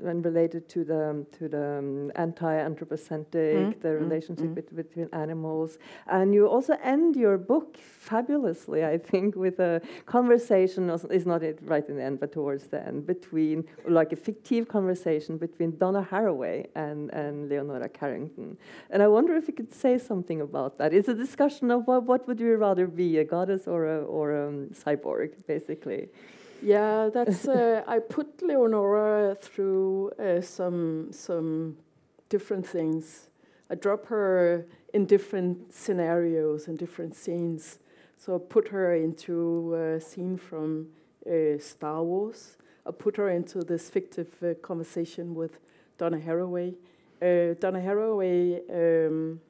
when 0.01 0.23
related 0.23 0.69
to 0.69 0.85
the 0.85 1.27
to 1.39 1.49
the 1.49 1.79
um, 1.79 2.13
anti-anthropocentric, 2.17 3.55
Mm, 3.55 3.81
the 3.81 3.89
mm, 3.89 4.01
relationship 4.01 4.47
mm. 4.47 4.55
bet- 4.55 4.77
between 4.77 5.09
animals, 5.13 5.79
and 6.07 6.35
you 6.35 6.47
also 6.47 6.77
end 6.83 7.17
your 7.17 7.39
book 7.39 7.77
fabulously, 7.77 8.85
I 8.85 8.99
think, 8.99 9.37
with 9.37 9.59
a 9.61 9.81
conversation. 10.07 10.91
Is 11.11 11.27
not 11.27 11.43
it 11.43 11.59
right 11.63 11.87
in 11.89 11.97
the 11.97 12.03
end, 12.03 12.21
but 12.21 12.33
towards 12.33 12.65
the 12.69 12.81
end, 12.87 13.07
between 13.07 13.65
like 13.89 14.13
a 14.13 14.17
fictive 14.17 14.69
conversation 14.69 15.39
between 15.39 15.77
Donna 15.79 16.07
Haraway 16.11 16.67
and 16.75 17.11
and 17.13 17.49
Leonora 17.49 17.89
Carrington. 17.89 18.57
And 18.91 19.03
I 19.03 19.09
wonder 19.09 19.37
if 19.37 19.49
you 19.49 19.55
could 19.55 19.73
say 19.73 19.99
something 19.99 20.41
about 20.41 20.79
that. 20.79 20.93
It's 20.93 21.09
a 21.09 21.15
discussion 21.15 21.71
of 21.71 21.87
what 21.87 22.05
what 22.05 22.27
would 22.27 22.41
you 22.41 22.57
rather 22.57 22.87
be, 22.87 23.19
a 23.19 23.25
goddess 23.25 23.67
or 23.67 23.87
a 23.87 23.99
or 24.05 24.33
a 24.33 24.49
um, 24.49 24.69
cyborg, 24.85 25.31
basically. 25.47 26.09
Yeah, 26.63 27.11
that's. 27.13 27.47
Uh, 27.47 27.83
I 27.89 27.99
put 27.99 28.43
Leonora 28.43 29.37
through 29.41 30.13
uh, 30.19 30.41
some 30.41 31.09
some 31.13 31.77
different 32.29 32.67
things. 32.67 33.29
I 33.71 33.75
drop 33.75 34.07
her 34.07 34.67
in 34.93 35.07
different 35.07 35.73
scenarios 35.73 36.69
and 36.69 36.79
different 36.79 37.15
scenes. 37.15 37.79
So 38.17 38.37
I 38.37 38.39
put 38.39 38.69
her 38.69 38.95
into 38.95 39.75
a 39.75 40.01
scene 40.01 40.37
from 40.37 40.89
uh, 41.27 41.59
Star 41.59 42.03
Wars. 42.03 42.57
I 42.87 42.91
put 42.91 43.17
her 43.17 43.31
into 43.31 43.63
this 43.63 43.91
fictive 43.91 44.29
uh, 44.43 44.55
conversation 44.63 45.35
with 45.35 45.59
Donna 45.99 46.19
Haraway. 46.19 46.75
Uh, 47.21 47.55
Donna 47.59 47.81
Haraway. 47.81 48.61
Um, 48.71 49.41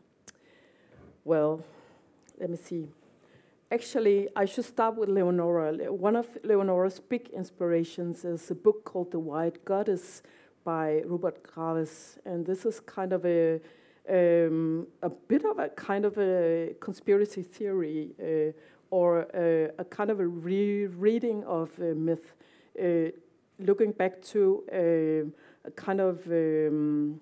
well, 1.24 1.64
let 2.38 2.50
me 2.50 2.56
see. 2.56 2.88
Actually, 3.74 4.28
I 4.36 4.44
should 4.44 4.66
start 4.66 4.94
with 4.94 5.08
Leonora. 5.08 5.92
One 5.92 6.14
of 6.14 6.28
Leonora's 6.44 7.00
big 7.00 7.30
inspirations 7.30 8.24
is 8.24 8.48
a 8.52 8.54
book 8.54 8.84
called 8.84 9.10
The 9.10 9.18
White 9.18 9.64
Goddess 9.64 10.22
by 10.62 11.02
Robert 11.04 11.42
Graves, 11.42 12.16
and 12.24 12.46
this 12.46 12.64
is 12.64 12.78
kind 12.78 13.12
of 13.12 13.26
a 13.26 13.60
um, 14.08 14.86
a 15.02 15.10
bit 15.10 15.44
of 15.44 15.58
a 15.58 15.70
kind 15.70 16.04
of 16.04 16.16
a 16.18 16.76
conspiracy 16.78 17.42
theory 17.42 18.12
uh, 18.22 18.52
or 18.90 19.26
a, 19.34 19.70
a 19.76 19.84
kind 19.84 20.10
of 20.10 20.20
a 20.20 20.28
rereading 20.28 21.42
of 21.42 21.76
a 21.80 21.96
myth, 21.96 22.36
uh, 22.80 23.10
looking 23.58 23.90
back 23.90 24.22
to 24.22 24.62
uh, 24.72 25.68
a 25.68 25.70
kind 25.72 26.00
of 26.00 26.24
um, 26.28 27.20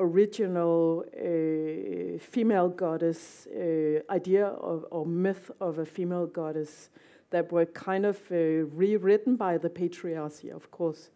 original 0.00 1.04
uh, 1.16 2.18
female 2.18 2.68
goddess 2.68 3.46
uh, 3.46 4.00
idea 4.10 4.46
of, 4.46 4.84
or 4.90 5.04
myth 5.06 5.50
of 5.60 5.78
a 5.78 5.86
female 5.86 6.26
goddess 6.26 6.90
that 7.30 7.52
were 7.52 7.66
kind 7.66 8.06
of 8.06 8.18
uh, 8.30 8.36
rewritten 8.74 9.36
by 9.36 9.58
the 9.58 9.68
patriarchy, 9.68 10.50
of 10.50 10.70
course. 10.70 11.10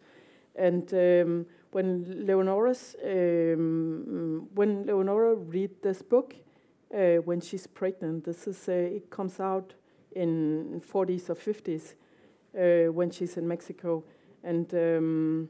And 0.55 0.93
um, 0.93 1.45
when 1.71 2.25
Leonora's 2.27 2.95
um, 3.03 4.47
when 4.53 4.85
Leonora 4.85 5.35
read 5.35 5.71
this 5.81 6.01
book 6.03 6.35
uh, 6.93 7.15
when 7.25 7.41
she's 7.41 7.65
pregnant, 7.65 8.25
this 8.25 8.47
is 8.47 8.69
uh, 8.69 8.71
it 8.71 9.09
comes 9.09 9.39
out 9.39 9.73
in 10.15 10.81
40s 10.81 11.29
or 11.29 11.35
50s 11.35 11.93
uh, 12.55 12.91
when 12.91 13.09
she's 13.09 13.37
in 13.37 13.47
Mexico, 13.47 14.03
and 14.43 14.71
um, 14.75 15.49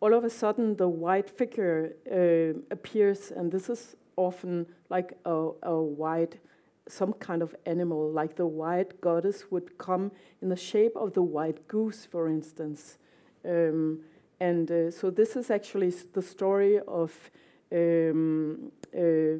all 0.00 0.14
of 0.14 0.24
a 0.24 0.30
sudden 0.30 0.76
the 0.76 0.88
white 0.88 1.28
figure 1.28 1.94
uh, 2.10 2.58
appears, 2.70 3.30
and 3.30 3.52
this 3.52 3.68
is 3.68 3.96
often 4.16 4.66
like 4.88 5.16
a, 5.24 5.50
a 5.62 5.80
white, 5.80 6.38
some 6.88 7.12
kind 7.14 7.42
of 7.42 7.54
animal, 7.66 8.10
like 8.10 8.36
the 8.36 8.46
white 8.46 9.00
goddess 9.00 9.50
would 9.50 9.78
come 9.78 10.10
in 10.42 10.48
the 10.48 10.56
shape 10.56 10.96
of 10.96 11.12
the 11.12 11.22
white 11.22 11.68
goose, 11.68 12.06
for 12.06 12.28
instance. 12.28 12.98
Um, 13.44 14.00
and 14.40 14.70
uh, 14.70 14.90
so 14.90 15.10
this 15.10 15.36
is 15.36 15.50
actually 15.50 15.92
the 16.12 16.22
story 16.22 16.80
of 16.88 17.12
um, 17.72 18.72
uh, 18.94 19.38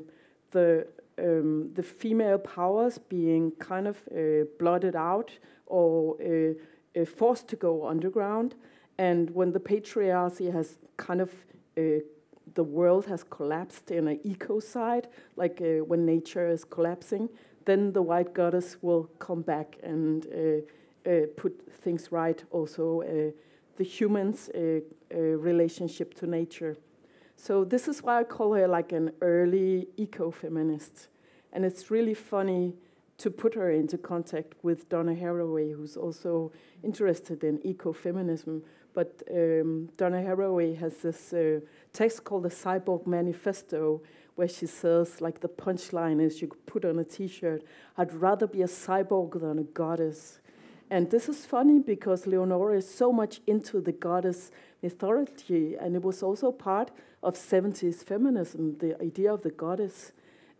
the 0.50 0.86
um, 1.18 1.70
the 1.74 1.82
female 1.82 2.38
powers 2.38 2.98
being 2.98 3.52
kind 3.52 3.86
of 3.86 3.96
uh, 4.10 4.44
blotted 4.58 4.96
out 4.96 5.30
or 5.66 6.16
uh, 6.20 7.00
uh, 7.00 7.04
forced 7.04 7.46
to 7.48 7.56
go 7.56 7.86
underground, 7.86 8.54
and 9.00 9.30
when 9.30 9.50
the 9.50 9.58
patriarchy 9.58 10.52
has 10.52 10.76
kind 10.98 11.22
of 11.22 11.30
uh, 11.78 12.02
the 12.54 12.64
world 12.64 13.06
has 13.06 13.22
collapsed 13.24 13.90
in 13.90 14.08
an 14.08 14.18
ecocide, 14.18 15.06
like 15.36 15.58
uh, 15.62 15.82
when 15.84 16.04
nature 16.04 16.48
is 16.50 16.64
collapsing, 16.64 17.30
then 17.64 17.92
the 17.92 18.02
white 18.02 18.34
goddess 18.34 18.76
will 18.82 19.04
come 19.18 19.40
back 19.40 19.78
and 19.82 20.26
uh, 20.26 21.10
uh, 21.10 21.26
put 21.36 21.52
things 21.82 22.12
right. 22.12 22.44
Also, 22.50 23.00
uh, 23.00 23.30
the 23.76 23.84
humans' 23.84 24.50
uh, 24.50 24.80
relationship 25.16 26.12
to 26.14 26.26
nature. 26.26 26.76
So 27.36 27.64
this 27.64 27.88
is 27.88 28.02
why 28.02 28.20
I 28.20 28.24
call 28.24 28.52
her 28.52 28.68
like 28.68 28.92
an 28.92 29.12
early 29.22 29.88
eco-feminist, 29.96 31.08
and 31.54 31.64
it's 31.64 31.90
really 31.90 32.14
funny 32.14 32.74
to 33.16 33.30
put 33.30 33.54
her 33.54 33.70
into 33.70 33.98
contact 33.98 34.54
with 34.62 34.88
Donna 34.88 35.14
Haraway, 35.14 35.74
who's 35.74 35.96
also 35.96 36.52
interested 36.82 37.44
in 37.44 37.58
ecofeminism. 37.58 38.62
But 38.94 39.22
um, 39.30 39.88
Donna 39.96 40.18
Haraway 40.18 40.76
has 40.78 40.96
this 40.98 41.32
uh, 41.32 41.60
text 41.92 42.24
called 42.24 42.44
the 42.44 42.50
Cyborg 42.50 43.06
Manifesto, 43.06 44.02
where 44.34 44.48
she 44.48 44.66
says, 44.66 45.20
like 45.20 45.40
the 45.40 45.48
punchline 45.48 46.20
is, 46.20 46.40
you 46.40 46.48
could 46.48 46.66
put 46.66 46.84
on 46.84 46.98
a 46.98 47.04
T-shirt, 47.04 47.62
"I'd 47.96 48.12
rather 48.12 48.46
be 48.46 48.62
a 48.62 48.66
cyborg 48.66 49.40
than 49.40 49.58
a 49.58 49.64
goddess." 49.64 50.40
And 50.90 51.08
this 51.08 51.28
is 51.28 51.46
funny 51.46 51.78
because 51.78 52.26
Leonora 52.26 52.76
is 52.76 52.92
so 52.92 53.12
much 53.12 53.40
into 53.46 53.80
the 53.80 53.92
goddess 53.92 54.50
mythology, 54.82 55.76
and 55.76 55.94
it 55.94 56.02
was 56.02 56.22
also 56.22 56.50
part 56.50 56.90
of 57.22 57.34
70s 57.34 58.02
feminism, 58.02 58.76
the 58.78 59.00
idea 59.00 59.32
of 59.32 59.42
the 59.42 59.50
goddess. 59.50 60.12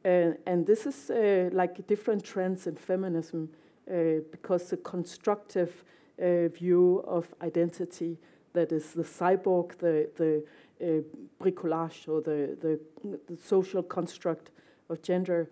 Uh, 0.05 0.33
and 0.47 0.66
this 0.66 0.87
is 0.87 1.11
uh, 1.11 1.51
like 1.53 1.87
different 1.87 2.24
trends 2.24 2.66
in 2.66 2.76
feminism 2.76 3.51
uh, 3.91 4.20
because 4.31 4.70
the 4.70 4.76
constructive 4.76 5.85
uh, 6.21 6.49
view 6.49 7.03
of 7.07 7.33
identity 7.43 8.18
that 8.53 8.73
is 8.73 8.93
the 8.93 9.03
cyborg, 9.03 9.79
the, 9.79 10.09
the 10.16 10.45
uh, 10.83 11.43
bricolage, 11.43 12.09
or 12.09 12.21
the, 12.21 12.57
the, 12.61 12.81
the 13.29 13.37
social 13.43 13.83
construct 13.83 14.51
of 14.89 15.03
gender 15.03 15.49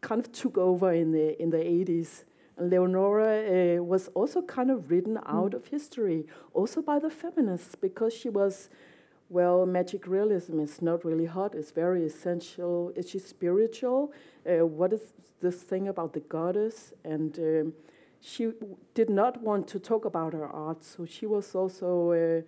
kind 0.00 0.20
of 0.20 0.30
took 0.32 0.58
over 0.58 0.92
in 0.92 1.12
the, 1.12 1.40
in 1.40 1.50
the 1.50 1.56
80s. 1.58 2.24
And 2.58 2.70
Leonora 2.70 3.78
uh, 3.78 3.82
was 3.82 4.08
also 4.08 4.42
kind 4.42 4.70
of 4.70 4.90
written 4.90 5.18
out 5.26 5.54
of 5.54 5.66
history, 5.66 6.26
also 6.52 6.82
by 6.82 6.98
the 6.98 7.08
feminists, 7.10 7.74
because 7.74 8.12
she 8.12 8.28
was 8.28 8.68
well, 9.32 9.64
magic 9.64 10.06
realism 10.06 10.60
is 10.60 10.82
not 10.82 11.06
really 11.06 11.24
hot. 11.24 11.54
It's 11.54 11.70
very 11.70 12.04
essential. 12.04 12.92
Is 12.94 13.08
she 13.08 13.18
spiritual? 13.18 14.12
Uh, 14.46 14.66
what 14.66 14.92
is 14.92 15.00
this 15.40 15.62
thing 15.62 15.88
about 15.88 16.12
the 16.12 16.20
goddess? 16.20 16.92
And 17.02 17.38
um, 17.38 17.72
she 18.22 18.44
w- 18.46 18.76
did 18.94 19.10
not 19.10 19.42
want 19.42 19.66
to 19.68 19.78
talk 19.78 20.04
about 20.04 20.32
her 20.32 20.46
art, 20.46 20.84
so 20.84 21.04
she 21.04 21.26
was 21.26 21.54
also 21.54 22.12
uh, 22.12 22.42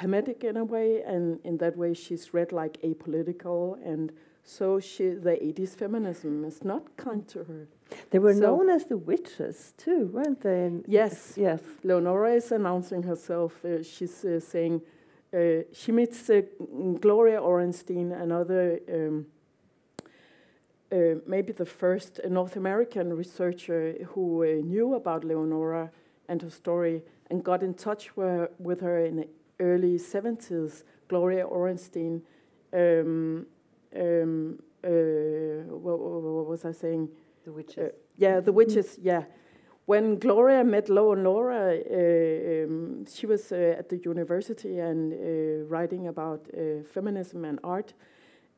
hermetic 0.00 0.42
in 0.44 0.56
a 0.56 0.64
way, 0.64 1.02
and 1.02 1.38
in 1.44 1.56
that 1.58 1.76
way, 1.76 1.94
she's 1.94 2.34
read 2.34 2.50
like 2.52 2.80
apolitical. 2.82 3.78
And 3.86 4.12
so 4.42 4.80
she, 4.80 5.10
the 5.10 5.36
80s 5.40 5.76
feminism 5.76 6.44
is 6.44 6.64
not 6.64 6.96
kind 6.96 7.26
to 7.28 7.44
her. 7.44 7.68
They 8.10 8.18
were 8.18 8.34
So- 8.34 8.40
known 8.40 8.68
as 8.70 8.84
the 8.86 8.96
witches 8.98 9.72
too, 9.76 10.06
weren't 10.12 10.40
they? 10.40 10.70
Yes. 10.86 11.34
Yes. 11.36 11.60
Leonora 11.84 12.32
is 12.34 12.50
announcing 12.52 13.04
herself. 13.04 13.64
Uh, 13.64 13.82
she's 13.82 14.24
uh, 14.24 14.40
saying 14.40 14.82
uh, 15.32 15.62
she 15.72 15.92
meets 15.92 16.28
uh, 16.28 16.42
Gloria 17.00 17.40
Orenstein, 17.40 18.12
another, 18.20 18.80
um, 18.92 19.26
uh, 20.94 21.20
maybe 21.26 21.52
the 21.52 21.66
first 21.66 22.20
North 22.28 22.56
American 22.56 23.12
researcher 23.12 23.94
who 24.12 24.42
uh, 24.42 24.46
knew 24.64 24.94
about 24.94 25.24
Leonora 25.24 25.90
and 26.28 26.40
her 26.42 26.50
story 26.50 27.02
and 27.30 27.42
got 27.42 27.62
in 27.62 27.74
touch 27.74 28.16
with, 28.16 28.50
with 28.58 28.80
her 28.80 28.98
in 29.04 29.16
the 29.16 29.28
early 29.60 29.98
70s. 29.98 30.84
Gloria 31.08 31.44
Orenstein, 31.46 32.22
um, 32.72 33.46
um, 33.96 34.58
uh, 34.84 34.88
what, 35.84 35.98
what 35.98 36.46
was 36.46 36.64
I 36.64 36.72
saying? 36.72 37.08
The 37.44 37.50
Uh, 37.50 37.54
witches. 37.56 37.92
yeah, 38.16 38.40
the 38.40 38.52
witches. 38.52 38.98
Yeah, 39.02 39.24
when 39.86 40.18
Gloria 40.18 40.64
met 40.64 40.88
Leonora, 40.88 41.76
uh, 41.76 42.64
um, 42.64 43.04
she 43.06 43.26
was 43.26 43.52
uh, 43.52 43.78
at 43.78 43.88
the 43.88 43.98
university 43.98 44.78
and 44.80 45.12
uh, 45.12 45.16
writing 45.68 46.08
about 46.08 46.40
uh, 46.52 46.82
feminism 46.94 47.44
and 47.44 47.58
art. 47.62 47.92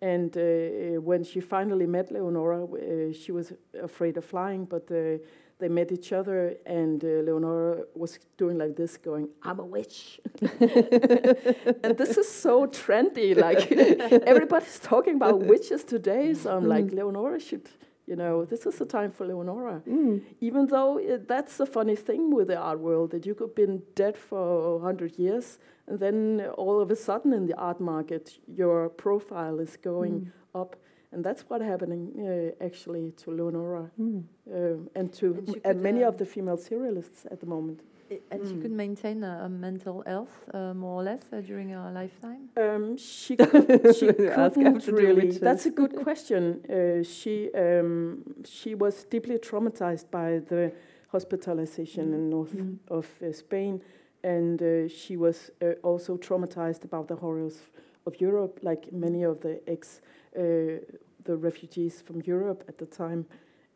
And 0.00 0.36
uh, 0.36 1.00
when 1.00 1.24
she 1.24 1.40
finally 1.40 1.86
met 1.86 2.10
Leonora, 2.10 2.64
uh, 2.64 3.12
she 3.12 3.32
was 3.32 3.52
afraid 3.82 4.16
of 4.18 4.24
flying, 4.24 4.66
but 4.66 4.90
uh, 4.90 5.18
they 5.58 5.68
met 5.68 5.90
each 5.90 6.12
other, 6.12 6.54
and 6.66 7.02
uh, 7.02 7.06
Leonora 7.24 7.84
was 7.94 8.18
doing 8.36 8.58
like 8.58 8.76
this, 8.76 8.98
going, 8.98 9.28
"I'm 9.42 9.58
a 9.58 9.64
witch," 9.64 10.20
and 10.40 11.96
this 11.96 12.18
is 12.18 12.30
so 12.30 12.66
trendy. 12.66 13.34
Like 13.34 13.72
everybody's 14.26 14.78
talking 14.78 15.14
about 15.14 15.40
witches 15.40 15.82
today, 15.84 16.34
so 16.34 16.54
I'm 16.54 16.68
like, 16.68 16.92
Leonora 16.92 17.40
should, 17.40 17.66
you 18.06 18.16
know, 18.16 18.44
this 18.44 18.66
is 18.66 18.76
the 18.78 18.86
time 18.86 19.10
for 19.10 19.26
Leonora. 19.26 19.82
Mm. 19.88 20.22
Even 20.40 20.66
though 20.66 20.98
it, 20.98 21.26
that's 21.28 21.56
the 21.56 21.66
funny 21.66 21.96
thing 21.96 22.30
with 22.34 22.46
the 22.48 22.56
art 22.56 22.78
world 22.78 23.10
that 23.10 23.26
you 23.26 23.34
could 23.34 23.48
have 23.48 23.54
been 23.56 23.82
dead 23.94 24.16
for 24.16 24.80
hundred 24.80 25.18
years, 25.18 25.58
and 25.88 25.98
then 25.98 26.48
all 26.56 26.80
of 26.80 26.90
a 26.90 26.96
sudden 26.96 27.32
in 27.32 27.46
the 27.46 27.54
art 27.56 27.80
market, 27.80 28.38
your 28.46 28.88
profile 28.88 29.58
is 29.60 29.76
going 29.76 30.30
up, 30.54 30.76
and 31.12 31.24
that's 31.24 31.42
what's 31.48 31.64
happening 31.64 32.02
uh, 32.60 32.64
actually 32.64 33.12
to 33.22 33.30
Leonora 33.30 33.90
Mm. 34.00 34.22
um, 34.54 34.90
and 34.94 35.12
to 35.14 35.26
And 35.26 35.48
m- 35.48 35.60
and 35.64 35.82
many 35.82 36.02
um, 36.04 36.08
of 36.10 36.18
the 36.18 36.26
female 36.26 36.58
surrealists 36.58 37.26
at 37.32 37.38
the 37.40 37.46
moment. 37.46 37.80
And 38.30 38.46
she 38.46 38.54
Mm. 38.54 38.62
could 38.62 38.70
maintain 38.72 39.24
a, 39.24 39.48
mental 39.48 40.02
health, 40.06 40.48
uh, 40.54 40.72
more 40.74 41.00
or 41.00 41.02
less, 41.02 41.22
uh, 41.32 41.40
during 41.40 41.70
her 41.70 41.90
lifetime. 41.92 42.48
Um, 42.56 42.96
she 42.96 43.36
could, 43.36 43.94
she 43.96 44.12
couldn't 44.12 44.86
really. 44.88 45.30
That's 45.30 45.66
a 45.66 45.70
good 45.70 45.94
question. 46.04 46.42
Uh, 46.70 47.02
she 47.02 47.50
um, 47.54 48.22
she 48.44 48.74
was 48.74 49.04
deeply 49.10 49.38
traumatized 49.38 50.10
by 50.10 50.40
the 50.48 50.72
hospitalization 51.12 52.14
in 52.14 52.30
north 52.30 52.54
Mm. 52.54 52.78
of 52.88 53.06
uh, 53.22 53.32
Spain, 53.32 53.80
and 54.22 54.62
uh, 54.62 54.88
she 54.88 55.16
was 55.16 55.50
uh, 55.62 55.72
also 55.82 56.16
traumatized 56.16 56.84
about 56.84 57.06
the 57.08 57.16
horrors 57.16 57.70
of 58.06 58.20
Europe, 58.20 58.60
like 58.62 58.92
many 58.92 59.24
of 59.24 59.40
the 59.40 59.60
ex 59.66 60.00
uh, 60.36 60.40
the 61.24 61.36
refugees 61.36 62.02
from 62.02 62.20
Europe 62.24 62.62
at 62.68 62.76
the 62.78 62.86
time. 62.86 63.24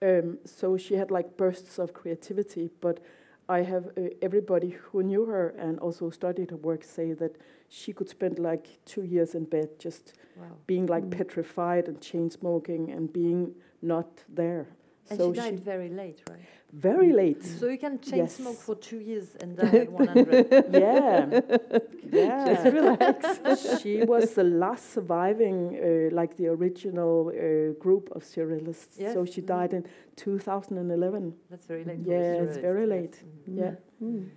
Um, 0.02 0.38
so 0.44 0.76
she 0.76 0.94
had 0.96 1.10
like 1.10 1.28
bursts 1.36 1.78
of 1.78 1.92
creativity, 1.92 2.70
but 2.80 3.00
I 3.48 3.62
have 3.62 3.86
uh, 3.96 4.02
everybody 4.22 4.70
who 4.70 5.02
knew 5.02 5.24
her 5.26 5.48
and 5.58 5.78
also 5.80 6.10
studied 6.10 6.50
her 6.50 6.56
work 6.56 6.84
say 6.84 7.12
that 7.14 7.36
she 7.68 7.92
could 7.92 8.08
spend 8.08 8.38
like 8.38 8.78
two 8.84 9.02
years 9.02 9.34
in 9.34 9.44
bed 9.44 9.68
just 9.78 10.14
Wow. 10.36 10.56
being 10.66 10.86
like 10.86 11.04
Mm. 11.04 11.10
petrified 11.18 11.88
and 11.88 12.00
chain 12.00 12.30
smoking 12.30 12.90
and 12.90 13.12
being 13.12 13.54
not 13.82 14.24
there. 14.28 14.66
And 15.10 15.18
so 15.18 15.32
she 15.34 15.40
died 15.40 15.60
very 15.60 15.88
late, 15.88 16.22
right? 16.30 16.38
very 16.72 17.12
late. 17.12 17.42
So 17.44 17.66
you 17.68 17.78
can 17.78 17.98
chain 18.00 18.18
Yes. 18.18 18.36
smoke 18.36 18.56
for 18.56 18.76
two 18.76 18.98
years 19.00 19.34
and 19.40 19.56
die 19.60 19.78
at 19.78 19.90
100. 19.90 20.72
yeah, 20.72 21.40
yeah. 22.12 22.46
Just 22.54 22.64
relax. 22.74 23.80
she 23.82 24.04
was 24.04 24.34
the 24.34 24.44
last 24.44 24.92
surviving, 24.92 25.58
uh, 25.76 26.14
like 26.14 26.36
the 26.36 26.46
original 26.48 27.28
uh, 27.28 27.72
group 27.82 28.10
of 28.16 28.22
surrealists. 28.22 28.98
Yes. 28.98 29.14
So 29.14 29.24
she 29.24 29.40
died 29.40 29.72
in 29.74 29.84
2011. 30.16 31.34
That's 31.50 31.66
very 31.66 31.84
late. 31.84 32.04
for 32.04 32.10
Yeah, 32.10 32.42
it's 32.42 32.56
surrealist, 32.58 32.60
very 32.62 32.80
yes. 32.86 32.90
late. 32.90 33.22
Mm. 33.50 33.58
Yeah. 33.58 33.74
Mm. 34.02 34.28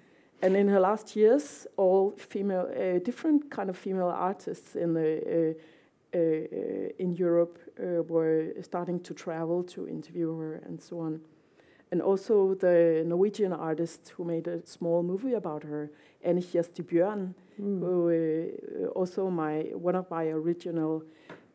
And 0.41 0.55
in 0.57 0.67
her 0.69 0.79
last 0.79 1.15
years, 1.15 1.67
all 1.77 2.11
female, 2.17 2.67
uh, 2.75 2.99
different 2.99 3.49
kind 3.49 3.69
of 3.69 3.77
female 3.77 4.09
artists 4.09 4.75
in 4.75 4.93
the 4.93 5.53
uh, 5.55 5.61
in 6.13 7.15
Europe 7.15 7.57
uh, 7.79 8.03
were 8.03 8.53
starting 8.61 8.99
to 9.03 9.13
travel 9.13 9.63
to 9.63 9.87
interview 9.87 10.37
her 10.37 10.61
and 10.65 10.81
so 10.81 10.99
on. 10.99 11.21
And 11.91 12.01
also 12.01 12.55
the 12.55 13.03
Norwegian 13.05 13.53
artist 13.53 14.13
who 14.17 14.23
made 14.23 14.47
a 14.47 14.65
small 14.65 15.03
movie 15.03 15.33
about 15.33 15.63
her, 15.63 15.89
Anne 16.23 16.41
Kjersti 16.41 16.83
Bjørn, 16.83 17.33
Mm. 17.59 17.79
who 17.79 18.09
uh, 18.09 18.87
also 18.95 19.29
my 19.29 19.71
one 19.75 19.95
of 19.95 20.09
my 20.09 20.31
original 20.31 21.03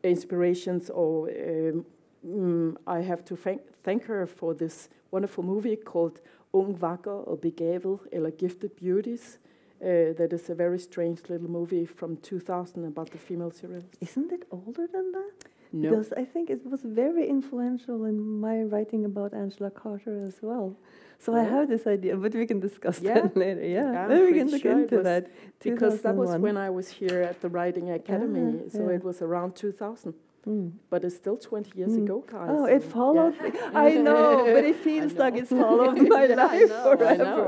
inspirations. 0.03 0.89
Or 0.89 1.29
um, 1.29 1.85
mm, 2.25 2.75
I 2.87 3.01
have 3.01 3.23
to 3.25 3.35
thank 3.35 3.61
thank 3.83 4.03
her 4.05 4.25
for 4.25 4.53
this 4.53 4.89
wonderful 5.11 5.43
movie 5.43 5.75
called 5.75 6.21
Ung 6.53 6.81
Vakker 6.81 7.27
og 7.27 7.39
Begavet, 7.41 7.99
eller 8.11 8.29
Gifted 8.29 8.69
Beauties. 8.69 9.39
Uh, 9.81 10.11
that 10.17 10.33
is 10.33 10.49
a 10.49 10.55
very 10.55 10.77
strange 10.79 11.19
little 11.29 11.49
movie 11.49 11.85
from 11.85 12.17
2000 12.17 12.83
about 12.85 13.09
the 13.11 13.17
female 13.17 13.51
serial. 13.51 13.83
Isn't 14.01 14.31
it 14.31 14.43
older 14.51 14.87
than 14.91 15.11
that? 15.13 15.31
No, 15.71 15.89
Because 15.89 16.11
I 16.17 16.25
think 16.25 16.49
it 16.49 16.65
was 16.65 16.81
very 16.81 17.27
influential 17.29 18.03
in 18.05 18.19
my 18.41 18.63
writing 18.63 19.05
about 19.05 19.33
Angela 19.33 19.69
Carter 19.71 20.21
as 20.27 20.41
well. 20.41 20.75
So 21.19 21.33
I 21.33 21.43
Yeah. 21.43 21.49
have 21.49 21.67
this 21.69 21.85
idea, 21.87 22.17
but 22.17 22.33
we 22.33 22.45
can 22.45 22.59
discuss 22.59 23.01
Yeah. 23.01 23.13
that 23.21 23.37
later. 23.37 23.63
Yeah, 23.65 24.03
I'm 24.03 24.09
maybe 24.09 24.25
we 24.31 24.37
can 24.39 24.49
look 24.49 24.61
sure 24.61 24.79
into 24.81 25.01
that. 25.03 25.27
because 25.63 26.01
that 26.01 26.15
was 26.15 26.35
when 26.37 26.57
I 26.57 26.69
was 26.71 26.87
here 26.89 27.21
at 27.21 27.39
the 27.41 27.49
Writing 27.49 27.89
Academy, 27.91 28.61
Ah, 28.65 28.69
so 28.69 28.81
yeah. 28.89 28.95
it 28.97 29.03
was 29.03 29.21
around 29.21 29.55
2000. 29.55 30.13
Mm. 30.47 30.71
But 30.89 31.03
it's 31.03 31.15
still 31.15 31.37
20 31.37 31.77
years 31.77 31.91
Mm. 31.91 32.03
ago, 32.03 32.23
guys. 32.25 32.49
Oh, 32.49 32.65
it 32.65 32.83
followed. 32.83 33.35
yeah. 33.43 33.49
me. 33.49 33.59
I 33.75 33.89
know, 33.97 34.45
but 34.53 34.63
it 34.63 34.75
feels 34.87 35.13
like 35.13 35.35
it's 35.35 35.49
followed 35.49 35.97
my 35.97 36.25
Yeah, 36.29 36.35
life 36.35 36.69
know, 36.69 36.95
forever. 36.97 37.41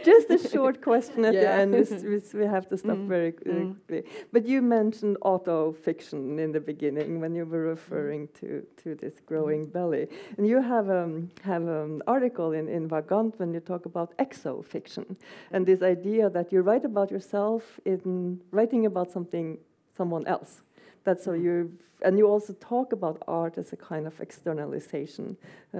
Just 0.04 0.30
a 0.30 0.38
short 0.38 0.80
question 0.82 1.24
at 1.24 1.32
the 1.34 1.48
end. 1.48 1.72
This, 1.74 1.90
this, 1.90 2.34
we 2.34 2.44
have 2.44 2.66
to 2.68 2.76
stop 2.76 2.96
Mm, 2.98 3.08
very 3.08 3.32
mm. 3.32 3.74
quickly. 3.86 4.02
But 4.32 4.46
you 4.46 4.62
mentioned 4.62 5.16
auto 5.22 5.72
fiction 5.72 6.38
in 6.38 6.52
the 6.52 6.60
beginning 6.60 7.20
when 7.20 7.34
you 7.34 7.44
were 7.46 7.64
referring 7.76 8.28
to, 8.40 8.66
to 8.82 8.94
this 8.94 9.20
growing 9.26 9.66
belly, 9.66 10.08
and 10.36 10.46
you 10.46 10.60
have 10.62 10.88
um, 10.90 11.30
have 11.42 11.64
an 11.68 12.02
article 12.06 12.52
in 12.52 12.68
in 12.68 12.88
Vagant 12.88 13.38
when 13.38 13.52
you 13.54 13.60
talk 13.60 13.86
about 13.86 14.08
exo 14.18 14.64
fiction 14.64 15.16
and 15.52 15.66
this 15.66 15.82
idea 15.82 16.30
that 16.30 16.52
you 16.52 16.62
write 16.62 16.84
about 16.84 17.10
yourself 17.10 17.62
in 17.84 18.40
writing 18.50 18.86
about 18.86 19.10
something 19.10 19.58
someone 19.96 20.26
else. 20.26 20.62
That's 21.06 21.24
so 21.24 21.32
you 21.32 21.70
and 22.02 22.18
you 22.18 22.26
also 22.34 22.52
talk 22.52 22.92
about 22.92 23.22
art 23.26 23.56
as 23.56 23.72
a 23.72 23.76
kind 23.76 24.06
of 24.06 24.20
externalization. 24.20 25.36
Uh, 25.72 25.78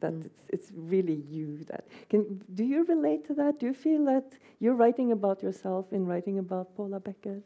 that 0.00 0.14
Mm. 0.14 0.24
it's, 0.26 0.42
it's 0.54 0.68
really 0.94 1.22
you. 1.36 1.46
That 1.70 1.84
can 2.10 2.22
do 2.54 2.64
you 2.64 2.84
relate 2.84 3.22
to 3.28 3.34
that? 3.34 3.52
Do 3.60 3.66
you 3.66 3.74
feel 3.74 4.04
that 4.06 4.28
you're 4.60 4.78
writing 4.82 5.12
about 5.12 5.42
yourself 5.42 5.92
in 5.92 6.06
writing 6.06 6.38
about 6.38 6.74
Paula 6.76 7.00
Becker? 7.00 7.42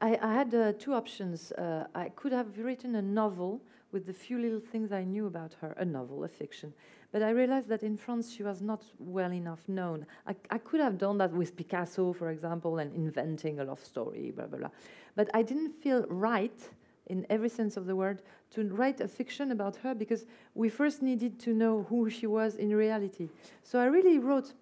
I, 0.00 0.10
I 0.22 0.32
had 0.40 0.54
uh, 0.54 0.72
two 0.78 0.92
options. 0.94 1.52
Uh, 1.52 1.86
I 1.94 2.10
could 2.10 2.32
have 2.32 2.58
written 2.58 2.94
a 2.96 3.02
novel 3.02 3.60
with 3.92 4.04
the 4.06 4.12
few 4.12 4.38
little 4.38 4.60
things 4.72 4.92
I 4.92 5.04
knew 5.04 5.26
about 5.26 5.52
her, 5.60 5.72
a 5.78 5.84
novel, 5.84 6.24
a 6.24 6.28
fiction. 6.28 6.72
But 7.10 7.22
I 7.22 7.30
realized 7.30 7.68
that 7.68 7.82
in 7.82 7.96
France 7.96 8.30
she 8.30 8.42
was 8.42 8.60
not 8.60 8.84
well 8.98 9.32
enough 9.32 9.66
known. 9.66 10.06
I, 10.26 10.36
I 10.50 10.58
could 10.58 10.80
have 10.80 10.98
done 10.98 11.18
that 11.18 11.32
with 11.32 11.56
Picasso, 11.56 12.12
for 12.12 12.30
example, 12.30 12.78
and 12.78 12.94
inventing 12.94 13.60
a 13.60 13.64
love 13.64 13.82
story, 13.82 14.30
blah, 14.30 14.46
blah, 14.46 14.58
blah. 14.58 14.70
But 15.16 15.30
I 15.32 15.42
didn't 15.42 15.70
feel 15.70 16.04
right, 16.08 16.60
in 17.06 17.26
every 17.30 17.48
sense 17.48 17.76
of 17.78 17.86
the 17.86 17.96
word, 17.96 18.22
to 18.50 18.64
write 18.64 19.00
a 19.00 19.08
fiction 19.08 19.50
about 19.52 19.76
her 19.76 19.94
because 19.94 20.26
we 20.54 20.68
first 20.68 21.00
needed 21.00 21.38
to 21.40 21.54
know 21.54 21.86
who 21.88 22.10
she 22.10 22.26
was 22.26 22.56
in 22.56 22.74
reality. 22.74 23.30
So 23.62 23.78
I 23.78 23.86
really 23.86 24.18
wrote 24.18 24.52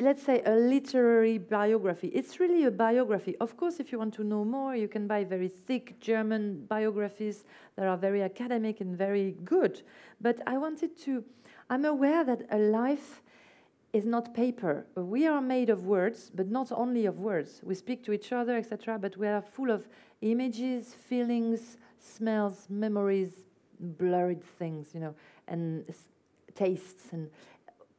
let's 0.00 0.22
say 0.22 0.42
a 0.44 0.54
literary 0.54 1.38
biography. 1.38 2.08
It's 2.08 2.40
really 2.40 2.64
a 2.64 2.70
biography. 2.70 3.36
Of 3.40 3.56
course, 3.56 3.80
if 3.80 3.92
you 3.92 3.98
want 3.98 4.14
to 4.14 4.24
know 4.24 4.44
more, 4.44 4.74
you 4.74 4.88
can 4.88 5.06
buy 5.06 5.24
very 5.24 5.48
thick 5.48 6.00
German 6.00 6.64
biographies 6.66 7.44
that 7.76 7.86
are 7.86 7.96
very 7.96 8.22
academic 8.22 8.80
and 8.80 8.96
very 8.96 9.36
good. 9.44 9.82
But 10.20 10.40
I 10.46 10.58
wanted 10.58 10.96
to, 11.02 11.24
I'm 11.68 11.84
aware 11.84 12.24
that 12.24 12.42
a 12.50 12.58
life 12.58 13.22
is 13.92 14.06
not 14.06 14.32
paper. 14.34 14.86
We 14.94 15.26
are 15.26 15.40
made 15.40 15.68
of 15.68 15.84
words, 15.84 16.30
but 16.34 16.50
not 16.50 16.72
only 16.72 17.04
of 17.06 17.18
words. 17.18 17.60
We 17.62 17.74
speak 17.74 18.02
to 18.04 18.12
each 18.12 18.32
other, 18.32 18.56
etc., 18.56 18.98
but 18.98 19.16
we 19.16 19.26
are 19.28 19.42
full 19.42 19.70
of 19.70 19.86
images, 20.22 20.94
feelings, 20.94 21.76
smells, 21.98 22.66
memories, 22.70 23.32
blurred 23.78 24.42
things, 24.42 24.94
you 24.94 25.00
know, 25.00 25.14
and 25.46 25.84
tastes. 26.54 27.12
And 27.12 27.28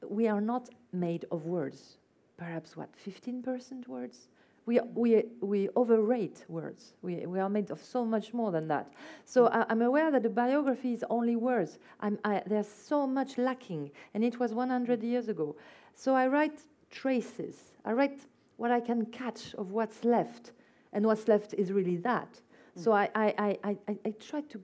we 0.10 0.28
are 0.28 0.42
not 0.42 0.70
made 0.94 1.26
of 1.32 1.46
words. 1.46 1.98
Perhaps 2.38 2.76
what, 2.78 2.90
15% 2.96 3.88
words? 3.88 4.28
We, 4.66 4.80
we, 4.96 5.24
we 5.42 5.70
overrate 5.76 6.46
words. 6.48 6.94
We, 7.02 7.26
we 7.26 7.40
are 7.40 7.50
made 7.50 7.70
of 7.70 7.84
so 7.84 8.06
much 8.06 8.34
more 8.34 8.52
than 8.52 8.68
that. 8.70 8.92
So 9.26 9.48
I, 9.48 9.66
I'm 9.70 9.82
aware 9.82 10.10
that 10.12 10.24
the 10.24 10.30
biography 10.30 10.94
is 10.94 11.04
only 11.10 11.36
words. 11.36 11.80
I'm, 12.00 12.18
I, 12.24 12.42
there's 12.48 12.68
so 12.70 13.06
much 13.06 13.38
lacking, 13.38 13.92
and 14.14 14.24
it 14.24 14.40
was 14.40 14.54
100 14.54 15.04
years 15.04 15.28
ago. 15.28 15.56
So 15.96 16.16
I 16.16 16.28
write 16.28 16.62
traces. 16.90 17.56
I 17.84 17.92
write 17.92 18.22
what 18.58 18.72
I 18.72 18.80
can 18.80 19.06
catch 19.08 19.54
of 19.56 19.72
what's 19.72 20.06
left, 20.06 20.54
and 20.94 21.06
what's 21.06 21.28
left 21.28 21.54
is 21.56 21.72
really 21.74 21.98
that. 21.98 22.30
Mm. 22.78 22.84
So 22.84 22.94
I, 22.94 23.10
I, 23.16 23.34
I, 23.38 23.58
I, 23.64 23.78
I- 23.90 24.00
I 24.06 24.12
try 24.12 24.42
to 24.42 24.62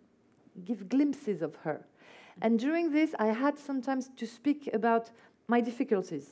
give 0.63 0.87
glimpses 0.87 1.41
of 1.41 1.55
her. 1.57 1.85
And 2.41 2.57
during 2.57 2.91
this, 2.93 3.13
I 3.19 3.27
had 3.27 3.59
sometimes 3.59 4.09
to 4.15 4.25
speak 4.25 4.69
about 4.73 5.11
my 5.49 5.59
difficulties, 5.61 6.27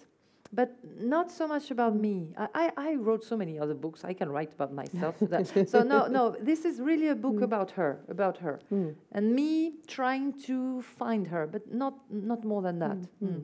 but 0.54 0.70
not 1.00 1.30
so 1.30 1.46
much 1.48 1.72
about 1.72 1.94
me. 1.96 2.34
I, 2.38 2.48
I, 2.64 2.72
I 2.90 2.96
wrote 2.96 3.24
so 3.24 3.36
many 3.36 3.60
other 3.60 3.74
books. 3.74 4.06
I 4.06 4.14
can 4.14 4.30
write 4.30 4.54
about 4.54 4.72
myself. 4.74 5.16
so 5.74 5.84
no, 5.84 6.08
no, 6.08 6.24
this 6.40 6.64
is 6.64 6.80
really 6.80 7.10
a 7.10 7.16
book 7.16 7.42
about 7.42 7.72
her, 7.72 8.00
about 8.08 8.38
her, 8.38 8.60
Mm. 8.72 8.96
and 9.12 9.24
me 9.36 9.74
trying 9.88 10.32
to 10.48 10.82
find 10.82 11.28
her, 11.28 11.44
but 11.48 11.64
not 11.74 11.96
not 12.10 12.44
more 12.46 12.62
than 12.62 12.80
that. 12.80 12.98
Mm, 12.98 13.08
mm. 13.24 13.30
Mm. 13.30 13.44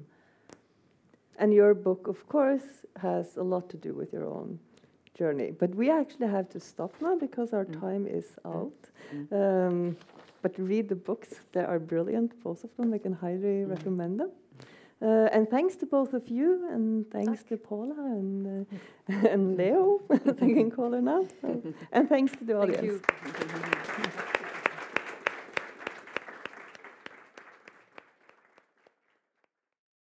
And 1.39 1.53
your 1.53 1.73
book, 1.73 2.07
of 2.07 2.19
course, 2.29 2.85
has 3.01 3.37
a 3.37 3.43
lot 3.43 3.67
to 3.69 3.77
do 3.77 3.93
with 3.99 4.13
your 4.13 4.27
own 4.27 4.59
journey. 5.17 5.51
But 5.51 5.73
we 5.75 5.89
actually 5.89 6.27
have 6.27 6.47
to 6.49 6.59
stop 6.59 6.91
now 7.01 7.15
because 7.17 7.53
our 7.57 7.65
Mm. 7.65 7.79
time 7.85 8.03
is 8.19 8.27
out. 8.45 8.79
Mm. 9.11 9.31
Um, 9.41 9.97
but 10.43 10.53
read 10.57 10.87
the 10.89 10.95
books, 11.09 11.29
they 11.53 11.63
are 11.65 11.79
brilliant, 11.79 12.31
both 12.43 12.63
of 12.63 12.69
them. 12.77 12.93
I 12.93 12.99
can 12.99 13.13
highly 13.13 13.55
Mm. 13.65 13.69
recommend 13.75 14.19
them. 14.19 14.31
Uh, 15.03 15.27
and 15.33 15.49
thanks 15.49 15.75
to 15.75 15.85
both 15.85 16.13
of 16.13 16.29
you, 16.29 16.65
and 16.71 17.09
thanks 17.11 17.43
to 17.43 17.57
Paula 17.57 17.93
and, 17.97 18.65
uh, 19.09 19.13
and 19.29 19.57
Leo, 19.57 19.99
I 20.11 20.17
can 20.57 20.71
call 20.71 20.93
her 20.93 21.01
now. 21.01 21.27
So- 21.41 21.61
and 21.91 22.07
thanks 22.07 22.31
to 22.37 22.45
the 22.45 22.53
Thank 22.53 22.77
audience. 22.77 23.01
you. 23.65 23.69